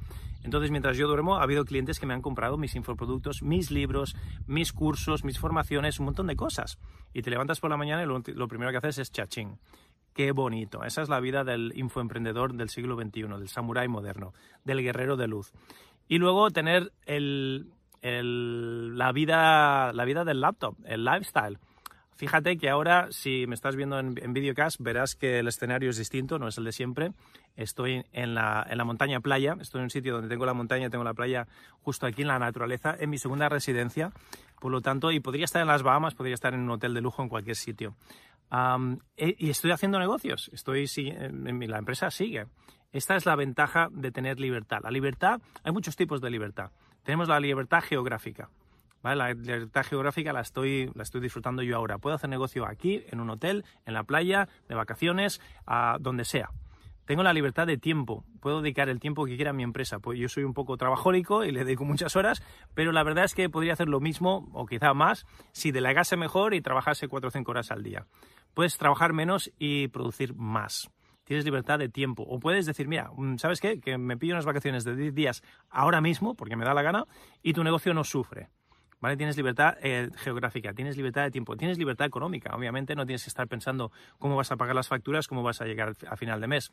Entonces, 0.44 0.72
mientras 0.72 0.98
yo 0.98 1.08
duermo, 1.08 1.38
ha 1.38 1.44
habido 1.44 1.66
clientes 1.66 2.00
que 2.00 2.06
me 2.06 2.14
han 2.14 2.22
comprado 2.22 2.58
mis 2.58 2.76
infoproductos, 2.76 3.44
mis 3.44 3.72
libros, 3.72 4.16
mis 4.48 4.72
cursos, 4.72 5.24
mis 5.24 5.38
formaciones, 5.38 6.00
un 6.00 6.06
montón 6.06 6.28
de 6.28 6.36
cosas. 6.36 6.80
Y 7.14 7.22
te 7.22 7.30
levantas 7.30 7.60
por 7.60 7.70
la 7.70 7.78
mañana 7.78 8.04
y 8.04 8.06
lo, 8.06 8.24
lo 8.26 8.48
primero 8.48 8.72
que 8.72 8.78
haces 8.78 9.00
es 9.00 9.12
chachín. 9.12 9.60
Qué 10.14 10.32
bonito. 10.32 10.84
Esa 10.84 11.02
es 11.02 11.10
la 11.10 11.20
vida 11.20 11.44
del 11.44 11.72
infoemprendedor 11.76 12.54
del 12.54 12.70
siglo 12.70 12.96
XXI, 12.96 13.24
del 13.24 13.50
samurái 13.50 13.88
moderno, 13.88 14.34
del 14.64 14.82
guerrero 14.82 15.16
de 15.16 15.28
luz. 15.28 15.54
Y 16.08 16.18
luego 16.18 16.52
tener 16.52 16.92
el, 17.06 17.72
la, 18.02 19.12
vida, 19.12 19.94
la 19.94 20.06
vida 20.06 20.24
del 20.24 20.42
laptop, 20.42 20.76
el 20.86 21.06
lifestyle. 21.06 21.60
Fíjate 22.22 22.58
que 22.58 22.70
ahora, 22.70 23.08
si 23.10 23.48
me 23.48 23.56
estás 23.56 23.76
viendo 23.76 23.98
en, 23.98 24.14
videocast, 24.34 24.80
verás 24.80 25.16
que 25.16 25.40
el 25.40 25.48
escenario 25.48 25.90
es 25.90 25.98
distinto, 25.98 26.38
no 26.38 26.48
es 26.48 26.58
el 26.60 26.66
de 26.66 26.72
siempre. 26.72 27.14
Estoy 27.56 28.06
en 28.12 28.36
la, 28.36 28.64
en 28.70 28.78
la 28.78 28.84
montaña 28.84 29.22
playa, 29.22 29.58
estoy 29.60 29.80
en 29.80 29.86
un 29.86 29.90
sitio 29.90 30.14
donde 30.14 30.30
tengo 30.30 30.46
la 30.46 30.54
montaña, 30.54 30.92
tengo 30.92 31.04
la 31.04 31.16
playa 31.16 31.48
justo 31.82 32.06
aquí 32.06 32.22
en 32.22 32.28
la 32.28 32.38
naturaleza, 32.38 32.96
en 33.00 33.10
mi 33.10 33.18
segunda 33.18 33.50
residencia, 33.50 34.12
por 34.60 34.72
lo 34.72 34.82
tanto, 34.82 35.12
y 35.12 35.20
podría 35.20 35.46
estar 35.46 35.64
en 35.64 35.68
las 35.68 35.82
Bahamas, 35.82 36.14
podría 36.14 36.36
estar 36.36 36.54
en 36.54 36.60
un 36.60 36.70
hotel 36.70 36.94
de 36.94 37.02
lujo 37.02 37.24
en 37.24 37.30
cualquier 37.30 37.56
sitio. 37.56 37.96
y 39.18 39.50
estoy 39.50 39.72
haciendo 39.72 39.98
negocios, 39.98 40.52
estoy, 40.54 40.86
la 41.32 41.80
empresa 41.80 42.12
sigue. 42.12 42.46
Esta 42.92 43.16
es 43.16 43.26
la 43.26 43.36
ventaja 43.36 43.88
de 43.92 44.12
tener 44.12 44.40
libertad. 44.40 44.80
La 44.84 44.92
libertad, 44.92 45.42
hay 45.64 45.72
muchos 45.72 45.96
tipos 45.96 46.22
de 46.22 46.30
libertad. 46.30 46.72
Tenemos 47.04 47.28
la 47.28 47.40
libertad 47.40 47.82
geográfica. 47.82 48.50
La 49.04 49.34
libertad 49.34 49.84
geográfica 49.84 50.32
la 50.32 50.42
estoy, 50.42 50.92
la 50.94 51.04
estoy 51.04 51.22
disfrutando 51.22 51.64
yo 51.64 51.76
ahora. 51.76 51.98
Puedo 51.98 52.16
hacer 52.16 52.30
negocio 52.30 52.68
aquí, 52.68 53.04
en 53.10 53.20
un 53.20 53.32
hotel, 53.32 53.66
en 53.86 53.96
la 53.96 54.04
playa, 54.04 54.48
de 54.70 54.76
vacaciones, 54.76 55.42
a 55.66 55.98
donde 56.00 56.24
sea. 56.24 56.50
Tengo 57.06 57.24
la 57.24 57.34
libertad 57.34 57.66
de 57.66 57.78
tiempo. 57.78 58.24
Puedo 58.40 58.62
dedicar 58.62 58.90
el 58.90 59.00
tiempo 59.00 59.26
que 59.26 59.36
quiera 59.36 59.50
a 59.50 59.54
mi 59.54 59.64
empresa. 59.64 60.00
Pues 60.00 60.20
yo 60.20 60.30
soy 60.30 60.44
un 60.44 60.54
poco 60.54 60.78
trabajólico 60.78 61.44
y 61.44 61.52
le 61.52 61.66
dedico 61.66 61.84
muchas 61.84 62.16
horas, 62.16 62.44
pero 62.76 62.92
la 62.92 63.04
verdad 63.04 63.26
es 63.26 63.34
que 63.34 63.50
podría 63.50 63.74
hacer 63.74 63.90
lo 63.90 64.00
mismo 64.00 64.50
o 64.54 64.68
quizá 64.68 64.94
más 64.94 65.26
si 65.52 65.72
delegase 65.72 66.16
mejor 66.16 66.54
y 66.54 66.62
trabajase 66.62 67.08
4 67.08 67.28
o 67.28 67.32
5 67.32 67.52
horas 67.52 67.72
al 67.72 67.82
día. 67.82 68.06
Puedes 68.54 68.78
trabajar 68.78 69.14
menos 69.14 69.52
y 69.58 69.88
producir 69.88 70.36
más 70.36 70.92
tienes 71.24 71.46
libertad 71.46 71.80
de 71.80 71.90
tiempo. 71.90 72.24
O 72.24 72.40
puedes 72.40 72.66
decir, 72.66 72.88
mira, 72.88 73.12
mm, 73.16 73.38
¿sabes 73.38 73.60
qué? 73.60 73.80
Que 73.80 73.98
me 73.98 74.18
pillo 74.18 74.34
unas 74.34 74.46
vacaciones 74.46 74.84
de 74.84 74.96
10 74.96 75.14
días 75.14 75.44
ahora 75.70 76.02
mismo, 76.02 76.36
porque 76.36 76.56
me 76.56 76.66
da 76.66 76.74
la 76.74 76.82
gana, 76.82 77.06
y 77.42 77.54
tu 77.54 77.64
negocio 77.64 77.94
no 77.94 78.04
sufre. 78.04 78.50
¿Vale? 79.00 79.18
Tienes 79.18 79.36
libertad 79.36 79.78
eh, 79.82 80.12
geográfica, 80.18 80.74
tienes 80.74 80.96
libertad 80.96 81.24
de 81.24 81.32
tiempo, 81.32 81.58
tienes 81.58 81.80
libertad 81.80 82.06
económica. 82.06 82.56
Obviamente 82.56 82.94
no 82.94 83.04
tienes 83.04 83.24
que 83.24 83.30
estar 83.30 83.48
pensando 83.48 83.92
cómo 84.20 84.36
vas 84.36 84.52
a 84.52 84.58
pagar 84.58 84.76
las 84.76 84.90
facturas, 84.90 85.28
cómo 85.28 85.42
vas 85.42 85.60
a 85.60 85.66
llegar 85.66 85.96
a 86.08 86.16
final 86.18 86.40
de 86.40 86.48
mes. 86.48 86.72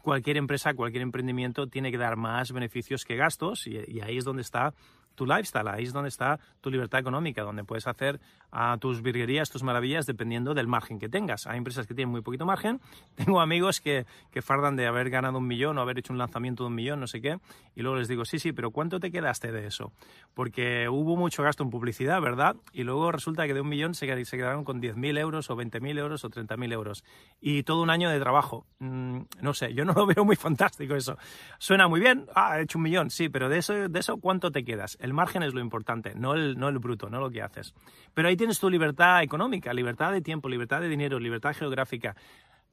Cualquier 0.00 0.36
empresa, 0.36 0.74
cualquier 0.74 1.02
emprendimiento 1.02 1.66
tiene 1.66 1.90
que 1.90 1.98
dar 1.98 2.14
más 2.14 2.52
beneficios 2.52 3.04
que 3.04 3.16
gastos 3.16 3.66
y 3.66 4.00
ahí 4.02 4.18
es 4.18 4.24
donde 4.24 4.42
está 4.42 4.72
tu 5.14 5.26
lifestyle, 5.26 5.68
ahí 5.68 5.84
es 5.84 5.92
donde 5.92 6.08
está 6.08 6.38
tu 6.60 6.70
libertad 6.70 7.00
económica, 7.00 7.42
donde 7.42 7.64
puedes 7.64 7.86
hacer 7.86 8.20
a 8.50 8.76
tus 8.78 9.02
virguerías, 9.02 9.50
tus 9.50 9.62
maravillas, 9.62 10.06
dependiendo 10.06 10.54
del 10.54 10.68
margen 10.68 10.98
que 10.98 11.08
tengas. 11.08 11.46
Hay 11.46 11.58
empresas 11.58 11.86
que 11.86 11.94
tienen 11.94 12.12
muy 12.12 12.20
poquito 12.20 12.46
margen. 12.46 12.80
Tengo 13.16 13.40
amigos 13.40 13.80
que, 13.80 14.06
que 14.30 14.42
fardan 14.42 14.76
de 14.76 14.86
haber 14.86 15.10
ganado 15.10 15.38
un 15.38 15.46
millón 15.46 15.78
o 15.78 15.80
haber 15.80 15.98
hecho 15.98 16.12
un 16.12 16.18
lanzamiento 16.18 16.62
de 16.62 16.68
un 16.68 16.74
millón, 16.74 17.00
no 17.00 17.06
sé 17.06 17.20
qué, 17.20 17.38
y 17.74 17.82
luego 17.82 17.98
les 17.98 18.08
digo, 18.08 18.24
sí, 18.24 18.38
sí, 18.38 18.52
pero 18.52 18.70
¿cuánto 18.70 19.00
te 19.00 19.10
quedaste 19.10 19.50
de 19.50 19.66
eso? 19.66 19.92
Porque 20.34 20.88
hubo 20.88 21.16
mucho 21.16 21.42
gasto 21.42 21.62
en 21.62 21.70
publicidad, 21.70 22.20
¿verdad? 22.20 22.56
Y 22.72 22.84
luego 22.84 23.10
resulta 23.10 23.46
que 23.46 23.54
de 23.54 23.60
un 23.60 23.68
millón 23.68 23.94
se, 23.94 24.24
se 24.24 24.36
quedaron 24.36 24.64
con 24.64 24.80
10.000 24.80 25.18
euros 25.18 25.50
o 25.50 25.56
20.000 25.56 25.98
euros 25.98 26.24
o 26.24 26.30
30.000 26.30 26.72
euros. 26.72 27.04
Y 27.40 27.62
todo 27.64 27.82
un 27.82 27.90
año 27.90 28.10
de 28.10 28.20
trabajo. 28.20 28.66
Mm, 28.78 29.20
no 29.40 29.54
sé, 29.54 29.74
yo 29.74 29.84
no 29.84 29.92
lo 29.92 30.06
veo 30.06 30.24
muy 30.24 30.36
fantástico 30.36 30.94
eso. 30.94 31.16
Suena 31.58 31.88
muy 31.88 32.00
bien, 32.00 32.26
ah, 32.34 32.58
he 32.58 32.62
hecho 32.62 32.78
un 32.78 32.84
millón, 32.84 33.10
sí, 33.10 33.28
pero 33.28 33.48
de 33.48 33.58
eso, 33.58 33.88
de 33.88 33.98
eso 33.98 34.18
¿cuánto 34.18 34.50
te 34.50 34.64
quedas? 34.64 34.96
El 35.04 35.12
margen 35.12 35.42
es 35.42 35.52
lo 35.52 35.60
importante, 35.60 36.14
no 36.14 36.32
el, 36.32 36.58
no 36.58 36.70
el 36.70 36.78
bruto, 36.78 37.10
no 37.10 37.20
lo 37.20 37.30
que 37.30 37.42
haces. 37.42 37.74
Pero 38.14 38.26
ahí 38.26 38.38
tienes 38.38 38.58
tu 38.58 38.70
libertad 38.70 39.22
económica, 39.22 39.74
libertad 39.74 40.12
de 40.12 40.22
tiempo, 40.22 40.48
libertad 40.48 40.80
de 40.80 40.88
dinero, 40.88 41.18
libertad 41.18 41.54
geográfica. 41.54 42.16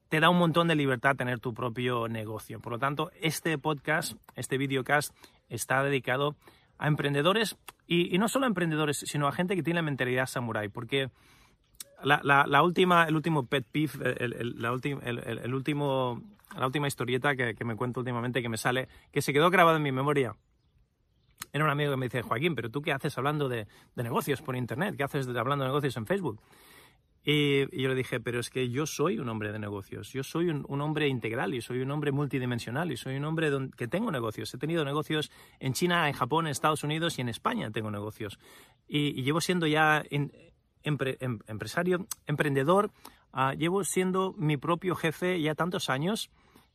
Te 0.08 0.18
da 0.18 0.30
un 0.30 0.38
montón 0.38 0.66
de 0.66 0.74
libertad 0.74 1.14
tener 1.14 1.40
tu 1.40 1.52
propio 1.52 2.08
negocio. 2.08 2.58
Por 2.58 2.72
lo 2.72 2.78
tanto, 2.78 3.10
este 3.20 3.58
podcast, 3.58 4.14
este 4.34 4.56
videocast, 4.56 5.14
está 5.50 5.82
dedicado 5.82 6.34
a 6.78 6.88
emprendedores 6.88 7.58
y, 7.86 8.16
no 8.16 8.28
solo 8.28 8.46
a 8.46 8.48
emprendedores, 8.48 9.04
sino 9.06 9.28
a 9.28 9.32
gente 9.32 9.54
que 9.54 9.62
tiene 9.62 9.80
la 9.80 9.84
mentalidad 9.84 10.24
samurai, 10.24 10.70
porque 10.70 11.10
la, 12.02 12.62
última, 12.62 13.04
el 13.04 13.14
último 13.14 13.44
pet 13.44 13.66
peeve, 13.70 14.24
el, 14.24 14.54
la, 14.56 14.70
el, 14.70 15.54
último, 15.54 16.22
la 16.56 16.64
última 16.64 16.88
historieta 16.88 17.36
que, 17.36 17.54
me 17.66 17.76
cuento 17.76 18.00
últimamente 18.00 18.40
que 18.40 18.48
me 18.48 18.56
sale, 18.56 18.88
que 19.12 19.20
se 19.20 19.34
quedó 19.34 19.50
grabado 19.50 19.76
en 19.76 19.82
mi 19.82 19.92
memoria, 19.92 20.34
era 21.52 21.64
un 21.64 21.70
amigo 21.70 21.90
que 21.90 21.96
me 21.96 22.06
dice, 22.06 22.22
Joaquín, 22.22 22.54
pero 22.54 22.70
tú 22.70 22.80
qué 22.80 22.92
haces 22.92 23.16
hablando 23.18 23.48
de, 23.48 23.66
negocios 23.94 24.40
por 24.40 24.56
Internet? 24.56 24.96
¿Qué 24.96 25.04
haces 25.04 25.28
hablando 25.28 25.64
de 25.64 25.68
negocios 25.68 25.96
en 25.96 26.06
Facebook? 26.06 26.40
Y, 27.24 27.60
yo 27.80 27.88
le 27.88 27.94
dije, 27.94 28.20
pero 28.20 28.40
es 28.40 28.50
que 28.50 28.70
yo 28.70 28.86
soy 28.86 29.18
un 29.18 29.28
hombre 29.28 29.52
de 29.52 29.58
negocios, 29.58 30.12
yo 30.12 30.24
soy 30.24 30.48
un, 30.48 30.80
hombre 30.80 31.06
integral 31.08 31.54
y 31.54 31.60
soy 31.60 31.80
un 31.80 31.90
hombre 31.90 32.10
multidimensional 32.10 32.90
y 32.90 32.96
soy 32.96 33.16
un 33.16 33.24
hombre 33.24 33.50
que 33.76 33.86
tengo 33.86 34.10
negocios. 34.10 34.52
He 34.54 34.58
tenido 34.58 34.84
negocios 34.84 35.30
en 35.60 35.74
China, 35.74 36.08
en 36.08 36.14
Japón, 36.14 36.46
en 36.46 36.52
Estados 36.52 36.82
Unidos 36.82 37.18
y 37.18 37.20
en 37.20 37.28
España 37.28 37.70
tengo 37.70 37.90
negocios. 37.90 38.38
Y, 38.88 39.22
llevo 39.22 39.40
siendo 39.40 39.66
ya 39.66 40.02
em, 40.10 40.30
empresario, 40.82 42.06
emprendedor, 42.26 42.90
ah, 43.32 43.54
llevo 43.54 43.84
siendo 43.84 44.32
mi 44.36 44.56
propio 44.56 44.96
jefe 44.96 45.40
ya 45.40 45.54
tantos 45.54 45.90
años 45.90 46.30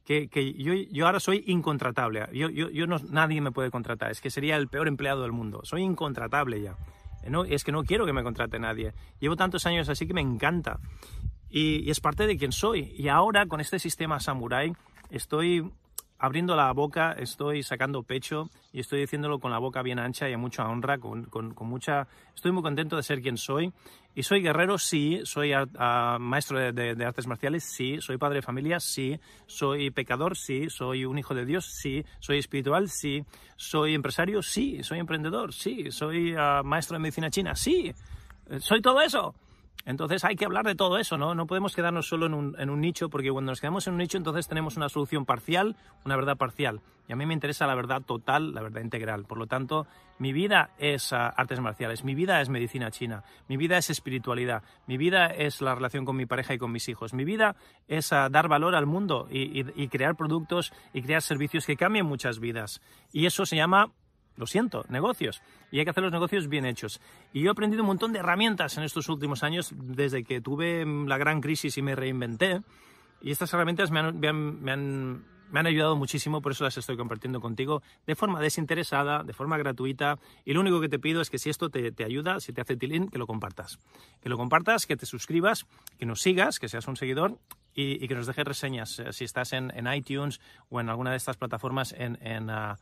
que, 0.08 0.54
yo, 0.54 0.74
yo, 0.74 1.06
ahora 1.06 1.20
soy 1.20 1.43
incontratable. 1.48 2.28
Yo, 2.32 2.50
yo, 2.50 2.70
yo 2.70 2.88
no, 2.88 2.98
nadie 3.10 3.41
me 3.41 3.52
puede 3.52 3.70
contratar. 3.70 4.10
Es 4.10 4.22
que 4.22 4.30
sería 4.30 4.56
el 4.56 4.70
peor 4.70 4.88
empleado 4.88 5.22
del 5.22 5.34
mundo. 5.34 5.60
Soy 5.63 5.82
incontratable 5.82 6.62
ya. 6.62 6.78
No, 7.28 7.43
es 7.43 7.65
que 7.65 7.74
no 7.74 7.84
quiero 7.84 8.06
que 8.06 8.13
me 8.13 8.24
contrate 8.24 8.58
nadie. 8.58 8.93
Llevo 9.20 9.36
tantos 9.36 9.65
años 9.65 9.89
así 9.89 10.08
que 10.08 10.13
me 10.13 10.22
encanta. 10.22 10.80
Y, 11.50 11.86
y 11.86 11.91
es 11.91 12.00
parte 12.00 12.26
de 12.26 12.38
quien 12.38 12.54
soy. 12.54 12.93
Y 12.98 13.10
ahora 13.10 13.48
con 13.48 13.60
este 13.60 13.80
sistema 13.80 14.22
samurai 14.22 14.72
estoy 15.10 15.70
abriendo 16.19 16.56
la 16.56 16.71
boca, 16.73 17.12
estoy 17.13 17.63
sacando 17.63 18.03
pecho 18.03 18.49
y 18.73 18.80
estoy 18.80 19.01
diciéndolo 19.01 19.39
con 19.39 19.51
la 19.51 19.60
boca 19.60 19.82
bien 19.82 19.99
ancha 19.99 20.30
y 20.30 20.34
a 20.34 20.38
mucha 20.38 20.67
honra, 20.67 20.97
con, 20.97 21.25
con, 21.25 21.53
mucha... 21.67 22.08
Estoy 22.36 22.51
muy 22.51 22.63
contento 22.63 22.95
de 22.95 23.03
ser 23.03 23.21
quien 23.21 23.38
soy. 23.38 23.71
Y 24.15 24.23
soy 24.23 24.41
guerrero, 24.41 24.77
sí. 24.77 25.21
Soy 25.23 25.51
maestro 26.19 26.71
de, 26.73 27.06
artes 27.06 27.27
marciales, 27.27 27.63
sí. 27.63 27.97
Soy 28.01 28.17
padre 28.17 28.38
de 28.38 28.41
familia, 28.41 28.80
sí. 28.80 29.19
Soy 29.45 29.91
pecador, 29.91 30.36
sí. 30.36 30.69
Soy 30.69 31.06
un 31.06 31.19
hijo 31.19 31.36
de 31.36 31.45
Dios, 31.45 31.65
sí. 31.65 32.03
Soy 32.19 32.39
espiritual, 32.39 32.89
sí. 32.89 33.23
Soy 33.56 33.93
empresario, 33.93 34.41
sí. 34.41 34.84
Soy 34.84 34.99
emprendedor, 34.99 35.53
sí. 35.53 35.91
Soy 35.91 36.34
ah, 36.38 36.62
maestro 36.63 36.95
de 36.95 36.99
medicina 36.99 37.30
china, 37.30 37.56
sí. 37.56 37.93
Soy 38.60 38.82
todo 38.82 39.01
eso. 39.01 39.36
Entonces 39.86 40.26
hay 40.26 40.36
que 40.36 40.46
hablar 40.46 40.66
de 40.66 40.76
todo 40.76 40.98
eso, 40.98 41.18
¿no? 41.18 41.34
No 41.34 41.48
podemos 41.48 41.74
quedarnos 41.74 42.08
solo 42.08 42.26
en 42.26 42.70
un, 42.70 42.82
nicho, 42.82 43.10
porque 43.10 43.32
cuando 43.32 43.52
nos 43.52 43.62
quedamos 43.62 43.88
en 43.88 43.94
un 43.94 44.00
nicho, 44.00 44.18
entonces 44.18 44.48
tenemos 44.48 44.76
una 44.76 44.90
solución 44.90 45.26
parcial, 45.26 45.78
una 46.04 46.16
verdad 46.16 46.36
parcial. 46.36 46.82
Y 47.08 47.13
a 47.13 47.16
mí 47.16 47.26
me 47.26 47.34
interesa 47.34 47.68
la 47.68 47.76
verdad 47.76 48.02
total, 48.02 48.54
la 48.54 48.62
verdad 48.62 48.82
integral. 48.82 49.24
Por 49.24 49.38
lo 49.38 49.48
tanto, 49.48 49.88
mi 50.20 50.34
vida 50.34 50.72
es 50.78 51.13
ah, 51.13 51.30
artes 51.30 51.62
marciales, 51.62 52.04
mi 52.04 52.16
vida 52.16 52.42
es 52.42 52.50
medicina 52.50 52.92
china, 52.92 53.24
mi 53.48 53.56
vida 53.56 53.78
es 53.78 53.90
espiritualidad, 53.90 54.62
mi 54.88 54.98
vida 54.98 55.28
es 55.28 55.62
la 55.62 55.74
relación 55.74 56.04
con 56.04 56.18
mi 56.18 56.26
pareja 56.26 56.54
y 56.54 56.58
con 56.58 56.72
mis 56.72 56.90
hijos, 56.90 57.13
mi 57.13 57.24
vida 57.24 57.56
es 57.88 58.12
ah, 58.12 58.28
dar 58.30 58.50
valor 58.50 58.76
al 58.76 58.88
mundo 58.88 59.28
y 59.32 59.88
crear 59.88 60.16
productos 60.16 60.74
y 60.94 61.02
crear 61.02 61.22
servicios 61.22 61.66
que 61.66 61.78
cambien 61.78 62.06
muchas 62.06 62.40
vidas. 62.40 62.82
Y 63.13 63.26
eso 63.26 63.46
se 63.46 63.56
llama 63.56 63.92
lo 64.38 64.45
siento, 64.45 64.86
negocios. 64.88 65.41
Y 65.71 65.80
hay 65.80 65.86
que 65.86 65.91
hacer 65.91 66.04
los 66.04 66.13
negocios 66.13 66.47
bien 66.47 66.65
hechos. 66.65 67.02
Y 67.34 67.41
yo 67.41 67.50
he 67.50 67.52
aprendido 67.52 67.84
un 67.84 67.88
montón 67.88 68.13
de 68.13 68.19
herramientas 68.19 68.78
en 68.78 68.84
estos 68.84 69.10
últimos 69.10 69.43
años, 69.43 69.73
desde 69.76 70.23
que 70.23 70.39
tuve 70.39 70.86
la 70.86 71.17
gran 71.17 71.41
crisis 71.41 71.78
y 71.78 71.82
me 71.82 71.95
reinventé. 71.95 72.62
Y 73.19 73.32
estas 73.32 73.54
herramientas 73.54 73.89
me 73.91 74.00
han, 74.00 75.65
ayudado 75.65 75.95
muchísimo, 75.95 76.41
por 76.41 76.52
eso 76.52 76.63
las 76.63 76.78
estoy 76.78 76.97
compartiendo 76.97 77.41
contigo 77.41 77.82
de 78.06 78.15
forma 78.15 78.39
desinteresada, 78.39 79.23
de 79.23 79.34
forma 79.34 79.58
gratuita. 79.58 80.19
Y 80.45 80.54
lo 80.54 80.62
único 80.62 80.80
que 80.80 80.89
te 80.89 81.00
pido 81.00 81.19
es 81.21 81.32
que 81.32 81.39
si 81.39 81.50
esto 81.50 81.69
te, 81.69 81.91
ayuda, 82.04 82.39
si 82.39 82.54
te 82.54 82.62
hace 82.62 82.78
tilín, 82.78 83.10
que 83.10 83.17
lo 83.17 83.26
compartas. 83.26 83.80
Que 84.21 84.30
lo 84.30 84.38
compartas, 84.38 84.86
que 84.86 84.95
te 84.95 85.08
suscribas, 85.08 85.65
que 85.97 86.06
nos 86.06 86.21
sigas, 86.21 86.60
que 86.60 86.69
seas 86.69 86.88
un 86.88 86.95
seguidor 86.95 87.39
y, 87.73 88.08
que 88.08 88.13
nos 88.13 88.28
dejes 88.28 88.45
reseñas. 88.45 89.00
Eh, 89.00 89.13
si 89.13 89.23
estás 89.23 89.54
en, 89.54 89.71
iTunes 89.91 90.39
o 90.69 90.80
en 90.80 90.89
alguna 90.89 91.12
de 91.12 91.17
estas 91.17 91.38
plataformas 91.38 91.95
en, 91.97 92.50
ah, 92.52 92.78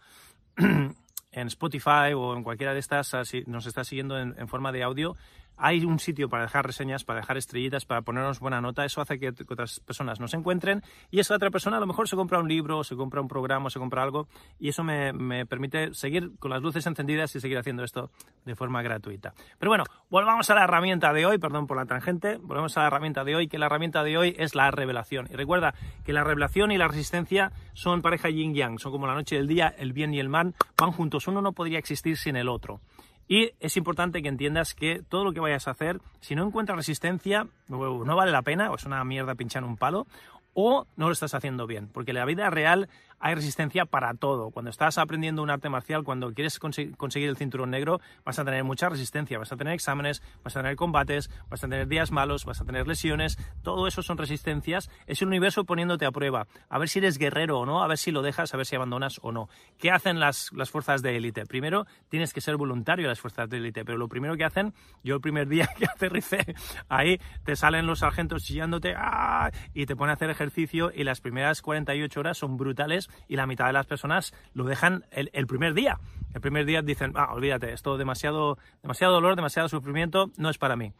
en 1.35 1.47
Spotify 1.47 2.13
o 2.15 2.35
en 2.35 2.43
cualquiera 2.43 2.73
de 2.73 2.79
estas, 2.79 3.13
si 3.25 3.43
nos 3.45 3.65
está 3.65 3.83
siguiendo 3.83 4.17
en, 4.17 4.47
forma 4.47 4.71
de 4.71 4.83
audio, 4.83 5.15
hay 5.57 5.85
un 5.85 5.99
sitio 5.99 6.29
para 6.29 6.43
dejar 6.43 6.65
reseñas, 6.65 7.03
para 7.03 7.21
dejar 7.21 7.37
estrellitas, 7.37 7.85
para 7.85 8.01
ponernos 8.01 8.39
buena 8.39 8.61
nota. 8.61 8.85
Eso 8.85 9.01
hace 9.01 9.19
que, 9.19 9.29
otras 9.29 9.79
personas 9.79 10.19
nos 10.19 10.33
encuentren 10.33 10.83
y 11.11 11.19
esa 11.19 11.35
otra 11.35 11.51
persona 11.51 11.77
a 11.77 11.79
lo 11.79 11.87
mejor 11.87 12.07
se 12.07 12.15
compra 12.15 12.39
un 12.39 12.47
libro, 12.47 12.83
se 12.83 12.95
compra 12.95 13.21
un 13.21 13.27
programa, 13.27 13.69
se 13.69 13.79
compra 13.79 14.03
algo 14.03 14.27
y 14.59 14.69
eso 14.69 14.83
me, 14.83 15.45
permite 15.45 15.93
seguir 15.93 16.31
con 16.39 16.51
las 16.51 16.61
luces 16.61 16.85
encendidas 16.87 17.35
y 17.35 17.39
seguir 17.39 17.57
haciendo 17.57 17.83
esto 17.83 18.11
de 18.45 18.55
forma 18.55 18.81
gratuita. 18.81 19.33
Pero 19.59 19.69
bueno, 19.69 19.83
volvamos 20.09 20.49
a 20.49 20.55
la 20.55 20.63
herramienta 20.63 21.13
de 21.13 21.25
hoy, 21.25 21.37
perdón 21.37 21.67
por 21.67 21.77
la 21.77 21.85
tangente, 21.85 22.37
volvemos 22.37 22.75
a 22.77 22.81
la 22.81 22.87
herramienta 22.87 23.23
de 23.23 23.35
hoy, 23.35 23.47
que 23.47 23.57
la 23.57 23.67
herramienta 23.67 24.03
de 24.03 24.17
hoy 24.17 24.35
es 24.37 24.55
la 24.55 24.71
revelación. 24.71 25.27
Y 25.31 25.35
recuerda 25.35 25.73
que 26.03 26.13
la 26.13 26.23
revelación 26.23 26.71
y 26.71 26.77
la 26.77 26.87
resistencia 26.87 27.51
son 27.73 28.01
pareja 28.01 28.29
yin-yang, 28.29 28.79
son 28.79 28.91
como 28.91 29.07
la 29.07 29.13
noche 29.13 29.35
y 29.35 29.39
el 29.39 29.47
día, 29.47 29.73
el 29.77 29.93
bien 29.93 30.13
y 30.13 30.19
el 30.19 30.29
mal 30.29 30.55
van 30.77 30.91
juntos. 30.91 31.27
Uno 31.27 31.41
no 31.41 31.53
podría 31.53 31.79
existir 31.79 32.17
sin 32.17 32.35
el 32.35 32.49
otro. 32.49 32.81
Y 33.27 33.51
es 33.59 33.75
importante 33.77 34.21
que 34.21 34.29
entiendas 34.29 34.73
que 34.73 35.01
todo 35.07 35.23
lo 35.23 35.33
que 35.33 35.39
vayas 35.39 35.67
a 35.67 35.71
hacer, 35.71 35.99
si 36.21 36.35
no 36.35 36.45
encuentras 36.45 36.77
resistencia, 36.77 37.47
no 37.67 38.15
vale 38.15 38.31
la 38.31 38.43
pena, 38.43 38.69
o 38.71 38.75
es 38.75 38.85
una 38.85 39.03
mierda 39.03 39.35
pinchar 39.35 39.63
un 39.63 39.77
palo, 39.77 40.05
o 40.53 40.85
no 40.95 41.07
lo 41.07 41.11
estás 41.11 41.33
haciendo 41.33 41.67
bien, 41.67 41.89
porque 41.91 42.13
la 42.13 42.25
vida 42.25 42.49
real 42.49 42.87
hay 43.25 43.33
resistencia 43.33 43.85
para 43.85 44.13
todo. 44.13 44.51
Cuando 44.51 44.69
estás 44.69 44.99
aprendiendo 44.99 45.41
un 45.41 45.49
arte 45.49 45.67
marcial, 45.67 46.03
cuando 46.03 46.31
quieres 46.31 46.59
conseguir 46.59 47.27
el 47.27 47.35
cinturón 47.35 47.71
negro, 47.71 47.99
vas 48.23 48.37
a 48.37 48.45
tener 48.45 48.63
mucha 48.63 48.87
resistencia, 48.87 49.39
vas 49.39 49.51
a 49.51 49.57
tener 49.57 49.73
exámenes, 49.73 50.21
vas 50.43 50.55
a 50.55 50.61
tener 50.61 50.75
combates, 50.75 51.31
vas 51.49 51.63
a 51.63 51.67
tener 51.67 51.87
días 51.87 52.11
malos, 52.11 52.45
vas 52.45 52.61
a 52.61 52.65
tener 52.65 52.87
lesiones, 52.87 53.39
todo 53.63 53.87
eso 53.87 54.03
son 54.03 54.19
resistencias. 54.19 54.91
Es 55.07 55.23
el 55.23 55.29
universo 55.29 55.63
poniéndote 55.63 56.05
a 56.05 56.11
prueba, 56.11 56.45
a 56.69 56.77
ver 56.77 56.87
si 56.87 56.99
eres 56.99 57.17
guerrero 57.17 57.61
o 57.61 57.65
no, 57.65 57.81
a 57.81 57.87
ver 57.87 57.97
si 57.97 58.11
lo 58.11 58.21
dejas, 58.21 58.53
a 58.53 58.57
ver 58.57 58.67
si 58.67 58.75
abandonas 58.75 59.19
o 59.23 59.31
no. 59.31 59.49
¿Qué 59.79 59.89
hacen 59.89 60.19
las, 60.19 60.51
las 60.53 60.69
fuerzas 60.69 61.01
de 61.01 61.17
élite? 61.17 61.47
Primero, 61.47 61.87
tienes 62.09 62.31
que 62.31 62.41
ser 62.41 62.57
voluntario 62.57 63.07
a 63.07 63.09
las 63.09 63.19
fuerzas 63.19 63.49
de 63.49 63.57
élite, 63.57 63.83
pero 63.85 63.97
lo 63.97 64.07
primero 64.07 64.37
que 64.37 64.43
hacen, 64.43 64.75
yo 65.03 65.15
el 65.15 65.21
primer 65.21 65.47
día 65.47 65.67
que 65.79 65.85
aterricé, 65.85 66.53
ahí 66.89 67.19
te 67.43 67.55
salen 67.55 67.87
los 67.87 68.01
sargentos 68.01 68.43
chillándote 68.43 68.93
¡ah! 68.95 69.49
y 69.73 69.87
te 69.87 69.95
ponen 69.95 70.11
a 70.11 70.13
hacer 70.13 70.29
ejercicio 70.29 70.91
y 70.93 71.03
las 71.05 71.21
primeras 71.21 71.63
48 71.63 72.19
horas 72.19 72.37
son 72.37 72.57
brutales 72.57 73.09
y 73.27 73.35
la 73.35 73.47
mitad 73.47 73.67
de 73.67 73.73
las 73.73 73.85
personas 73.85 74.33
lo 74.53 74.65
dejan 74.65 75.05
el, 75.11 75.47
primer 75.47 75.73
día. 75.73 75.99
El 76.33 76.41
primer 76.41 76.65
día 76.65 76.81
dicen, 76.81 77.13
ah, 77.15 77.33
olvídate, 77.33 77.73
esto 77.73 77.97
demasiado, 77.97 78.57
demasiado 78.81 79.13
dolor, 79.13 79.35
demasiado 79.35 79.69
sufrimiento, 79.69 80.31
no 80.37 80.49
es 80.49 80.57
para 80.57 80.75
mí. 80.75 80.93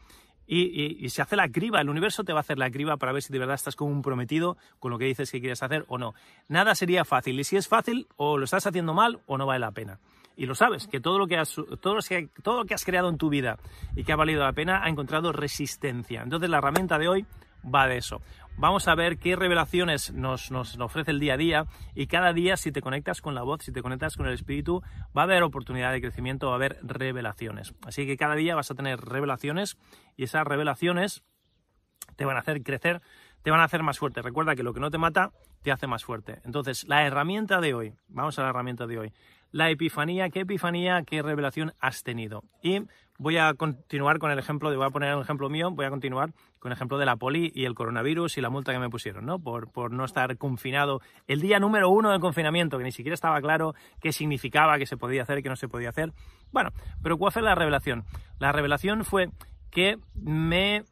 Y, 0.48 1.10
se 1.10 1.22
hace 1.22 1.36
la 1.36 1.50
criba, 1.50 1.82
el 1.82 1.90
universo 1.90 2.24
te 2.24 2.32
va 2.32 2.40
a 2.40 2.42
hacer 2.42 2.60
la 2.60 2.70
criba 2.70 2.98
para 2.98 3.12
ver 3.12 3.24
si 3.24 3.34
de 3.34 3.40
verdad 3.40 3.56
estás 3.56 3.76
comprometido 3.76 4.58
con 4.80 4.92
lo 4.92 5.00
que 5.00 5.06
dices 5.06 5.32
que 5.32 5.40
quieres 5.40 5.64
hacer 5.64 5.86
o 5.88 5.98
no. 5.98 6.14
Nada 6.48 6.76
sería 6.76 7.04
fácil, 7.04 7.40
y 7.40 7.44
si 7.44 7.58
es 7.58 7.68
fácil, 7.68 8.08
o 8.16 8.38
lo 8.38 8.46
estás 8.46 8.68
haciendo 8.68 8.94
mal 8.94 9.22
o 9.26 9.38
no 9.38 9.46
vale 9.48 9.60
la 9.60 9.72
pena. 9.72 10.00
Y 10.38 10.46
lo 10.46 10.54
sabes, 10.54 10.88
que 10.88 11.00
todo 11.00 11.18
lo 11.18 11.28
que 11.28 11.38
has, 11.38 11.54
todo 11.54 11.98
que, 12.08 12.30
todo 12.44 12.58
lo 12.58 12.66
que 12.66 12.74
has 12.74 12.84
creado 12.84 13.10
en 13.10 13.18
tu 13.18 13.30
vida 13.30 13.58
y 13.96 14.04
que 14.04 14.12
ha 14.12 14.18
valido 14.18 14.44
la 14.44 14.54
pena 14.54 14.84
ha 14.84 14.90
encontrado 14.90 15.32
resistencia. 15.32 16.22
Entonces 16.22 16.50
la 16.50 16.58
herramienta 16.58 17.00
de 17.00 17.08
hoy 17.08 17.26
va 17.74 17.88
de 17.88 17.98
eso. 17.98 18.22
Vamos 18.58 18.88
a 18.88 18.96
ver 18.96 19.18
qué 19.18 19.36
revelaciones 19.36 20.14
nos, 20.14 20.50
ofrece 20.80 21.12
el 21.12 21.20
día 21.20 21.34
a 21.34 21.38
día 21.38 21.66
y 21.94 22.08
cada 22.08 22.32
día 22.32 22.56
si 22.56 22.72
te 22.72 22.82
conectas 22.82 23.20
con 23.20 23.36
la 23.36 23.44
voz, 23.44 23.64
si 23.64 23.74
te 23.74 23.82
conectas 23.82 24.16
con 24.16 24.28
el 24.28 24.34
espíritu, 24.34 24.82
va 25.16 25.24
a 25.24 25.26
haber 25.26 25.44
oportunidad 25.44 25.92
de 25.92 26.00
crecimiento, 26.00 26.48
va 26.48 26.54
a 26.54 26.56
haber 26.56 26.80
revelaciones. 26.82 27.74
Así 27.86 28.08
que 28.08 28.16
cada 28.16 28.36
día 28.36 28.56
vas 28.56 28.72
a 28.72 28.76
tener 28.76 29.02
revelaciones 29.02 29.78
y 30.16 30.24
esas 30.24 30.48
revelaciones 30.48 31.24
te 32.16 32.24
van 32.24 32.38
a 32.38 32.40
hacer 32.40 32.64
crecer, 32.64 33.02
te 33.44 33.52
van 33.52 33.60
a 33.60 33.66
hacer 33.66 33.84
más 33.84 34.00
fuerte. 34.00 34.22
Recuerda 34.22 34.56
que 34.56 34.64
lo 34.64 34.74
que 34.74 34.80
no 34.80 34.90
te 34.90 34.98
mata 34.98 35.32
te 35.62 35.74
hace 35.74 35.88
más 35.88 36.06
fuerte. 36.06 36.40
Entonces, 36.46 36.86
la 36.88 37.06
herramienta 37.06 37.60
de 37.60 37.74
hoy, 37.74 37.94
vamos 38.08 38.40
a 38.40 38.44
la 38.44 38.50
herramienta 38.50 38.88
de 38.88 39.00
hoy, 39.00 39.14
la 39.52 39.70
epifanía, 39.70 40.30
qué 40.30 40.42
epifanía, 40.42 41.04
qué 41.04 41.22
revelación 41.22 41.74
has 41.80 42.04
tenido. 42.04 42.44
Y 42.62 42.84
voy 43.18 43.38
a 43.38 43.54
continuar 43.54 44.20
con 44.20 44.32
el 44.32 44.40
ejemplo, 44.40 44.76
voy 44.76 44.86
a 44.86 44.90
poner 44.90 45.16
un 45.16 45.22
ejemplo 45.22 45.50
mío, 45.50 45.72
voy 45.72 45.86
a 45.86 45.90
continuar 45.90 46.34
con 46.60 46.72
el 46.72 46.76
ejemplo 46.76 46.98
de 46.98 47.06
la 47.06 47.16
poli 47.16 47.52
y 47.56 47.66
el 47.66 47.76
coronavirus 47.76 48.38
y 48.38 48.42
la 48.42 48.50
multa 48.50 48.74
que 48.74 48.80
me 48.80 48.90
pusieron, 48.90 49.26
¿no? 49.26 49.40
Por, 49.40 49.72
por 49.72 49.92
no 49.92 50.06
estar 50.06 50.38
confinado 50.38 51.02
el 51.28 51.42
día 51.42 51.60
número 51.60 51.90
uno 51.90 52.12
del 52.12 52.20
confinamiento, 52.20 52.78
que 52.78 52.84
ni 52.84 52.92
siquiera 52.92 53.14
estaba 53.14 53.40
claro 53.42 53.74
qué 54.02 54.12
significaba, 54.12 54.78
qué 54.78 54.86
se 54.86 54.98
podía 54.98 55.24
hacer, 55.24 55.42
qué 55.42 55.50
no 55.50 55.56
se 55.56 55.68
podía 55.68 55.90
hacer. 55.90 56.14
Bueno, 56.52 56.72
pero 57.02 57.18
¿cuál 57.18 57.32
fue 57.32 57.42
la 57.42 57.56
revelación? 57.56 58.04
La 58.40 58.52
revelación 58.52 59.06
fue 59.06 59.30
que 59.72 59.98
me, 60.14 60.84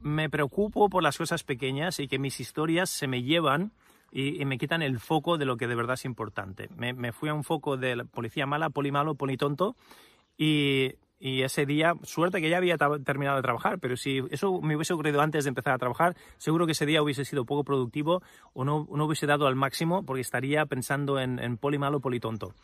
me 0.00 0.30
preocupo 0.30 0.88
por 0.88 1.02
las 1.02 1.18
cosas 1.18 1.44
pequeñas 1.44 2.00
y 2.00 2.08
que 2.08 2.18
mis 2.18 2.40
historias 2.40 2.90
se 2.90 3.06
me 3.06 3.22
llevan 3.22 3.72
y, 4.10 4.44
me 4.44 4.58
quitan 4.58 4.82
el 4.82 5.00
foco 5.00 5.38
de 5.38 5.46
lo 5.46 5.56
que 5.56 5.66
de 5.66 5.74
verdad 5.74 5.94
es 5.94 6.04
importante. 6.04 6.68
Me, 6.76 6.92
me 6.92 7.12
fui 7.12 7.30
a 7.30 7.34
un 7.34 7.44
foco 7.44 7.76
de 7.76 8.04
policía 8.04 8.46
mala, 8.46 8.68
poli 8.68 8.92
malo, 8.92 9.14
poli 9.14 9.36
tonto 9.36 9.74
y 10.36 10.94
y 11.24 11.42
ese 11.42 11.66
día, 11.66 11.94
suerte 12.02 12.40
que 12.40 12.50
ya 12.50 12.56
había 12.56 12.76
terminado 12.76 13.36
de 13.36 13.42
trabajar, 13.42 13.78
pero 13.78 13.96
si 13.96 14.22
eso 14.32 14.60
me 14.60 14.74
hubiese 14.74 14.92
ocurrido 14.92 15.20
antes 15.20 15.44
de 15.44 15.50
empezar 15.50 15.72
a 15.72 15.78
trabajar, 15.78 16.16
seguro 16.36 16.66
que 16.66 16.72
ese 16.72 16.84
día 16.84 17.00
hubiese 17.00 17.24
sido 17.24 17.44
poco 17.44 17.62
productivo 17.62 18.24
o 18.54 18.64
no, 18.64 18.88
no 18.90 19.04
hubiese 19.04 19.28
dado 19.28 19.46
al 19.46 19.54
máximo 19.54 20.04
porque 20.04 20.20
estaría 20.20 20.66
pensando 20.66 21.20
en, 21.20 21.38
en 21.38 21.58
poli 21.58 21.78
malo, 21.78 22.00
poli 22.00 22.18
tonto, 22.18 22.56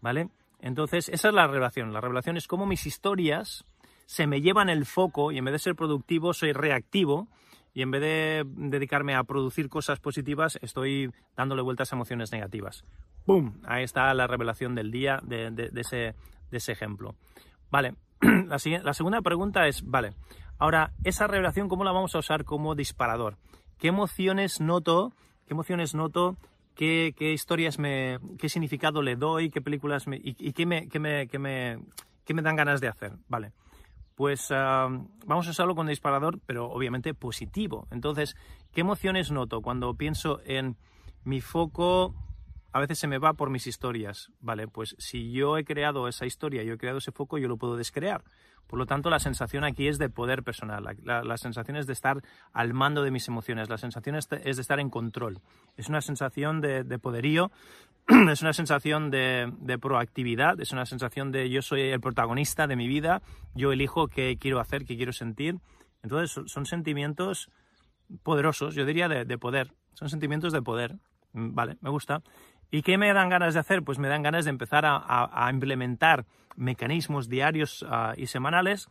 ¿vale? 0.00 0.28
Entonces, 0.60 1.08
esa 1.08 1.28
es 1.30 1.34
la 1.34 1.48
revelación. 1.48 1.92
La 1.92 2.00
revelación 2.00 2.36
es 2.36 2.46
cómo 2.46 2.66
mis 2.66 2.86
historias 2.86 3.64
se 4.06 4.28
me 4.28 4.40
llevan 4.40 4.68
el 4.68 4.86
foco 4.86 5.32
y 5.32 5.38
en 5.38 5.46
vez 5.46 5.52
de 5.52 5.58
ser 5.58 5.74
productivo 5.74 6.34
soy 6.34 6.52
reactivo 6.52 7.26
y 7.74 7.82
en 7.82 7.90
vez 7.90 8.00
de 8.00 8.44
dedicarme 8.46 9.16
a 9.16 9.24
producir 9.24 9.68
cosas 9.68 9.98
positivas 9.98 10.56
estoy 10.62 11.10
dándole 11.36 11.62
vueltas 11.62 11.92
a 11.92 11.96
emociones 11.96 12.30
negativas. 12.30 12.84
¡Bum! 13.26 13.54
Ahí 13.64 13.82
está 13.82 14.14
la 14.14 14.28
revelación 14.28 14.76
del 14.76 14.92
día 14.92 15.18
de, 15.24 15.50
ese, 15.74 16.14
de 16.52 16.58
ese 16.58 16.70
ejemplo. 16.70 17.16
Vale, 17.70 17.94
la, 18.20 18.58
la 18.82 18.94
segunda 18.94 19.20
pregunta 19.22 19.66
es, 19.66 19.82
vale, 19.84 20.12
ahora, 20.58 20.92
esa 21.04 21.26
revelación, 21.26 21.68
¿cómo 21.68 21.84
la 21.84 21.92
vamos 21.92 22.14
a 22.14 22.18
usar 22.18 22.44
como 22.44 22.74
disparador? 22.74 23.36
¿Qué 23.78 23.88
emociones 23.88 24.60
noto? 24.60 25.12
¿Qué 25.46 25.54
emociones 25.54 25.94
noto? 25.94 26.36
¿Qué, 26.74 27.14
qué 27.16 27.32
historias 27.32 27.78
me, 27.78 28.18
qué 28.38 28.48
significado 28.48 29.02
le 29.02 29.16
doy? 29.16 29.50
¿Qué 29.50 29.60
películas 29.60 30.06
me, 30.06 30.18
y, 30.22 30.52
qué, 30.52 30.66
me, 30.66 30.88
qué, 30.88 30.98
me, 30.98 31.28
qué, 31.28 31.38
me, 31.38 31.78
qué 32.24 32.34
me 32.34 32.42
dan 32.42 32.56
ganas 32.56 32.80
de 32.80 32.88
hacer? 32.88 33.12
Vale. 33.28 33.52
Pues 34.14 34.48
vamos 34.50 35.46
a 35.46 35.50
usarlo 35.50 35.74
con 35.74 35.88
disparador, 35.88 36.38
pero 36.46 36.70
obviamente 36.70 37.14
positivo. 37.14 37.88
Entonces, 37.90 38.36
¿qué 38.72 38.82
emociones 38.82 39.32
noto 39.32 39.60
cuando 39.60 39.94
pienso 39.94 40.40
en 40.44 40.76
mi 41.24 41.40
foco 41.40 42.14
a 42.74 42.80
veces 42.80 42.98
se 42.98 43.06
me 43.06 43.18
va 43.18 43.34
por 43.34 43.50
mis 43.50 43.68
historias. 43.68 44.32
Vale, 44.40 44.66
pues 44.66 44.96
si 44.98 45.30
yo 45.30 45.56
he 45.58 45.64
creado 45.64 46.08
esa 46.08 46.26
historia, 46.26 46.64
yo 46.64 46.74
he 46.74 46.76
creado 46.76 46.98
ese 46.98 47.12
foco, 47.12 47.38
yo 47.38 47.46
lo 47.46 47.56
puedo 47.56 47.76
descrear. 47.76 48.24
Por 48.66 48.80
lo 48.80 48.86
tanto, 48.86 49.10
la 49.10 49.20
sensación 49.20 49.62
aquí 49.62 49.86
es 49.86 49.96
de 49.98 50.08
poder 50.08 50.42
personal, 50.42 50.82
la, 51.04 51.36
sensación 51.36 51.76
es 51.76 51.86
de 51.86 51.92
estar 51.92 52.20
al 52.52 52.74
mando 52.74 53.04
de 53.04 53.12
mis 53.12 53.28
emociones, 53.28 53.68
la 53.68 53.78
sensación 53.78 54.16
es 54.16 54.28
de, 54.28 54.40
estar 54.50 54.80
en 54.80 54.90
control. 54.90 55.40
Es 55.76 55.88
una 55.88 56.00
sensación 56.00 56.60
de, 56.60 56.98
poderío, 56.98 57.52
es 58.28 58.42
una 58.42 58.52
sensación 58.52 59.08
de, 59.08 59.52
de, 59.60 59.78
proactividad, 59.78 60.60
es 60.60 60.72
una 60.72 60.84
sensación 60.84 61.30
de 61.30 61.48
yo 61.50 61.62
soy 61.62 61.82
el 61.82 62.00
protagonista 62.00 62.66
de 62.66 62.74
mi 62.74 62.88
vida, 62.88 63.22
yo 63.54 63.70
elijo 63.70 64.08
qué 64.08 64.36
quiero 64.36 64.58
hacer, 64.58 64.84
qué 64.84 64.96
quiero 64.96 65.12
sentir. 65.12 65.60
Entonces, 66.02 66.50
son 66.50 66.66
sentimientos 66.66 67.50
poderosos, 68.24 68.74
yo 68.74 68.84
diría 68.84 69.06
de, 69.06 69.38
poder, 69.38 69.72
son 69.92 70.08
sentimientos 70.08 70.52
de 70.52 70.60
poder. 70.60 70.96
Vale, 71.34 71.76
me 71.80 71.90
gusta. 71.90 72.22
¿Y 72.74 72.82
qué 72.82 72.98
me 72.98 73.12
dan 73.12 73.28
ganas 73.28 73.54
de 73.54 73.60
hacer? 73.60 73.84
Pues 73.84 74.00
me 74.00 74.08
dan 74.08 74.24
ganas 74.24 74.46
de 74.46 74.50
empezar 74.50 74.82
a, 74.84 75.48
implementar 75.48 76.26
mecanismos 76.56 77.28
diarios 77.28 77.86
ah, 77.88 78.14
y 78.16 78.26
semanales 78.26 78.88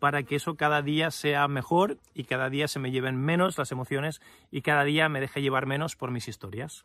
para 0.00 0.22
que 0.22 0.36
eso 0.36 0.56
cada 0.56 0.82
día 0.82 1.10
sea 1.10 1.48
mejor 1.48 1.96
y 2.12 2.24
cada 2.24 2.50
día 2.50 2.68
se 2.68 2.78
me 2.78 2.90
lleven 2.90 3.16
menos 3.16 3.56
las 3.56 3.72
emociones 3.72 4.20
y 4.50 4.60
cada 4.60 4.84
día 4.84 5.08
me 5.08 5.18
deje 5.18 5.40
llevar 5.40 5.64
menos 5.64 5.96
por 5.96 6.10
mis 6.10 6.28
historias. 6.28 6.84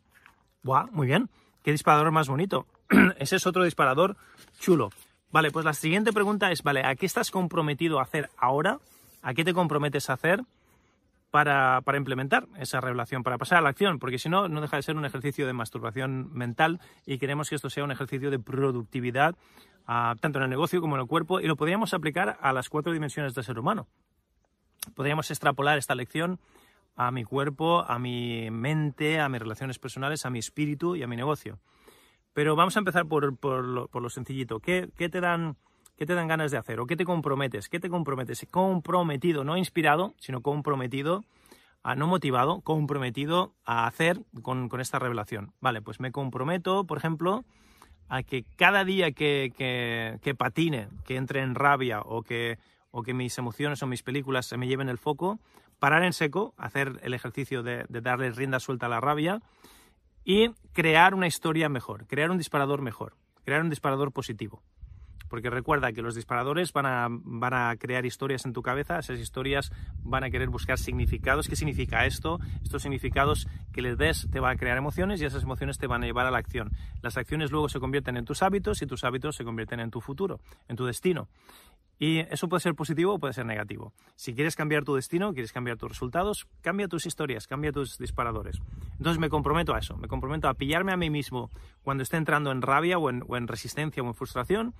¡Buah! 0.62 0.86
Muy 0.90 1.06
bien. 1.06 1.28
¿Qué 1.62 1.70
disparador 1.70 2.12
más 2.12 2.28
bonito? 2.28 2.66
Ese 3.18 3.36
es 3.36 3.46
otro 3.46 3.64
disparador 3.64 4.16
chulo. 4.58 4.88
Vale, 5.30 5.50
pues 5.50 5.66
la 5.66 5.74
siguiente 5.74 6.14
pregunta 6.14 6.50
es, 6.50 6.62
vale, 6.62 6.80
¿a 6.82 6.94
qué 6.94 7.04
estás 7.04 7.30
comprometido 7.30 7.98
a 7.98 8.04
hacer 8.04 8.30
ahora? 8.38 8.78
¿A 9.20 9.34
qué 9.34 9.44
te 9.44 9.52
comprometes 9.52 10.08
a 10.08 10.14
hacer 10.14 10.44
para, 11.30 11.82
implementar 11.96 12.48
esa 12.58 12.80
revelación, 12.80 13.22
para 13.22 13.38
pasar 13.38 13.58
a 13.58 13.60
la 13.60 13.68
acción? 13.70 13.98
Porque 13.98 14.18
si 14.18 14.28
no, 14.28 14.48
no 14.48 14.60
deja 14.60 14.76
de 14.76 14.82
ser 14.82 14.96
un 14.96 15.04
ejercicio 15.04 15.46
de 15.46 15.52
masturbación 15.52 16.32
mental 16.32 16.80
y 17.06 17.18
queremos 17.18 17.48
que 17.48 17.56
esto 17.56 17.70
sea 17.70 17.84
un 17.84 17.90
ejercicio 17.90 18.30
de 18.30 18.38
productividad, 18.38 19.36
ah, 19.86 20.14
tanto 20.20 20.38
en 20.38 20.44
el 20.44 20.50
negocio 20.50 20.80
como 20.80 20.96
en 20.96 21.02
el 21.02 21.06
cuerpo, 21.06 21.40
y 21.40 21.46
lo 21.46 21.56
podríamos 21.56 21.94
aplicar 21.94 22.38
a 22.40 22.52
las 22.52 22.68
cuatro 22.68 22.92
dimensiones 22.92 23.34
del 23.34 23.44
ser 23.44 23.58
humano. 23.58 23.86
Podríamos 24.94 25.30
extrapolar 25.30 25.78
esta 25.78 25.94
lección 25.94 26.40
a 26.96 27.10
mi 27.12 27.24
cuerpo, 27.24 27.84
a 27.86 27.98
mi 27.98 28.50
mente, 28.50 29.20
a 29.20 29.28
mis 29.28 29.40
relaciones 29.40 29.78
personales, 29.78 30.26
a 30.26 30.30
mi 30.30 30.40
espíritu 30.40 30.96
y 30.96 31.02
a 31.02 31.06
mi 31.06 31.16
negocio. 31.16 31.60
Pero 32.32 32.56
vamos 32.56 32.76
a 32.76 32.80
empezar 32.80 33.06
por, 33.06 33.36
lo, 33.42 34.10
sencillito. 34.10 34.60
¿Qué, 34.60 34.90
te 34.96 35.20
dan, 35.20 35.56
¿Qué 35.98 36.06
te 36.06 36.14
dan 36.14 36.28
ganas 36.28 36.52
de 36.52 36.56
hacer? 36.56 36.78
¿O 36.78 36.86
qué 36.86 36.94
te 36.94 37.04
comprometes? 37.04 37.68
¿Qué 37.68 37.80
te 37.80 37.90
comprometes? 37.90 38.46
Comprometido, 38.52 39.42
no 39.42 39.56
inspirado, 39.56 40.14
sino 40.20 40.42
comprometido, 40.42 41.24
no 41.96 42.06
motivado, 42.06 42.60
comprometido 42.60 43.52
a 43.64 43.84
hacer 43.88 44.20
con, 44.42 44.70
esta 44.80 45.00
revelación. 45.00 45.54
Vale, 45.60 45.82
pues 45.82 45.98
me 45.98 46.12
comprometo, 46.12 46.84
por 46.84 46.98
ejemplo, 46.98 47.44
a 48.08 48.22
que 48.22 48.44
cada 48.44 48.84
día 48.84 49.10
que, 49.10 50.36
patine, 50.38 50.86
que 51.04 51.16
entre 51.16 51.40
en 51.40 51.56
rabia 51.56 52.00
o 52.02 52.22
que, 52.22 52.60
o 52.92 53.02
que 53.02 53.12
mis 53.12 53.36
emociones 53.36 53.82
o 53.82 53.88
mis 53.88 54.04
películas 54.04 54.46
se 54.46 54.56
me 54.56 54.68
lleven 54.68 54.88
el 54.88 54.98
foco, 54.98 55.40
parar 55.80 56.04
en 56.04 56.12
seco, 56.12 56.54
hacer 56.58 57.00
el 57.02 57.12
ejercicio 57.12 57.64
de, 57.64 57.86
darle 57.88 58.30
rienda 58.30 58.60
suelta 58.60 58.86
a 58.86 58.88
la 58.88 59.00
rabia 59.00 59.42
y 60.24 60.50
crear 60.72 61.12
una 61.16 61.26
historia 61.26 61.68
mejor, 61.68 62.06
crear 62.06 62.30
un 62.30 62.38
disparador 62.38 62.82
mejor, 62.82 63.16
crear 63.42 63.62
un 63.62 63.70
disparador 63.70 64.12
positivo. 64.12 64.62
Porque 65.28 65.50
recuerda 65.50 65.92
que 65.92 66.02
los 66.02 66.14
disparadores 66.14 66.72
van 66.72 66.86
a, 66.86 67.08
van 67.10 67.54
a, 67.54 67.76
crear 67.76 68.06
historias 68.06 68.44
en 68.44 68.52
tu 68.52 68.62
cabeza, 68.62 68.98
esas 68.98 69.18
historias 69.18 69.72
van 70.02 70.24
a 70.24 70.30
querer 70.30 70.48
buscar 70.48 70.78
significados. 70.78 71.48
¿Qué 71.48 71.56
significa 71.56 72.06
esto? 72.06 72.38
Estos 72.62 72.82
significados 72.82 73.46
que 73.72 73.82
les 73.82 73.98
des 73.98 74.28
te 74.30 74.40
van 74.40 74.54
a 74.54 74.56
crear 74.56 74.78
emociones 74.78 75.20
y 75.20 75.24
esas 75.24 75.42
emociones 75.42 75.78
te 75.78 75.86
van 75.86 76.02
a 76.02 76.06
llevar 76.06 76.26
a 76.26 76.30
la 76.30 76.38
acción. 76.38 76.70
Las 77.02 77.16
acciones 77.16 77.50
luego 77.50 77.68
se 77.68 77.80
convierten 77.80 78.16
en 78.16 78.24
tus 78.24 78.42
hábitos 78.42 78.82
y 78.82 78.86
tus 78.86 79.04
hábitos 79.04 79.36
se 79.36 79.44
convierten 79.44 79.80
en 79.80 79.90
tu 79.90 80.00
futuro, 80.00 80.40
en 80.68 80.76
tu 80.76 80.84
destino. 80.86 81.28
Y 82.00 82.20
eso 82.32 82.48
puede 82.48 82.60
ser 82.60 82.74
positivo 82.74 83.14
o 83.14 83.18
puede 83.18 83.34
ser 83.34 83.44
negativo. 83.44 83.92
Si 84.14 84.34
quieres 84.34 84.54
cambiar 84.54 84.84
tu 84.84 84.94
destino, 84.94 85.32
quieres 85.32 85.52
cambiar 85.52 85.78
tus 85.78 85.90
resultados, 85.90 86.46
cambia 86.60 86.86
tus 86.86 87.06
historias, 87.06 87.48
cambia 87.48 87.72
tus 87.72 87.98
disparadores. 87.98 88.60
Entonces 88.98 89.18
me 89.18 89.28
comprometo 89.28 89.74
a 89.74 89.80
eso, 89.80 89.96
me 89.96 90.06
comprometo 90.06 90.48
a 90.48 90.54
pillarme 90.54 90.92
a 90.92 90.96
mí 90.96 91.10
mismo 91.10 91.50
cuando 91.82 92.04
esté 92.04 92.16
entrando 92.16 92.52
en 92.52 92.62
rabia 92.62 92.98
o 92.98 93.10
en, 93.10 93.48
resistencia 93.48 94.02
o 94.02 94.06
en 94.06 94.14
frustración 94.14 94.74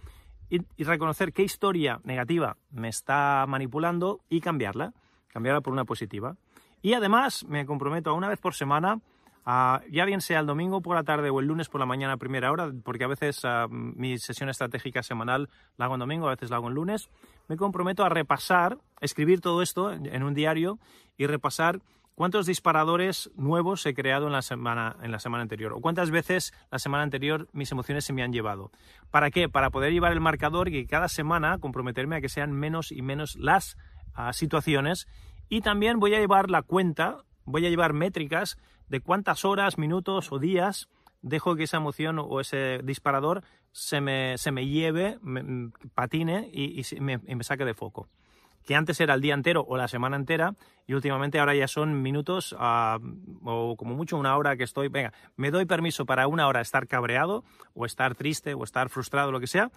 y, 0.50 0.60
reconocer 0.82 1.32
qué 1.32 1.42
historia 1.42 2.00
negativa 2.04 2.56
me 2.70 2.88
está 2.88 3.44
manipulando 3.46 4.20
y 4.28 4.40
cambiarla, 4.40 4.92
cambiarla 5.28 5.60
por 5.60 5.72
una 5.72 5.84
positiva. 5.84 6.36
Y 6.82 6.94
además 6.94 7.44
me 7.48 7.66
comprometo 7.66 8.10
a 8.10 8.14
una 8.14 8.28
vez 8.28 8.38
por 8.38 8.54
semana 8.54 9.00
ya 9.90 10.04
bien 10.04 10.20
sea 10.20 10.40
el 10.40 10.46
domingo 10.46 10.82
por 10.82 10.94
la 10.94 11.04
tarde 11.04 11.30
o 11.30 11.40
el 11.40 11.46
lunes 11.46 11.68
por 11.68 11.80
la 11.80 11.86
mañana 11.86 12.14
a 12.14 12.16
primera 12.18 12.52
hora, 12.52 12.70
porque 12.84 13.04
a 13.04 13.08
veces 13.08 13.40
ah, 13.44 13.66
mi 13.70 14.18
sesión 14.18 14.50
estratégica 14.50 15.02
semanal 15.02 15.48
la 15.78 15.86
hago 15.86 15.94
en 15.94 16.00
domingo, 16.00 16.26
a 16.26 16.32
veces 16.32 16.50
la 16.50 16.56
hago 16.56 16.68
en 16.68 16.74
lunes, 16.74 17.08
me 17.48 17.56
comprometo 17.56 18.04
a 18.04 18.10
repasar, 18.10 18.76
escribir 19.00 19.40
todo 19.40 19.62
esto 19.62 19.90
en 19.90 20.22
un 20.22 20.34
diario 20.34 20.78
y 21.16 21.26
repasar 21.26 21.80
cuántos 22.18 22.46
disparadores 22.46 23.30
nuevos 23.36 23.86
he 23.86 23.94
creado 23.94 24.26
en 24.26 24.32
la 24.32 24.42
semana, 24.42 24.96
en 25.04 25.12
la 25.12 25.20
semana 25.20 25.42
anterior 25.42 25.72
o 25.72 25.80
cuántas 25.80 26.10
veces 26.10 26.52
la 26.68 26.80
semana 26.80 27.04
anterior 27.04 27.46
mis 27.52 27.70
emociones 27.70 28.06
se 28.06 28.12
me 28.12 28.24
han 28.24 28.32
llevado. 28.32 28.72
¿Para 29.12 29.30
qué? 29.30 29.48
Para 29.48 29.70
poder 29.70 29.92
llevar 29.92 30.10
el 30.10 30.20
marcador 30.20 30.68
y 30.68 30.84
cada 30.88 31.06
semana 31.06 31.58
comprometerme 31.60 32.16
a 32.16 32.20
que 32.20 32.28
sean 32.28 32.50
menos 32.50 32.90
y 32.90 33.02
menos 33.02 33.36
las 33.36 33.76
ah, 34.14 34.32
situaciones 34.32 35.06
y 35.48 35.60
también 35.60 36.00
voy 36.00 36.16
a 36.16 36.18
llevar 36.18 36.50
la 36.50 36.62
cuenta, 36.62 37.18
voy 37.44 37.64
a 37.66 37.70
llevar 37.70 37.92
métricas 37.92 38.58
de 38.88 38.98
cuántas 38.98 39.44
horas, 39.44 39.78
minutos 39.78 40.32
o 40.32 40.40
días 40.40 40.88
dejo 41.22 41.54
que 41.54 41.62
esa 41.62 41.76
emoción 41.76 42.18
o 42.18 42.40
ese 42.40 42.80
disparador 42.82 43.44
se 43.70 44.00
me, 44.00 44.38
se 44.38 44.50
me 44.50 44.66
lleve, 44.66 45.20
me, 45.22 45.70
patine 45.94 46.50
y, 46.52 46.82
me, 46.98 47.20
saque 47.44 47.64
de 47.64 47.74
foco. 47.74 48.08
Que 48.64 48.74
antes 48.74 49.00
era 49.00 49.14
el 49.14 49.20
día 49.20 49.34
entero 49.34 49.64
o 49.66 49.76
la 49.76 49.88
semana 49.88 50.16
entera 50.16 50.54
y 50.86 50.94
últimamente 50.94 51.38
ahora 51.38 51.54
ya 51.54 51.68
son 51.68 52.02
minutos 52.02 52.54
ah, 52.58 52.98
o 53.44 53.76
como 53.76 53.94
mucho 53.94 54.16
una 54.16 54.36
hora 54.36 54.56
que 54.56 54.64
estoy, 54.64 54.88
venga, 54.88 55.12
me 55.36 55.50
doy 55.50 55.64
permiso 55.64 56.04
para 56.04 56.26
una 56.26 56.46
hora 56.46 56.60
estar 56.60 56.86
cabreado 56.86 57.44
o 57.74 57.86
estar 57.86 58.14
triste 58.14 58.54
o 58.54 58.64
estar 58.64 58.90
frustrado, 58.90 59.32
lo 59.32 59.40
que 59.40 59.46
sea, 59.46 59.70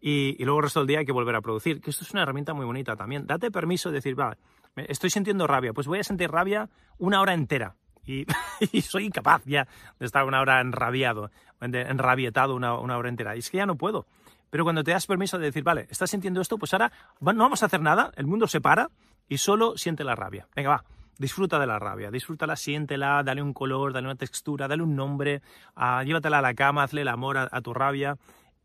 y, 0.00 0.42
luego 0.44 0.60
el 0.60 0.64
resto 0.64 0.80
del 0.80 0.86
día 0.86 0.98
hay 1.00 1.04
que 1.04 1.12
volver 1.12 1.36
a 1.36 1.42
producir. 1.42 1.80
Que 1.80 1.90
esto 1.90 2.04
es 2.04 2.12
una 2.12 2.22
herramienta 2.22 2.54
muy 2.54 2.64
bonita 2.64 2.96
también. 2.96 3.26
Date 3.26 3.50
permiso 3.50 3.90
de 3.90 3.96
decir, 3.96 4.14
vale, 4.14 4.38
estoy 4.76 5.10
sintiendo 5.10 5.46
rabia, 5.46 5.72
pues 5.72 5.86
voy 5.86 5.98
a 5.98 6.04
sentir 6.04 6.30
rabia 6.30 6.68
una 6.98 7.20
hora 7.20 7.34
entera. 7.34 7.76
y, 8.06 8.24
soy 8.82 9.06
incapaz 9.06 9.42
ya 9.44 9.68
de 9.98 10.06
estar 10.06 10.24
una 10.24 10.40
hora 10.40 10.60
enrabiado, 10.60 11.30
enrabietado 11.60 12.54
una, 12.54 12.78
una 12.78 12.96
hora 12.96 13.08
entera. 13.08 13.36
Y 13.36 13.40
es 13.40 13.50
que 13.50 13.58
ya 13.58 13.66
no 13.66 13.76
puedo. 13.76 14.06
Pero 14.50 14.64
cuando 14.64 14.84
te 14.84 14.90
das 14.90 15.06
permiso 15.06 15.38
de 15.38 15.46
decir, 15.46 15.62
vale, 15.62 15.86
estás 15.90 16.10
sintiendo 16.10 16.40
esto, 16.40 16.58
pues 16.58 16.74
ahora 16.74 16.92
no 17.20 17.34
vamos 17.34 17.62
a 17.62 17.66
hacer 17.66 17.80
nada, 17.80 18.12
el 18.16 18.26
mundo 18.26 18.46
se 18.46 18.60
para 18.60 18.90
y 19.28 19.38
solo 19.38 19.76
siente 19.76 20.04
la 20.04 20.16
rabia. 20.16 20.48
Venga, 20.54 20.70
va, 20.70 20.84
disfruta 21.18 21.58
de 21.58 21.66
la 21.66 21.78
rabia, 21.78 22.10
disfrútala, 22.10 22.56
siéntela, 22.56 23.22
dale 23.22 23.42
un 23.42 23.52
color, 23.52 23.92
dale 23.92 24.06
una 24.06 24.16
textura, 24.16 24.68
dale 24.68 24.82
un 24.82 24.96
nombre, 24.96 25.42
uh, 25.76 26.02
llévatela 26.04 26.38
a 26.38 26.42
la 26.42 26.54
cama, 26.54 26.82
hazle 26.82 27.02
el 27.02 27.08
amor 27.08 27.38
a 27.38 27.60
tu 27.60 27.72
rabia 27.72 28.18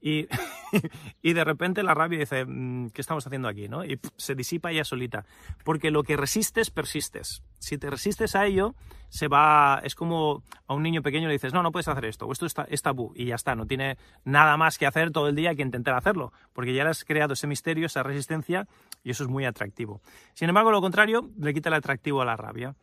y, 0.05 0.27
y 1.23 1.33
de 1.33 1.43
repente 1.43 1.81
la 1.81 1.95
rabia 1.95 2.19
dice, 2.19 2.45
mm, 2.45 2.89
¿qué 2.91 3.01
estamos 3.01 3.25
haciendo 3.25 3.47
aquí? 3.47 3.67
¿no? 3.67 3.83
Y 3.83 3.99
se 4.17 4.35
disipa 4.35 4.71
ella 4.71 4.83
solita. 4.83 5.25
Porque 5.63 5.89
lo 5.89 6.03
que 6.03 6.15
resistes, 6.15 6.69
persistes. 6.69 7.41
Si 7.65 7.77
te 7.77 7.89
resistes 7.89 8.35
a 8.35 8.45
ello, 8.45 8.75
se 9.09 9.27
va, 9.27 9.81
es 9.83 9.95
como 9.95 10.43
a 10.67 10.73
un 10.73 10.83
niño 10.83 11.01
pequeño 11.01 11.27
le 11.27 11.33
dices, 11.33 11.53
no, 11.53 11.63
no 11.63 11.71
puedes 11.71 11.87
hacer 11.87 12.05
esto, 12.05 12.25
o 12.25 12.31
esto 12.31 12.45
está, 12.45 12.65
es 12.69 12.81
tabú, 12.81 13.11
y 13.15 13.25
ya 13.25 13.35
está, 13.35 13.55
no 13.55 13.65
tiene 13.65 13.97
nada 14.23 14.57
más 14.57 14.77
que 14.77 14.85
hacer 14.85 15.11
todo 15.11 15.27
el 15.27 15.35
día 15.35 15.55
que 15.55 15.61
intentar 15.61 15.95
hacerlo, 15.95 16.31
porque 16.53 16.73
ya 16.73 16.83
le 16.83 16.91
has 16.91 17.03
creado 17.03 17.33
ese 17.33 17.47
misterio, 17.47 17.85
esa 17.85 18.03
resistencia, 18.03 18.67
y 19.03 19.11
eso 19.11 19.23
es 19.23 19.29
muy 19.29 19.45
atractivo. 19.45 20.01
Sin 20.33 20.49
embargo, 20.49 20.71
lo 20.71 20.81
contrario, 20.81 21.29
le 21.37 21.53
quita 21.53 21.69
el 21.69 21.75
atractivo 21.75 22.21
a 22.21 22.25
la 22.25 22.35
rabia. 22.35 22.75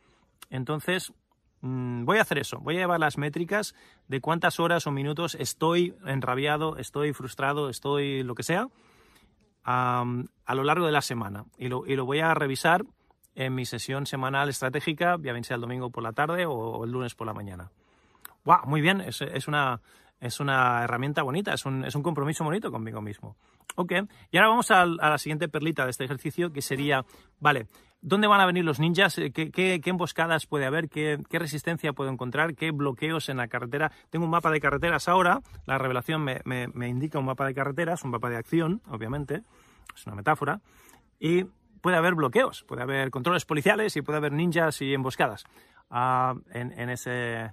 Entonces, 0.49 1.13
Mm, 1.65 2.03
voy 2.03 2.17
a 2.17 2.23
hacer 2.23 2.39
eso, 2.39 2.59
voy 2.59 2.75
a 2.75 2.79
llevar 2.79 2.99
las 2.99 3.17
métricas 3.17 3.73
de 4.09 4.19
cuántas 4.19 4.59
horas 4.59 4.85
o 4.85 4.91
minutos 4.91 5.33
estoy 5.35 5.95
enrabiado, 6.05 6.75
estoy 6.75 7.13
frustrado, 7.13 7.69
estoy 7.69 8.21
lo 8.21 8.35
que 8.35 8.43
sea, 8.43 8.67
a 9.63 10.03
lo 10.53 10.63
largo 10.65 10.85
de 10.85 10.91
la 10.91 11.01
semana. 11.01 11.45
Y 11.57 11.69
lo, 11.69 12.05
voy 12.05 12.19
a 12.19 12.33
revisar 12.33 12.83
en 13.35 13.55
mi 13.55 13.65
sesión 13.65 14.05
semanal 14.05 14.49
estratégica, 14.49 15.17
ya 15.21 15.31
bien 15.33 15.43
sea 15.43 15.55
el 15.55 15.61
domingo 15.61 15.89
por 15.89 16.03
la 16.03 16.13
tarde 16.13 16.45
o, 16.45 16.83
el 16.83 16.91
lunes 16.91 17.15
por 17.15 17.27
la 17.27 17.33
mañana. 17.33 17.71
¡Wow! 18.45 18.65
Muy 18.65 18.81
bien, 18.81 19.01
es, 19.01 19.47
una, 19.47 19.81
es 20.19 20.39
una 20.39 20.83
herramienta 20.83 21.23
bonita, 21.23 21.53
es 21.53 21.65
un, 21.65 21.85
es 21.85 21.95
un 21.95 22.03
compromiso 22.03 22.43
bonito 22.43 22.71
conmigo 22.71 23.01
mismo. 23.01 23.35
Ok, 23.75 23.93
y 24.31 24.37
ahora 24.37 24.49
vamos 24.49 24.69
a, 24.71 24.81
a, 24.81 24.85
la 24.85 25.17
siguiente 25.17 25.47
perlita 25.47 25.85
de 25.85 25.91
este 25.91 26.03
ejercicio, 26.03 26.51
que 26.51 26.61
sería, 26.61 27.05
vale, 27.39 27.67
¿Dónde 28.05 28.27
van 28.27 28.41
a 28.41 28.45
venir 28.45 28.65
los 28.65 28.81
ninjas? 28.81 29.17
Eh, 29.17 29.31
¿Qué, 29.31 29.81
emboscadas 29.85 30.45
puede 30.45 30.65
haber? 30.65 30.89
¿Qué, 30.89 31.17
resistencia 31.31 31.93
puedo 31.93 32.09
encontrar? 32.09 32.53
¿Qué 32.53 32.71
bloqueos 32.71 33.29
en 33.29 33.37
la 33.37 33.47
carretera? 33.47 33.93
Tengo 34.09 34.25
un 34.25 34.31
mapa 34.31 34.51
de 34.51 34.59
carreteras 34.59 35.07
ahora. 35.07 35.39
La 35.65 35.77
revelación 35.77 36.21
me, 36.21 36.41
indica 36.85 37.17
un 37.17 37.25
mapa 37.25 37.45
de 37.45 37.53
carreteras, 37.53 38.03
un 38.03 38.11
mapa 38.11 38.29
de 38.29 38.35
acción, 38.35 38.81
obviamente. 38.89 39.43
Es 39.95 40.05
una 40.05 40.17
metáfora. 40.17 40.59
Y 41.17 41.45
puede 41.83 41.97
haber 41.97 42.15
bloqueos, 42.15 42.63
puede 42.63 42.81
haber 42.81 43.11
controles 43.11 43.43
policiales 43.43 43.97
y 43.97 44.01
puede 44.01 44.17
haber 44.17 44.31
ninjas 44.31 44.81
y 44.81 44.93
emboscadas. 44.93 45.43
Ah, 45.89 46.33
en, 46.53 46.89
ese... 46.89 47.51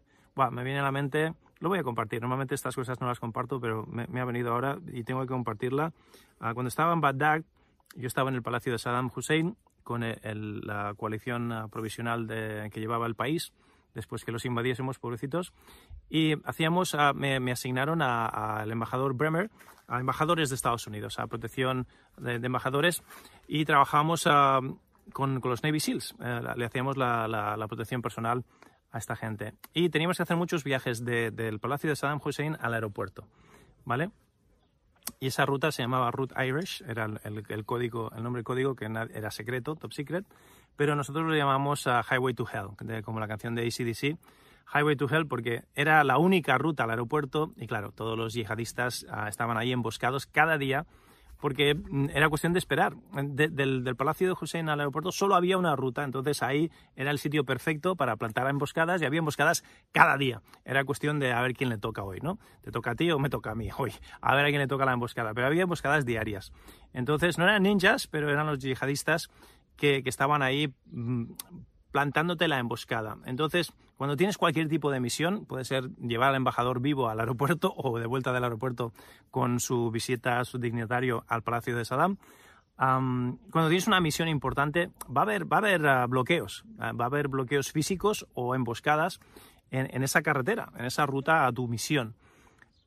me 0.52 0.64
viene 0.64 0.78
a 0.78 0.84
la 0.84 0.92
mente... 0.92 1.34
Lo 1.58 1.68
voy 1.68 1.78
a 1.78 1.82
compartir. 1.82 2.22
Normalmente 2.22 2.54
estas 2.54 2.74
cosas 2.74 2.98
no 3.02 3.06
las 3.06 3.20
comparto, 3.20 3.60
pero 3.60 3.84
me, 3.86 4.20
ha 4.20 4.24
venido 4.24 4.52
ahora 4.52 4.78
y 4.92 5.02
tengo 5.04 5.20
que 5.20 5.26
compartirla. 5.26 5.92
Ah, 6.38 6.54
cuando 6.54 6.68
estaba 6.68 6.94
en 6.94 7.02
Bagdad, 7.02 7.42
yo 7.96 8.06
estaba 8.06 8.30
en 8.30 8.36
el 8.36 8.42
palacio 8.42 8.72
de 8.72 8.78
Saddam 8.78 9.10
Hussein 9.14 9.56
con 9.82 10.02
la 10.02 10.94
coalición 10.96 11.52
ah, 11.52 11.68
provisional 11.68 12.28
que 12.28 12.80
llevaba 12.80 13.06
el 13.06 13.16
país 13.16 13.52
después 13.94 14.24
que 14.24 14.32
los 14.32 14.44
invadiésemos, 14.44 14.98
pobrecitos. 14.98 15.52
Y 16.08 16.34
hacíamos, 16.44 16.94
ah, 16.94 17.12
me, 17.12 17.52
asignaron 17.52 18.02
al 18.02 18.70
embajador 18.70 19.14
Bremer, 19.14 19.50
a 19.86 20.00
embajadores 20.00 20.48
de 20.48 20.54
Estados 20.54 20.86
Unidos, 20.86 21.18
a 21.18 21.26
protección 21.26 21.86
de, 22.16 22.34
embajadores, 22.34 23.02
y 23.48 23.64
trabajábamos 23.64 24.26
ah, 24.26 24.60
con, 25.12 25.40
los 25.42 25.62
Navy 25.62 25.80
SEALs, 25.80 26.14
eh, 26.20 26.40
le 26.56 26.64
hacíamos 26.64 26.96
la, 26.96 27.66
protección 27.68 28.02
personal 28.02 28.44
a 28.92 28.98
esta 28.98 29.16
gente. 29.16 29.54
Y 29.74 29.90
teníamos 29.90 30.16
que 30.16 30.22
hacer 30.22 30.36
muchos 30.36 30.64
viajes 30.64 31.04
del 31.04 31.58
Palacio 31.60 31.90
de 31.90 31.96
Saddam 31.96 32.20
Hussein 32.24 32.56
al 32.60 32.74
aeropuerto, 32.74 33.26
¿vale? 33.84 34.10
y 35.18 35.26
esa 35.26 35.44
ruta 35.44 35.72
se 35.72 35.82
llamaba 35.82 36.10
Route 36.10 36.34
Irish, 36.46 36.82
era 36.86 37.06
el, 37.24 37.64
código, 37.64 38.10
el 38.16 38.22
nombre 38.22 38.44
código 38.44 38.74
que 38.74 38.86
era 38.86 39.30
secreto, 39.30 39.76
top 39.76 39.92
secret, 39.92 40.24
pero 40.76 40.96
nosotros 40.96 41.26
lo 41.26 41.34
llamamos 41.34 41.86
uh, 41.86 42.02
Highway 42.10 42.34
to 42.34 42.46
Hell, 42.50 43.02
como 43.02 43.20
la 43.20 43.28
canción 43.28 43.54
de 43.54 43.62
ACDC, 43.62 44.18
Highway 44.72 44.96
to 44.96 45.08
Hell, 45.08 45.26
porque 45.26 45.64
era 45.74 46.04
la 46.04 46.18
única 46.18 46.56
ruta 46.58 46.84
al 46.84 46.90
aeropuerto 46.90 47.52
y 47.56 47.66
claro, 47.66 47.92
todos 47.92 48.16
los 48.16 48.34
yihadistas 48.34 49.04
uh, 49.04 49.26
estaban 49.26 49.56
ahí 49.56 49.72
emboscados 49.72 50.26
cada 50.26 50.58
día 50.58 50.86
porque 51.40 51.74
mm, 51.74 52.10
era 52.14 52.28
cuestión 52.28 52.52
de 52.52 52.58
esperar. 52.58 52.94
del, 53.12 53.96
Palacio 53.96 54.28
de 54.28 54.36
Hussein 54.40 54.68
al 54.68 54.80
aeropuerto 54.80 55.10
solo 55.10 55.34
había 55.34 55.58
una 55.58 55.74
ruta, 55.74 56.04
entonces 56.04 56.42
ahí 56.42 56.70
era 56.94 57.10
el 57.10 57.18
sitio 57.18 57.44
perfecto 57.44 57.96
para 57.96 58.16
plantar 58.16 58.48
emboscadas 58.48 59.02
y 59.02 59.04
había 59.04 59.18
emboscadas 59.18 59.64
cada 59.92 60.16
día. 60.16 60.42
Era 60.64 60.84
cuestión 60.84 61.18
de 61.18 61.32
a 61.32 61.40
ver 61.40 61.54
quién 61.54 61.70
le 61.70 61.78
toca 61.78 62.02
hoy, 62.02 62.20
¿no? 62.22 62.38
¿Te 62.62 62.70
toca 62.70 62.92
a 62.92 62.94
ti 62.94 63.10
o 63.10 63.18
me 63.18 63.30
toca 63.30 63.50
a 63.50 63.54
mí 63.54 63.68
hoy? 63.76 63.92
A 64.20 64.34
ver 64.36 64.46
a 64.46 64.48
quién 64.48 64.60
le 64.60 64.68
toca 64.68 64.84
la 64.84 64.92
emboscada. 64.92 65.34
Pero 65.34 65.46
había 65.46 65.62
emboscadas 65.62 66.04
diarias. 66.04 66.52
Entonces 66.92 67.38
no 67.38 67.44
eran 67.44 67.62
ninjas, 67.62 68.06
pero 68.06 68.30
eran 68.30 68.46
los 68.46 68.58
yihadistas 68.58 69.30
que, 69.80 70.02
estaban 70.04 70.42
ahí 70.42 70.72
mm, 70.86 71.24
plantándote 71.90 72.46
la 72.46 72.58
emboscada. 72.58 73.16
Entonces, 73.24 73.72
cuando 73.96 74.16
tienes 74.16 74.38
cualquier 74.38 74.68
tipo 74.68 74.90
de 74.90 75.00
misión, 75.00 75.46
puede 75.46 75.64
ser 75.64 75.90
llevar 75.96 76.28
al 76.28 76.36
embajador 76.36 76.80
vivo 76.80 77.08
al 77.08 77.18
aeropuerto 77.18 77.72
o 77.76 77.98
de 77.98 78.06
vuelta 78.06 78.32
del 78.32 78.44
aeropuerto 78.44 78.92
con 79.30 79.58
su 79.58 79.90
visita 79.90 80.38
a 80.38 80.44
su 80.44 80.58
dignatario 80.58 81.24
al 81.26 81.42
Palacio 81.42 81.76
de 81.76 81.84
Saddam, 81.84 82.18
cuando 82.80 83.68
tienes 83.68 83.86
una 83.88 84.00
misión 84.00 84.26
importante, 84.28 84.90
va 85.14 85.20
a 85.20 85.24
haber, 85.24 85.52
va 85.52 85.58
a 85.58 85.60
haber 85.60 85.86
ah, 85.86 86.06
bloqueos, 86.06 86.64
ah, 86.78 86.92
va 86.92 87.04
a 87.04 87.08
haber 87.08 87.28
bloqueos 87.28 87.72
físicos 87.72 88.26
o 88.32 88.54
emboscadas 88.54 89.20
en, 89.70 90.02
esa 90.02 90.22
carretera, 90.22 90.72
en 90.78 90.86
esa 90.86 91.04
ruta 91.04 91.46
a 91.46 91.52
tu 91.52 91.68
misión. 91.68 92.14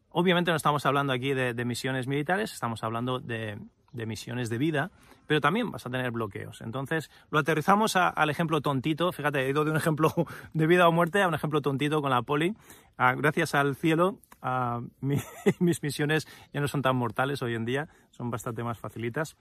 Obviamente 0.10 0.50
no 0.50 0.58
estamos 0.58 0.88
hablando 0.88 1.14
aquí 1.14 1.34
de 1.34 1.66
misiones 1.66 2.08
militares, 2.08 2.54
estamos 2.54 2.84
hablando 2.84 3.20
de, 3.20 3.60
de 3.94 4.06
misiones 4.06 4.50
de 4.50 4.58
vida, 4.58 4.92
pero 5.28 5.40
también 5.40 5.72
vas 5.72 5.86
a 5.86 5.90
tener 5.90 6.12
bloqueos. 6.12 6.62
Entonces, 6.62 7.10
lo 7.30 7.40
aterrizamos 7.40 7.96
al 7.96 8.30
ejemplo 8.30 8.62
tontito. 8.62 9.12
Fíjate, 9.12 9.46
he 9.46 9.50
ido 9.50 9.64
de 9.64 9.72
un 9.72 9.78
ejemplo 9.78 10.14
de 10.54 10.68
vida 10.68 10.88
o 10.88 10.92
muerte 10.92 11.22
a 11.22 11.28
un 11.28 11.34
ejemplo 11.34 11.62
tontito 11.62 12.02
con 12.02 12.12
la 12.12 12.22
poli. 12.24 12.54
Ah, 12.98 13.14
gracias 13.14 13.56
al 13.56 13.76
cielo, 13.76 14.20
ah, 14.42 14.82
mis 15.02 15.84
misiones 15.84 16.28
ya 16.54 16.60
no 16.60 16.68
son 16.68 16.82
tan 16.82 16.96
mortales 16.96 17.42
hoy 17.42 17.56
en 17.56 17.66
día, 17.66 17.88
son 18.12 18.30
bastante 18.30 18.64
más 18.64 18.80
facilitas. 18.80 19.38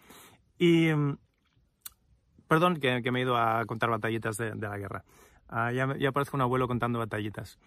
Y, 0.59 0.93
mm, 0.93 1.17
perdón, 2.47 2.79
que, 2.79 3.11
me 3.11 3.21
he 3.21 3.23
ido 3.23 3.37
a 3.37 3.65
contar 3.67 3.91
batallitas 3.91 4.37
de, 4.37 4.55
la 4.55 4.79
guerra. 4.79 5.05
Ah, 5.49 5.73
ya, 5.73 5.97
ya 5.99 6.12
parezco 6.12 6.37
un 6.37 6.43
abuelo 6.43 6.69
contando 6.69 6.99
batallitas. 6.99 7.59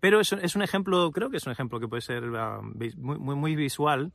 Pero 0.00 0.20
es, 0.20 0.32
es, 0.32 0.56
un 0.56 0.62
ejemplo, 0.62 1.10
creo 1.12 1.28
que 1.30 1.36
es 1.36 1.46
un 1.46 1.52
ejemplo 1.52 1.78
que 1.78 1.86
puede 1.86 2.00
ser 2.00 2.24
muy, 2.96 3.36
muy 3.36 3.54
visual 3.54 4.12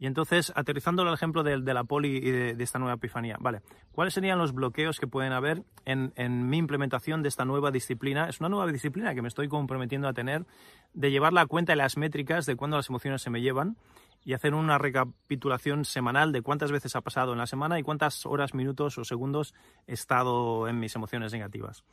y 0.00 0.06
entonces, 0.06 0.52
aterrizando 0.54 1.02
al 1.02 1.12
ejemplo 1.12 1.42
de, 1.42 1.58
la 1.58 1.84
poli 1.84 2.16
y 2.16 2.30
de, 2.30 2.62
esta 2.62 2.78
nueva 2.78 2.94
epifanía, 2.94 3.36
vale, 3.40 3.62
¿cuáles 3.92 4.14
serían 4.14 4.38
los 4.38 4.52
bloqueos 4.52 5.00
que 5.00 5.08
pueden 5.08 5.32
haber 5.32 5.64
en, 5.84 6.12
mi 6.48 6.58
implementación 6.58 7.22
de 7.22 7.28
esta 7.28 7.44
nueva 7.44 7.72
disciplina? 7.72 8.28
Es 8.28 8.38
una 8.38 8.48
nueva 8.48 8.70
disciplina 8.70 9.14
que 9.14 9.22
me 9.22 9.28
estoy 9.28 9.48
comprometiendo 9.48 10.06
a 10.06 10.12
tener, 10.12 10.46
de 10.94 11.10
llevar 11.10 11.32
la 11.32 11.46
cuenta 11.46 11.72
de 11.72 11.76
las 11.76 11.96
métricas 11.96 12.46
de 12.46 12.54
cuándo 12.54 12.76
las 12.76 12.88
emociones 12.88 13.22
se 13.22 13.30
me 13.30 13.40
llevan 13.40 13.76
y 14.24 14.34
hacer 14.34 14.54
una 14.54 14.78
recapitulación 14.78 15.84
semanal 15.84 16.32
de 16.32 16.42
cuántas 16.42 16.70
veces 16.70 16.94
ha 16.94 17.00
pasado 17.00 17.32
en 17.32 17.38
la 17.38 17.46
semana 17.46 17.78
y 17.78 17.82
cuántas 17.82 18.24
horas, 18.24 18.54
minutos 18.54 18.98
o 18.98 19.04
segundos 19.04 19.54
he 19.86 19.94
estado 19.94 20.68
en 20.68 20.78
mis 20.78 20.94
emociones 20.94 21.32
negativas. 21.32 21.84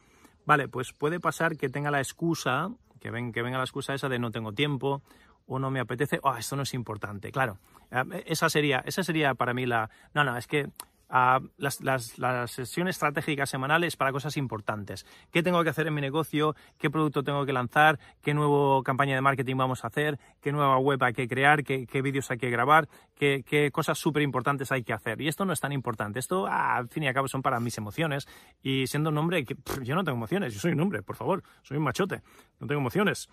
Vale, 0.46 0.68
pues 0.68 0.94
puede 0.94 1.20
pasar 1.20 1.58
que 1.58 1.70
tenga 1.70 1.90
la 1.90 2.00
excusa, 2.00 2.70
que, 3.00 3.10
ven, 3.10 3.32
que 3.32 3.42
venga 3.42 3.58
la 3.58 3.64
excusa 3.64 3.96
esa 3.96 4.10
de 4.10 4.20
no 4.20 4.30
tengo 4.30 4.54
tiempo 4.54 5.02
o 5.48 5.60
no 5.60 5.72
me 5.72 5.80
apetece, 5.80 6.20
oh, 6.24 6.36
esto 6.36 6.56
no 6.56 6.64
es 6.64 6.74
importante. 6.74 7.32
Claro, 7.32 7.60
eh, 7.92 8.24
esa 8.28 8.50
sería, 8.50 8.84
esa 8.86 9.04
sería 9.04 9.36
para 9.36 9.54
mí 9.54 9.66
la... 9.66 9.90
No, 10.14 10.24
no, 10.24 10.38
es 10.38 10.48
que 10.48 10.70
ah, 11.10 11.40
las, 11.58 11.82
las, 11.82 12.18
las, 12.18 12.52
sesiones 12.52 12.96
estratégicas 12.96 13.50
semanales 13.50 13.96
para 13.96 14.12
cosas 14.12 14.38
importantes. 14.38 15.06
¿Qué 15.32 15.44
tengo 15.44 15.64
que 15.64 15.70
hacer 15.70 15.88
en 15.88 15.94
mi 15.94 16.02
negocio? 16.02 16.56
¿Qué 16.78 16.90
producto 16.90 17.24
tengo 17.24 17.46
que 17.46 17.54
lanzar? 17.54 18.00
¿Qué 18.22 18.34
nueva 18.34 18.82
campaña 18.84 19.16
de 19.16 19.22
marketing 19.22 19.56
vamos 19.56 19.84
a 19.84 19.88
hacer? 19.88 20.20
¿Qué 20.42 20.52
nueva 20.52 20.78
web 20.80 21.02
hay 21.04 21.14
que 21.14 21.28
crear? 21.28 21.64
¿Qué, 21.64 21.86
qué 21.86 22.02
vídeos 22.02 22.30
hay 22.32 22.38
que 22.38 22.50
grabar? 22.50 22.88
¿Qué, 23.14 23.44
qué 23.48 23.72
cosas 23.72 23.98
súper 23.98 24.24
importantes 24.24 24.72
hay 24.72 24.84
que 24.84 24.94
hacer? 24.94 25.22
Y 25.22 25.28
esto 25.28 25.46
no 25.46 25.54
es 25.54 25.60
tan 25.60 25.72
importante. 25.72 26.20
Esto, 26.20 26.48
ah, 26.48 26.76
al 26.78 26.90
fin 26.90 27.04
y 27.04 27.08
al 27.08 27.14
cabo, 27.14 27.28
son 27.28 27.42
para 27.42 27.60
mis 27.60 27.78
emociones. 27.78 28.28
Y 28.64 28.88
siendo 28.88 29.10
un 29.10 29.18
hombre, 29.18 29.46
que, 29.46 29.56
yo 29.84 29.96
no 29.96 30.04
tengo 30.04 30.18
emociones. 30.18 30.54
Yo 30.54 30.60
soy 30.60 30.72
un 30.72 30.82
hombre, 30.82 31.04
por 31.04 31.16
favor. 31.16 31.44
Soy 31.62 31.78
un 31.78 31.84
machote. 31.84 32.22
No 32.60 32.68
tengo 32.68 32.82
emociones. 32.82 33.30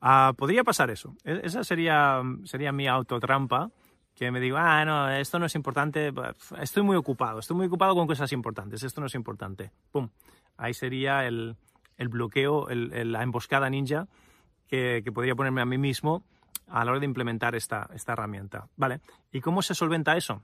Ah, 0.00 0.34
podría 0.36 0.64
pasar 0.64 0.90
eso. 0.90 1.14
E, 1.24 1.40
esa 1.44 1.64
sería, 1.64 2.22
sería 2.44 2.72
mi 2.72 2.86
autotrampa, 2.86 3.70
que 4.14 4.30
me 4.30 4.40
digo, 4.40 4.56
ah, 4.56 4.84
no, 4.84 5.10
esto 5.10 5.38
no 5.38 5.46
es 5.46 5.54
importante, 5.54 6.12
estoy 6.58 6.82
muy 6.82 6.96
ocupado, 6.96 7.38
estoy 7.38 7.56
muy 7.56 7.66
ocupado 7.66 7.94
con 7.94 8.06
cosas 8.06 8.32
importantes, 8.32 8.82
esto 8.82 9.00
no 9.00 9.08
es 9.08 9.14
importante. 9.14 9.70
¡Pum! 9.92 10.08
Ahí 10.56 10.72
sería 10.72 11.26
el, 11.26 11.56
el 11.98 12.08
bloqueo, 12.08 12.68
el, 12.68 13.12
la 13.12 13.22
emboscada 13.22 13.68
ninja 13.68 14.08
que, 14.68 15.02
que, 15.04 15.12
podría 15.12 15.34
ponerme 15.34 15.60
a 15.60 15.66
mí 15.66 15.76
mismo 15.76 16.24
a 16.66 16.84
la 16.84 16.92
hora 16.92 17.00
de 17.00 17.06
implementar 17.06 17.54
esta, 17.54 17.88
esta 17.92 18.14
herramienta. 18.14 18.68
¿Vale? 18.76 19.00
¿Y 19.32 19.40
cómo 19.40 19.60
se 19.60 19.74
solventa 19.74 20.16
eso? 20.16 20.42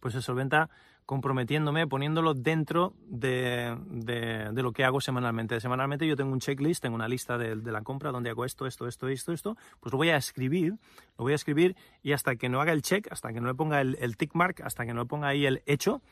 Pues 0.00 0.14
se 0.14 0.20
solventa 0.20 0.68
comprometiéndome, 1.06 1.86
poniéndolo 1.86 2.34
dentro 2.34 2.92
de, 3.06 3.76
de, 3.88 4.62
lo 4.62 4.72
que 4.72 4.84
hago 4.84 5.00
semanalmente. 5.00 5.60
Semanalmente 5.60 6.06
yo 6.06 6.16
tengo 6.16 6.32
un 6.32 6.40
checklist, 6.40 6.82
tengo 6.82 6.96
una 6.96 7.06
lista 7.06 7.38
de, 7.38 7.54
la 7.56 7.82
compra 7.82 8.10
donde 8.10 8.30
hago 8.30 8.44
esto, 8.44 8.66
esto, 8.66 8.88
esto, 8.88 9.08
esto, 9.08 9.32
esto, 9.32 9.56
pues 9.80 9.92
lo 9.92 9.98
voy 9.98 10.10
a 10.10 10.16
escribir, 10.16 10.72
lo 11.16 11.24
voy 11.24 11.32
a 11.32 11.36
escribir 11.36 11.76
y 12.02 12.12
hasta 12.12 12.34
que 12.34 12.48
no 12.48 12.60
haga 12.60 12.72
el 12.72 12.82
check, 12.82 13.06
hasta 13.12 13.32
que 13.32 13.40
no 13.40 13.46
le 13.46 13.54
ponga 13.54 13.80
el, 13.80 14.16
tick 14.16 14.34
mark, 14.34 14.56
hasta 14.64 14.84
que 14.84 14.92
no 14.92 15.02
le 15.02 15.06
ponga 15.06 15.28
ahí 15.28 15.46
el 15.46 15.62
hecho, 15.64 16.02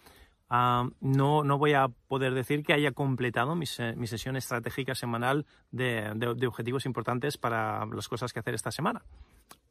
ah, 0.48 0.88
no, 1.00 1.42
no 1.42 1.58
voy 1.58 1.72
a 1.72 1.88
poder 1.88 2.32
decir 2.32 2.62
que 2.62 2.72
haya 2.72 2.92
completado 2.92 3.56
mi, 3.56 3.66
mi 3.96 4.06
sesión 4.06 4.36
estratégica 4.36 4.94
semanal 4.94 5.44
de, 5.72 6.12
de 6.14 6.46
objetivos 6.46 6.86
importantes 6.86 7.36
para 7.36 7.84
las 7.86 8.08
cosas 8.08 8.32
que 8.32 8.38
hacer 8.38 8.54
esta 8.54 8.70
semana. 8.70 9.02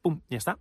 ¡Pum! 0.01 0.19
Ya 0.29 0.37
está 0.37 0.59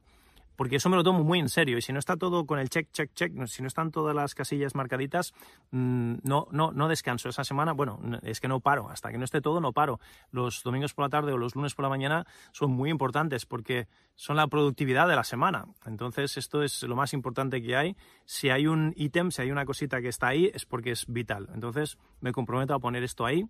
porque 0.57 0.77
eso 0.77 0.89
me 0.89 0.97
lo 0.97 1.03
tomo 1.03 1.25
muy 1.25 1.39
en 1.39 1.49
serio. 1.49 1.79
Y 1.79 1.83
si 1.83 1.93
no 1.93 1.99
está 1.99 2.17
todo 2.17 2.47
con 2.47 2.59
el 2.59 2.69
check, 2.69 2.91
check, 2.93 3.13
check, 3.15 3.33
si 3.47 3.63
no 3.63 3.69
están 3.69 3.91
todas 3.91 4.15
las 4.15 4.35
casillas 4.35 4.75
marcaditas, 4.75 5.33
mm, 5.71 6.17
no, 6.23 6.49
no, 6.51 6.73
no 6.73 6.89
descanso. 6.89 7.29
Esa 7.29 7.45
semana, 7.45 7.73
bueno, 7.73 8.01
es 8.23 8.41
que 8.41 8.49
no 8.49 8.61
paro. 8.61 8.89
Hasta 8.91 9.11
que 9.11 9.19
no 9.19 9.25
esté 9.25 9.41
todo, 9.41 9.61
no 9.61 9.73
paro. 9.73 10.01
Los 10.31 10.63
domingos 10.63 10.95
por 10.95 11.05
la 11.05 11.09
tarde 11.09 11.33
o 11.33 11.39
los 11.39 11.55
lunes 11.55 11.75
por 11.75 11.85
la 11.85 11.89
mañana 11.89 12.27
son 12.53 12.73
muy 12.73 12.91
importantes 12.91 13.47
porque 13.47 13.89
son 14.15 14.37
la 14.37 14.47
productividad 14.47 15.09
de 15.09 15.17
la 15.17 15.25
semana. 15.25 15.67
Entonces, 15.87 16.37
esto 16.37 16.63
es 16.63 16.83
lo 16.83 16.97
más 16.97 17.13
importante 17.15 17.63
que 17.63 17.77
hay. 17.77 17.97
Si 18.25 18.51
hay 18.51 18.67
un 18.67 18.93
ítem, 18.97 19.31
si 19.31 19.43
hay 19.43 19.51
una 19.51 19.65
cosita 19.65 20.01
que 20.01 20.09
está 20.09 20.29
ahí, 20.29 20.51
es 20.53 20.67
porque 20.67 20.91
es 20.91 21.07
vital. 21.07 21.49
Entonces, 21.55 21.99
me 22.21 22.33
comprometo 22.33 22.75
a 22.75 22.79
poner 22.79 23.03
esto 23.03 23.25
ahí, 23.25 23.45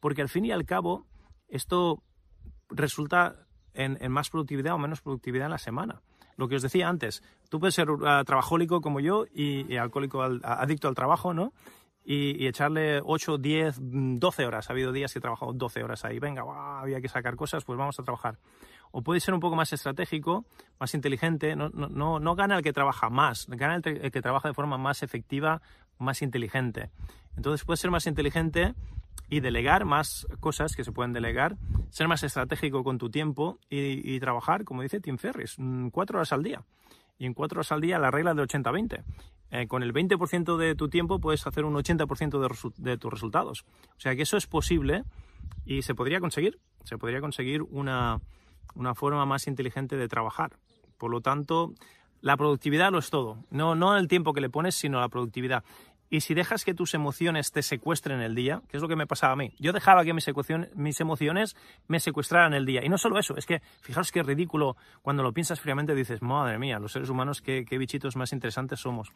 porque 0.00 0.22
al 0.22 0.28
fin 0.28 0.44
y 0.44 0.52
al 0.52 0.64
cabo, 0.64 1.06
esto 1.48 2.02
resulta 2.68 3.46
en, 3.74 3.98
en 4.00 4.12
más 4.12 4.30
productividad 4.30 4.74
o 4.74 4.78
menos 4.78 5.02
productividad 5.02 5.46
en 5.46 5.52
la 5.52 5.58
semana 5.58 6.02
lo 6.36 6.48
que 6.48 6.56
os 6.56 6.62
decía 6.62 6.88
antes, 6.88 7.22
tú 7.48 7.60
puedes 7.60 7.74
ser 7.74 7.90
uh, 7.90 8.24
trabajólico 8.24 8.80
como 8.80 9.00
yo 9.00 9.24
y, 9.32 9.76
alcohólico 9.76 10.22
adicto 10.22 10.88
al 10.88 10.94
trabajo, 10.94 11.34
¿no? 11.34 11.52
Y, 12.04 12.46
echarle 12.46 13.00
8, 13.02 13.38
10, 13.38 13.76
12 13.80 14.46
horas. 14.46 14.68
Ha 14.68 14.72
habido 14.72 14.92
días 14.92 15.12
que 15.12 15.18
he 15.18 15.22
trabajado 15.22 15.52
12 15.52 15.82
horas 15.82 16.04
ahí. 16.04 16.18
Venga, 16.18 16.42
había 16.80 17.00
que 17.00 17.08
sacar 17.08 17.36
cosas, 17.36 17.64
pues 17.64 17.78
vamos 17.78 17.98
a 17.98 18.02
trabajar. 18.02 18.38
O 18.90 19.02
puede 19.02 19.20
ser 19.20 19.34
un 19.34 19.40
poco 19.40 19.56
más 19.56 19.72
estratégico, 19.72 20.44
más 20.78 20.94
inteligente. 20.94 21.56
No, 21.56 21.70
no, 21.70 22.20
no, 22.20 22.34
gana 22.34 22.58
el 22.58 22.62
que 22.62 22.72
trabaja 22.72 23.08
más, 23.08 23.46
gana 23.48 23.76
el, 23.76 24.12
que 24.12 24.22
trabaja 24.22 24.48
de 24.48 24.54
forma 24.54 24.76
más 24.76 25.02
efectiva, 25.02 25.62
más 25.98 26.20
inteligente. 26.20 26.90
Entonces 27.36 27.64
puede 27.64 27.78
ser 27.78 27.90
más 27.90 28.06
inteligente 28.06 28.74
y 29.28 29.40
delegar 29.40 29.84
más 29.84 30.26
cosas 30.40 30.76
que 30.76 30.84
se 30.84 30.92
pueden 30.92 31.12
delegar, 31.12 31.56
ser 31.90 32.08
más 32.08 32.22
estratégico 32.22 32.84
con 32.84 32.98
tu 32.98 33.10
tiempo 33.10 33.58
y, 33.70 34.18
trabajar, 34.20 34.64
como 34.64 34.82
dice 34.82 35.00
Tim 35.00 35.18
Ferris, 35.18 35.56
mm, 35.58 35.88
cuatro 35.88 36.18
horas 36.18 36.32
al 36.32 36.42
día. 36.42 36.62
Y 37.18 37.26
en 37.26 37.34
cuatro 37.34 37.58
horas 37.58 37.72
al 37.72 37.80
día 37.80 37.98
la 37.98 38.10
regla 38.10 38.34
de 38.34 38.42
80-20. 38.42 39.02
Eh, 39.50 39.66
con 39.68 39.82
el 39.82 39.92
20% 39.92 40.56
de 40.56 40.74
tu 40.74 40.88
tiempo 40.88 41.20
puedes 41.20 41.46
hacer 41.46 41.64
un 41.64 41.74
80% 41.74 42.40
de, 42.40 42.90
de, 42.90 42.98
tus 42.98 43.12
resultados. 43.12 43.64
O 43.96 44.00
sea 44.00 44.16
que 44.16 44.22
eso 44.22 44.36
es 44.36 44.46
posible 44.46 45.04
y 45.64 45.82
se 45.82 45.94
podría 45.94 46.20
conseguir. 46.20 46.58
Se 46.82 46.98
podría 46.98 47.20
conseguir 47.20 47.62
una, 47.62 48.20
una 48.74 48.94
forma 48.94 49.24
más 49.26 49.46
inteligente 49.46 49.96
de 49.96 50.08
trabajar. 50.08 50.58
Por 50.98 51.10
lo 51.10 51.20
tanto, 51.20 51.72
la 52.20 52.36
productividad 52.36 52.90
lo 52.90 52.98
es 52.98 53.10
todo. 53.10 53.44
No, 53.50 53.74
no 53.74 53.96
el 53.96 54.08
tiempo 54.08 54.32
que 54.32 54.40
le 54.40 54.50
pones, 54.50 54.74
sino 54.74 54.98
la 54.98 55.08
productividad. 55.08 55.62
Y 56.10 56.20
si 56.20 56.34
dejas 56.34 56.64
que 56.64 56.74
tus 56.74 56.94
emociones 56.94 57.50
te 57.50 57.62
secuestren 57.62 58.20
el 58.20 58.34
día, 58.34 58.62
que 58.68 58.76
es 58.76 58.82
lo 58.82 58.88
que 58.88 58.96
me 58.96 59.06
pasaba 59.06 59.32
a 59.32 59.36
mí, 59.36 59.54
yo 59.58 59.72
dejaba 59.72 60.04
que 60.04 60.12
mis, 60.12 60.26
mis 60.74 61.00
emociones 61.00 61.56
me 61.88 61.98
secuestraran 61.98 62.54
el 62.54 62.66
día. 62.66 62.84
Y 62.84 62.88
no 62.88 62.98
solo 62.98 63.18
eso, 63.18 63.36
es 63.36 63.46
que 63.46 63.62
fijaros 63.80 64.12
qué 64.12 64.22
ridículo 64.22 64.76
cuando 65.02 65.22
lo 65.22 65.32
piensas 65.32 65.60
fríamente 65.60 65.94
dices, 65.94 66.22
madre 66.22 66.58
mía, 66.58 66.78
los 66.78 66.92
seres 66.92 67.08
humanos 67.08 67.40
qué, 67.40 67.64
qué 67.64 67.78
bichitos 67.78 68.16
más 68.16 68.32
interesantes 68.32 68.80
somos. 68.80 69.12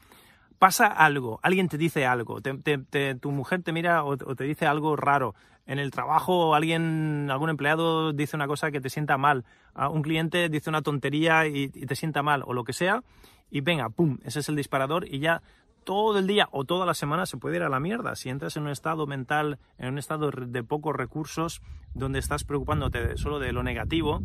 pasa 0.59 0.87
algo, 0.87 1.39
alguien 1.43 1.69
te 1.69 1.79
dice 1.79 2.07
algo, 2.07 2.41
tu 2.41 3.31
mujer 3.31 3.63
te 3.63 3.73
mira 3.73 4.05
o, 4.05 4.17
te 4.17 4.45
dice 4.45 4.67
algo 4.67 4.97
raro, 4.97 5.35
en 5.67 5.79
el 5.79 5.91
trabajo 5.91 6.55
alguien, 6.55 7.29
algún 7.31 7.51
empleado 7.51 8.13
dice 8.13 8.35
una 8.37 8.47
cosa 8.47 8.71
que 8.71 8.81
te 8.81 8.89
sienta 8.89 9.19
mal, 9.19 9.45
un 9.75 10.03
cliente 10.03 10.49
dice 10.49 10.71
una 10.71 10.83
tontería 10.83 11.47
y, 11.47 11.69
te 11.69 11.95
sienta 11.95 12.23
mal, 12.23 12.43
o 12.45 12.55
lo 12.55 12.65
que 12.65 12.73
sea, 12.73 13.03
y 13.51 13.61
venga, 13.61 13.89
pum, 13.89 14.19
ese 14.25 14.41
es 14.41 14.49
el 14.49 14.57
disparador 14.57 15.07
y 15.07 15.21
ya 15.21 15.43
todo 15.89 16.19
el 16.19 16.27
día 16.27 16.51
o 16.53 16.67
toda 16.67 16.85
la 16.85 16.93
semana 16.93 17.25
se 17.25 17.39
puede 17.39 17.57
ir 17.57 17.63
a 17.63 17.71
la 17.71 17.81
mierda. 17.81 18.15
Si 18.15 18.29
entras 18.29 18.59
en 18.59 18.65
un 18.65 18.69
estado 18.69 19.07
mental, 19.07 19.59
en 19.79 19.89
un 19.89 19.99
estado 19.99 20.31
de 20.31 20.63
pocos 20.63 20.95
recursos, 20.95 21.63
donde 21.95 22.19
estás 22.19 22.45
preocupándote 22.45 23.17
solo 23.17 23.39
de 23.39 23.55
lo 23.55 23.63
negativo, 23.63 24.21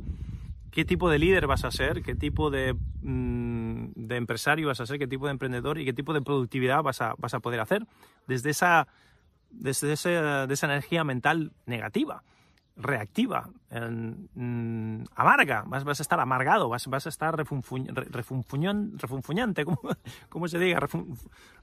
qué 0.71 0.83
tipo 0.83 1.09
de 1.09 1.19
líder 1.19 1.47
vas 1.47 1.63
a 1.63 1.71
ser, 1.71 2.03
qué 2.03 2.15
tipo 2.15 2.49
de, 2.49 2.73
mm, 3.01 3.93
de, 3.95 4.17
empresario 4.17 4.67
vas 4.67 4.81
a 4.81 4.85
ser, 4.85 4.99
qué 4.99 5.07
tipo 5.07 5.27
de 5.27 5.31
emprendedor 5.31 5.79
y 5.79 5.85
qué 5.85 5.93
tipo 5.93 6.11
de 6.11 6.21
productividad 6.21 6.83
vas 6.83 6.99
a, 6.99 7.13
vas 7.17 7.33
a 7.33 7.39
poder 7.39 7.61
hacer 7.61 7.87
desde 8.27 8.49
esa, 8.49 8.89
desde 9.49 9.93
esa, 9.93 10.45
de 10.45 10.53
esa 10.53 10.65
energía 10.65 11.05
mental 11.05 11.53
negativa, 11.65 12.23
reactiva, 12.75 13.49
mm, 13.69 15.03
amarga, 15.15 15.63
vas, 15.67 15.99
a 15.99 16.03
estar 16.03 16.19
amargado, 16.19 16.69
vas, 16.69 16.87
vas 16.87 17.05
a 17.05 17.09
estar 17.09 17.37
refunfuñante, 17.37 19.65
¿cómo, 20.29 20.47
se 20.47 20.59
diga? 20.59 20.79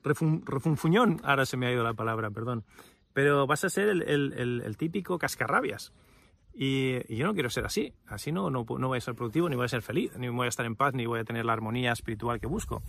refunfuñón, 0.02 1.20
ahora 1.24 1.46
se 1.46 1.56
me 1.56 1.66
ha 1.66 1.72
ido 1.72 1.82
la 1.82 1.94
palabra, 1.94 2.30
perdón. 2.30 2.64
Pero 3.12 3.46
vas 3.46 3.64
a 3.64 3.70
ser 3.70 3.88
el, 3.88 4.02
el, 4.02 4.76
típico 4.76 5.18
cascarrabias 5.18 5.92
y, 6.54 7.14
yo 7.14 7.26
no 7.26 7.34
quiero 7.34 7.50
ser 7.50 7.64
así. 7.64 7.92
Así 8.06 8.32
no, 8.32 8.50
no, 8.50 8.64
voy 8.64 8.98
a 8.98 9.00
ser 9.00 9.14
productivo, 9.14 9.48
ni 9.48 9.56
voy 9.56 9.64
a 9.64 9.68
ser 9.68 9.82
feliz, 9.82 10.12
ni 10.16 10.28
voy 10.28 10.46
a 10.46 10.48
estar 10.48 10.66
en 10.66 10.76
paz, 10.76 10.94
ni 10.94 11.06
voy 11.06 11.20
a 11.20 11.24
tener 11.24 11.44
la 11.44 11.52
armonía 11.52 11.92
espiritual 11.92 12.38
que 12.38 12.46
busco. 12.46 12.82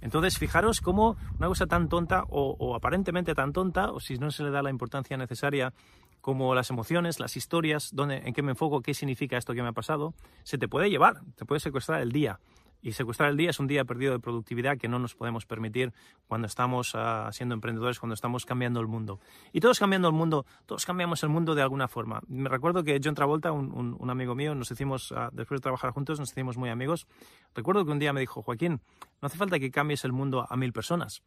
Entonces, 0.00 0.38
fijaros 0.38 0.80
cómo 0.80 1.16
una 1.38 1.48
cosa 1.48 1.66
tan 1.66 1.88
tonta 1.88 2.24
o, 2.28 2.74
aparentemente 2.74 3.34
tan 3.34 3.52
tonta, 3.52 3.92
o 3.92 4.00
si 4.00 4.18
no 4.18 4.30
se 4.30 4.44
le 4.44 4.50
da 4.50 4.62
la 4.62 4.70
importancia 4.70 5.16
necesaria 5.16 5.72
como 6.20 6.54
las 6.54 6.70
emociones, 6.70 7.20
las 7.20 7.36
historias, 7.36 7.90
dónde, 7.92 8.22
en 8.24 8.34
qué 8.34 8.42
me 8.42 8.52
enfoco, 8.52 8.82
qué 8.82 8.94
significa 8.94 9.36
esto 9.36 9.54
que 9.54 9.62
me 9.62 9.68
ha 9.68 9.72
pasado, 9.72 10.14
se 10.42 10.58
te 10.58 10.68
puede 10.68 10.90
llevar, 10.90 11.20
te 11.36 11.44
puede 11.44 11.60
secuestrar 11.60 12.00
el 12.02 12.12
día. 12.12 12.40
Y 12.80 12.92
secuestrar 12.92 13.30
el 13.30 13.36
día 13.36 13.50
es 13.50 13.58
un 13.58 13.66
día 13.66 13.84
perdido 13.84 14.12
de 14.12 14.20
productividad 14.20 14.78
que 14.78 14.86
no 14.86 15.00
nos 15.00 15.14
podemos 15.14 15.46
permitir 15.46 15.92
cuando 16.28 16.46
estamos 16.46 16.94
uh, 16.94 17.32
siendo 17.32 17.54
emprendedores, 17.54 17.98
cuando 17.98 18.14
estamos 18.14 18.46
cambiando 18.46 18.80
el 18.80 18.86
mundo. 18.86 19.18
Y 19.52 19.60
todos 19.60 19.80
cambiando 19.80 20.06
el 20.06 20.14
mundo, 20.14 20.46
todos 20.64 20.86
cambiamos 20.86 21.22
el 21.24 21.28
mundo 21.28 21.56
de 21.56 21.62
alguna 21.62 21.88
forma. 21.88 22.20
Me 22.28 22.48
recuerdo 22.48 22.84
que 22.84 23.00
John 23.02 23.14
Travolta, 23.14 23.50
un, 23.50 23.96
un, 23.98 24.10
amigo 24.10 24.36
mío, 24.36 24.54
nos 24.54 24.70
hicimos, 24.70 25.10
uh, 25.10 25.28
después 25.32 25.58
de 25.58 25.62
trabajar 25.62 25.90
juntos, 25.90 26.20
nos 26.20 26.30
hicimos 26.30 26.56
muy 26.56 26.70
amigos. 26.70 27.08
Recuerdo 27.52 27.84
que 27.84 27.90
un 27.90 27.98
día 27.98 28.12
me 28.12 28.20
dijo, 28.20 28.42
Joaquín, 28.42 28.80
no 29.20 29.26
hace 29.26 29.38
falta 29.38 29.58
que 29.58 29.72
cambies 29.72 30.04
el 30.04 30.12
mundo 30.12 30.46
a 30.48 30.56
mil 30.56 30.72
personas. 30.72 31.22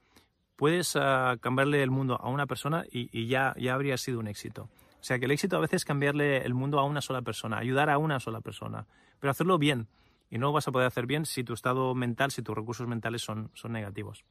Puedes 0.62 0.96
uh, 0.96 1.40
cambiarle 1.40 1.82
el 1.82 1.90
mundo 1.90 2.20
a 2.22 2.30
una 2.30 2.46
persona 2.46 2.86
y, 2.92 3.26
ya, 3.26 3.56
ya 3.58 3.74
habría 3.74 3.98
sido 3.98 4.20
un 4.20 4.28
éxito. 4.28 4.70
O 5.00 5.04
sea 5.04 5.18
que 5.18 5.26
el 5.26 5.32
éxito 5.32 5.58
a 5.58 5.60
veces 5.60 5.78
es 5.78 5.86
cambiarle 5.86 6.46
el 6.46 6.54
mundo 6.54 6.78
a 6.78 6.84
una 6.84 7.02
sola 7.02 7.24
persona, 7.24 7.58
ayudar 7.58 7.90
a 7.90 7.98
una 7.98 8.20
sola 8.20 8.42
persona, 8.42 8.86
pero 9.20 9.32
hacerlo 9.32 9.58
bien 9.58 9.88
y 10.30 10.38
no 10.38 10.46
lo 10.46 10.54
vas 10.54 10.68
a 10.68 10.72
poder 10.72 10.86
hacer 10.86 11.08
bien 11.08 11.26
si 11.26 11.44
tu 11.44 11.54
estado 11.54 11.96
mental, 11.96 12.30
si 12.30 12.44
tus 12.44 12.56
recursos 12.56 12.88
mentales 12.88 13.24
son, 13.24 13.50
son 13.56 13.72
negativos. 13.72 14.24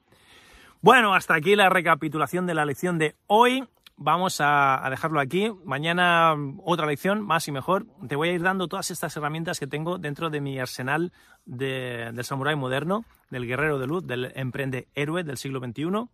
Bueno, 0.80 1.14
hasta 1.14 1.34
aquí 1.34 1.56
la 1.56 1.68
recapitulación 1.68 2.46
de 2.46 2.54
la 2.54 2.64
lección 2.64 2.96
de 2.96 3.16
hoy. 3.26 3.66
Vamos 3.96 4.36
a, 4.40 4.86
dejarlo 4.88 5.18
aquí. 5.18 5.50
Mañana 5.64 6.36
otra 6.64 6.86
lección, 6.86 7.22
más 7.26 7.48
y 7.48 7.50
mejor. 7.50 7.86
Te 8.06 8.14
voy 8.14 8.28
a 8.28 8.32
ir 8.34 8.42
dando 8.42 8.68
todas 8.68 8.92
estas 8.92 9.16
herramientas 9.16 9.58
que 9.58 9.66
tengo 9.66 9.98
dentro 9.98 10.30
de 10.30 10.40
mi 10.40 10.60
arsenal 10.60 11.12
del 11.44 12.22
samurái 12.22 12.54
moderno, 12.54 13.04
del 13.30 13.48
guerrero 13.48 13.80
de 13.80 13.88
luz, 13.88 14.06
del 14.06 14.30
emprende 14.36 14.86
héroe 14.94 15.24
del 15.24 15.36
siglo 15.36 15.58
XXI. 15.58 16.08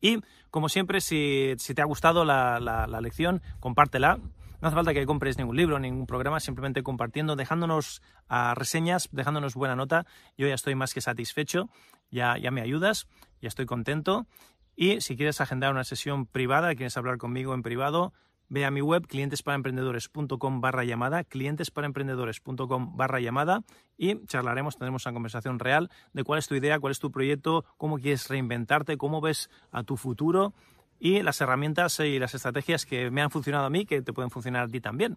Y 0.00 0.20
como 0.50 0.68
siempre, 0.68 1.00
si, 1.00 1.56
te 1.74 1.82
ha 1.82 1.84
gustado 1.84 2.24
la, 2.24 2.86
lección, 3.00 3.42
compártela. 3.60 4.18
No 4.60 4.66
hace 4.66 4.74
falta 4.74 4.92
que 4.92 5.06
compres 5.06 5.38
ningún 5.38 5.56
libro, 5.56 5.78
ningún 5.78 6.06
programa, 6.06 6.40
simplemente 6.40 6.82
compartiendo, 6.82 7.36
dejándonos 7.36 8.02
uh, 8.28 8.54
reseñas, 8.54 9.08
dejándonos 9.12 9.54
buena 9.54 9.76
nota. 9.76 10.04
Yo 10.36 10.48
ya 10.48 10.54
estoy 10.54 10.74
más 10.74 10.94
que 10.94 11.00
satisfecho, 11.00 11.68
ya, 12.10 12.36
ya 12.38 12.50
me 12.50 12.60
ayudas, 12.60 13.06
ya 13.40 13.46
estoy 13.48 13.66
contento. 13.66 14.26
Y 14.74 15.00
si 15.00 15.16
quieres 15.16 15.40
agendar 15.40 15.70
una 15.70 15.84
sesión 15.84 16.26
privada, 16.26 16.74
quieres 16.74 16.96
hablar 16.96 17.18
conmigo 17.18 17.54
en 17.54 17.62
privado, 17.62 18.12
ve 18.48 18.64
a 18.64 18.70
mi 18.70 18.80
web 18.80 19.06
clientesparaemprendedores.com 19.06 20.60
barra 20.60 20.84
llamada, 20.84 21.24
clientesparaemprendedores.com 21.24 22.96
barra 22.96 23.20
llamada 23.20 23.62
y 23.96 24.24
charlaremos, 24.26 24.76
tendremos 24.76 25.04
una 25.06 25.12
conversación 25.12 25.58
real 25.58 25.90
de 26.12 26.24
cuál 26.24 26.38
es 26.38 26.48
tu 26.48 26.54
idea, 26.54 26.78
cuál 26.78 26.92
es 26.92 26.98
tu 26.98 27.10
proyecto, 27.10 27.64
cómo 27.76 27.98
quieres 27.98 28.28
reinventarte, 28.28 28.96
cómo 28.96 29.20
ves 29.20 29.50
a 29.70 29.82
tu 29.82 29.96
futuro 29.96 30.54
y 31.00 31.22
las 31.22 31.40
herramientas 31.40 32.00
y 32.00 32.18
las 32.18 32.34
estrategias 32.34 32.84
que 32.84 33.10
me 33.10 33.22
han 33.22 33.30
funcionado 33.30 33.66
a 33.66 33.70
mí 33.70 33.86
que 33.86 34.02
te 34.02 34.12
pueden 34.12 34.30
funcionar 34.30 34.64
a 34.64 34.68
ti 34.68 34.80
también. 34.80 35.16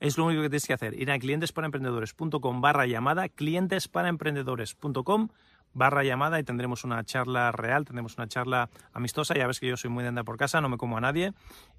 Es 0.00 0.18
lo 0.18 0.26
único 0.26 0.42
que 0.42 0.50
tienes 0.50 0.66
que 0.66 0.74
hacer, 0.74 1.00
ir 1.00 1.10
a 1.10 1.18
clientesparaemprendedores.com 1.18 2.60
barra 2.60 2.86
llamada, 2.86 3.28
clientesparaemprendedores.com 3.28 5.28
barra 5.74 6.04
llamada 6.04 6.38
y 6.38 6.44
tendremos 6.44 6.84
una 6.84 7.04
charla 7.04 7.52
real, 7.52 7.84
tendremos 7.84 8.16
una 8.16 8.28
charla 8.28 8.68
amistosa, 8.92 9.34
ya 9.34 9.46
ves 9.46 9.60
que 9.60 9.68
yo 9.68 9.76
soy 9.76 9.90
muy 9.90 10.02
de 10.02 10.08
andar 10.08 10.24
por 10.24 10.36
casa, 10.36 10.60
no 10.60 10.68
me 10.68 10.76
como 10.76 10.96
a 10.96 11.00
nadie, 11.00 11.32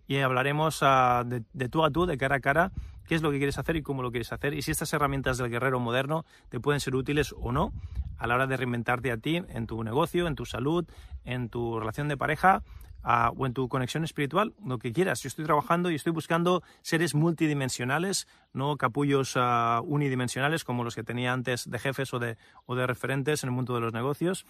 y 0.08 0.18
hablaremos 0.18 0.80
ah, 0.82 1.24
de, 1.26 1.44
de, 1.54 1.70
tú 1.70 1.84
a 1.84 1.92
tú, 1.92 2.06
de 2.06 2.18
cara 2.18 2.38
a 2.38 2.40
cara, 2.40 2.72
qué 3.08 3.16
es 3.16 3.22
lo 3.22 3.32
que 3.32 3.38
quieres 3.38 3.58
hacer 3.58 3.76
y 3.76 3.82
cómo 3.82 4.02
lo 4.02 4.12
quieres 4.12 4.32
hacer, 4.34 4.54
y 4.54 4.62
si 4.62 4.72
estas 4.72 4.92
herramientas 4.94 5.38
del 5.38 5.50
guerrero 5.50 5.80
moderno 5.80 6.26
te 6.50 6.60
pueden 6.60 6.80
ser 6.80 6.96
útiles 6.96 7.34
o 7.38 7.52
no 7.52 7.72
a 8.18 8.28
la 8.28 8.36
hora 8.36 8.48
de 8.48 8.58
reinventarte 8.58 9.12
a 9.12 9.18
ti 9.18 9.36
en 9.36 9.68
tu 9.68 9.84
negocio, 9.84 10.28
en 10.28 10.36
tu 10.36 10.46
salud, 10.46 10.86
en 11.26 11.50
tu 11.50 11.80
relación 11.80 12.08
de 12.08 12.18
pareja, 12.18 12.64
o 13.04 13.46
en 13.46 13.54
tu 13.54 13.68
conexión 13.68 14.04
espiritual, 14.04 14.54
lo 14.66 14.80
que 14.80 14.94
quieras. 14.94 15.22
Yo 15.22 15.28
estoy 15.28 15.46
trabajando 15.46 15.92
y 15.92 15.96
estoy 15.96 16.12
buscando 16.12 16.64
seres 16.82 17.16
multidimensionales, 17.16 18.28
no 18.54 18.78
capullos 18.78 19.36
uh, 19.36 19.82
unidimensionales 19.84 20.64
como 20.64 20.84
los 20.84 20.96
que 20.96 21.04
tenía 21.04 21.34
antes 21.34 21.70
de 21.70 21.80
jefes 21.80 22.14
o 22.14 22.20
de, 22.20 22.38
o 22.66 22.76
de 22.76 22.88
referentes 22.88 23.44
en 23.44 23.50
el 23.50 23.56
mundo 23.56 23.76
de 23.76 23.82
los 23.82 23.94
negocios. 23.94 24.46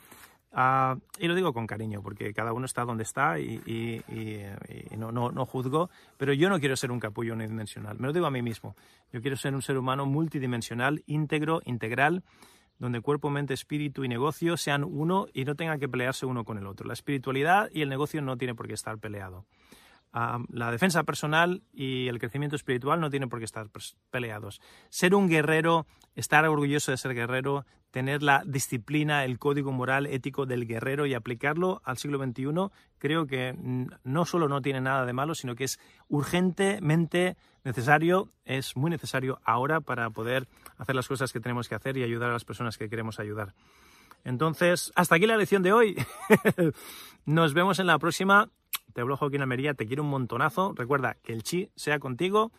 Uh, 0.52 1.00
y 1.18 1.28
lo 1.28 1.34
digo 1.34 1.52
con 1.52 1.66
cariño, 1.66 2.04
porque 2.04 2.32
cada 2.32 2.54
uno 2.54 2.68
está 2.68 2.86
donde 2.86 3.02
está 3.02 3.40
y, 3.40 3.60
y, 3.66 4.04
y, 4.14 4.98
no, 4.98 5.12
no, 5.12 5.32
no, 5.32 5.48
juzgo, 5.48 5.90
pero 6.18 6.32
yo 6.32 6.48
no 6.48 6.60
quiero 6.60 6.76
ser 6.76 6.92
un 6.92 7.00
capullo 7.00 7.34
unidimensional, 7.34 7.98
me 7.98 8.06
lo 8.06 8.14
digo 8.14 8.28
a 8.28 8.32
mí 8.32 8.44
mismo. 8.44 8.76
Yo 9.12 9.20
quiero 9.22 9.36
ser 9.36 9.56
un 9.56 9.64
ser 9.64 9.78
humano 9.80 10.06
multidimensional, 10.06 11.02
íntegro, 11.08 11.62
integral, 11.66 12.24
donde 12.80 13.02
cuerpo, 13.02 13.30
mente, 13.30 13.54
espíritu 13.54 14.04
y 14.04 14.08
negocio 14.08 14.58
sean 14.58 14.84
uno 14.84 15.28
y 15.34 15.46
no 15.46 15.56
tengan 15.56 15.80
que 15.80 15.90
pelearse 15.90 16.26
uno 16.26 16.44
con 16.44 16.58
el 16.58 16.68
otro. 16.68 16.88
La 16.88 16.94
espiritualidad 16.94 17.70
y 17.74 17.82
el 17.82 17.90
negocio 17.90 18.22
no 18.22 18.38
tienen 18.38 18.56
por 18.56 18.68
qué 18.68 18.74
estar 18.74 18.98
peleado. 18.98 19.46
la 20.14 20.72
defensa 20.72 21.04
personal 21.04 21.64
y 21.74 22.08
el 22.08 22.20
crecimiento 22.20 22.56
espiritual 22.56 23.00
no 23.00 23.10
tienen 23.10 23.30
por 23.30 23.40
qué 23.40 23.46
estar 23.46 23.68
peleados. 24.12 24.62
Ser 24.90 25.16
un 25.16 25.28
guerrero, 25.28 25.88
estar 26.16 26.46
orgulloso 26.46 26.92
de 26.92 26.98
ser 26.98 27.16
guerrero, 27.16 27.66
tener 27.94 28.24
la 28.24 28.44
disciplina, 28.44 29.24
el 29.24 29.38
código 29.38 29.72
moral 29.72 30.08
ético 30.08 30.48
del 30.48 30.66
guerrero 30.66 31.06
y 31.06 31.14
aplicarlo 31.14 31.80
al 31.86 31.98
siglo 32.00 32.18
XXI, 32.18 32.72
creo 32.98 33.28
que 33.28 33.56
no 34.04 34.26
solo 34.26 34.48
no 34.48 34.64
tiene 34.64 34.82
nada 34.82 35.06
de 35.06 35.14
malo, 35.14 35.36
sino 35.36 35.54
que 35.54 35.66
es 35.66 35.80
urgentemente 36.08 37.38
necesario, 37.64 38.30
es 38.46 38.76
muy 38.76 38.90
necesario 38.92 39.40
ahora 39.44 39.82
para 39.82 40.10
poder 40.10 40.48
hacer 40.78 40.96
las 40.96 41.08
cosas 41.08 41.32
que 41.32 41.40
tenemos 41.40 41.70
que 41.70 41.76
hacer 41.76 41.98
y 41.98 42.04
ayudar 42.04 42.30
a 42.30 42.34
las 42.34 42.46
personas 42.46 42.78
que 42.78 42.90
queremos 42.90 43.20
ayudar. 43.20 43.54
Entonces, 44.24 44.92
hasta 44.96 45.16
aquí 45.16 45.26
la 45.26 45.38
lección 45.38 45.64
de 45.64 45.74
hoy. 45.74 45.96
Nos 47.26 47.54
vemos 47.54 47.80
en 47.80 47.88
la 47.88 48.00
próxima. 48.00 48.50
Te 48.94 49.02
hablo 49.02 49.18
Joaquín 49.18 49.42
Almería, 49.42 49.74
te 49.74 49.86
quiero 49.86 50.04
un 50.04 50.10
montonazo. 50.10 50.74
Recuerda 50.76 51.18
que 51.24 51.34
el 51.34 51.44
chi 51.44 51.70
sea 51.76 52.00
contigo. 52.00 52.52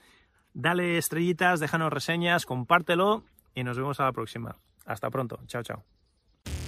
Dale 0.53 0.99
estrellitas, 0.99 1.61
déjanos 1.61 1.93
reseñas, 1.93 2.47
compártelo 2.47 3.25
y 3.55 3.65
nos 3.65 3.77
vemos 3.77 4.01
a 4.01 4.05
la 4.05 4.13
próxima. 4.13 4.57
Hasta 4.85 5.11
pronto. 5.11 5.41
Chao, 5.47 5.63
chao. 5.63 5.85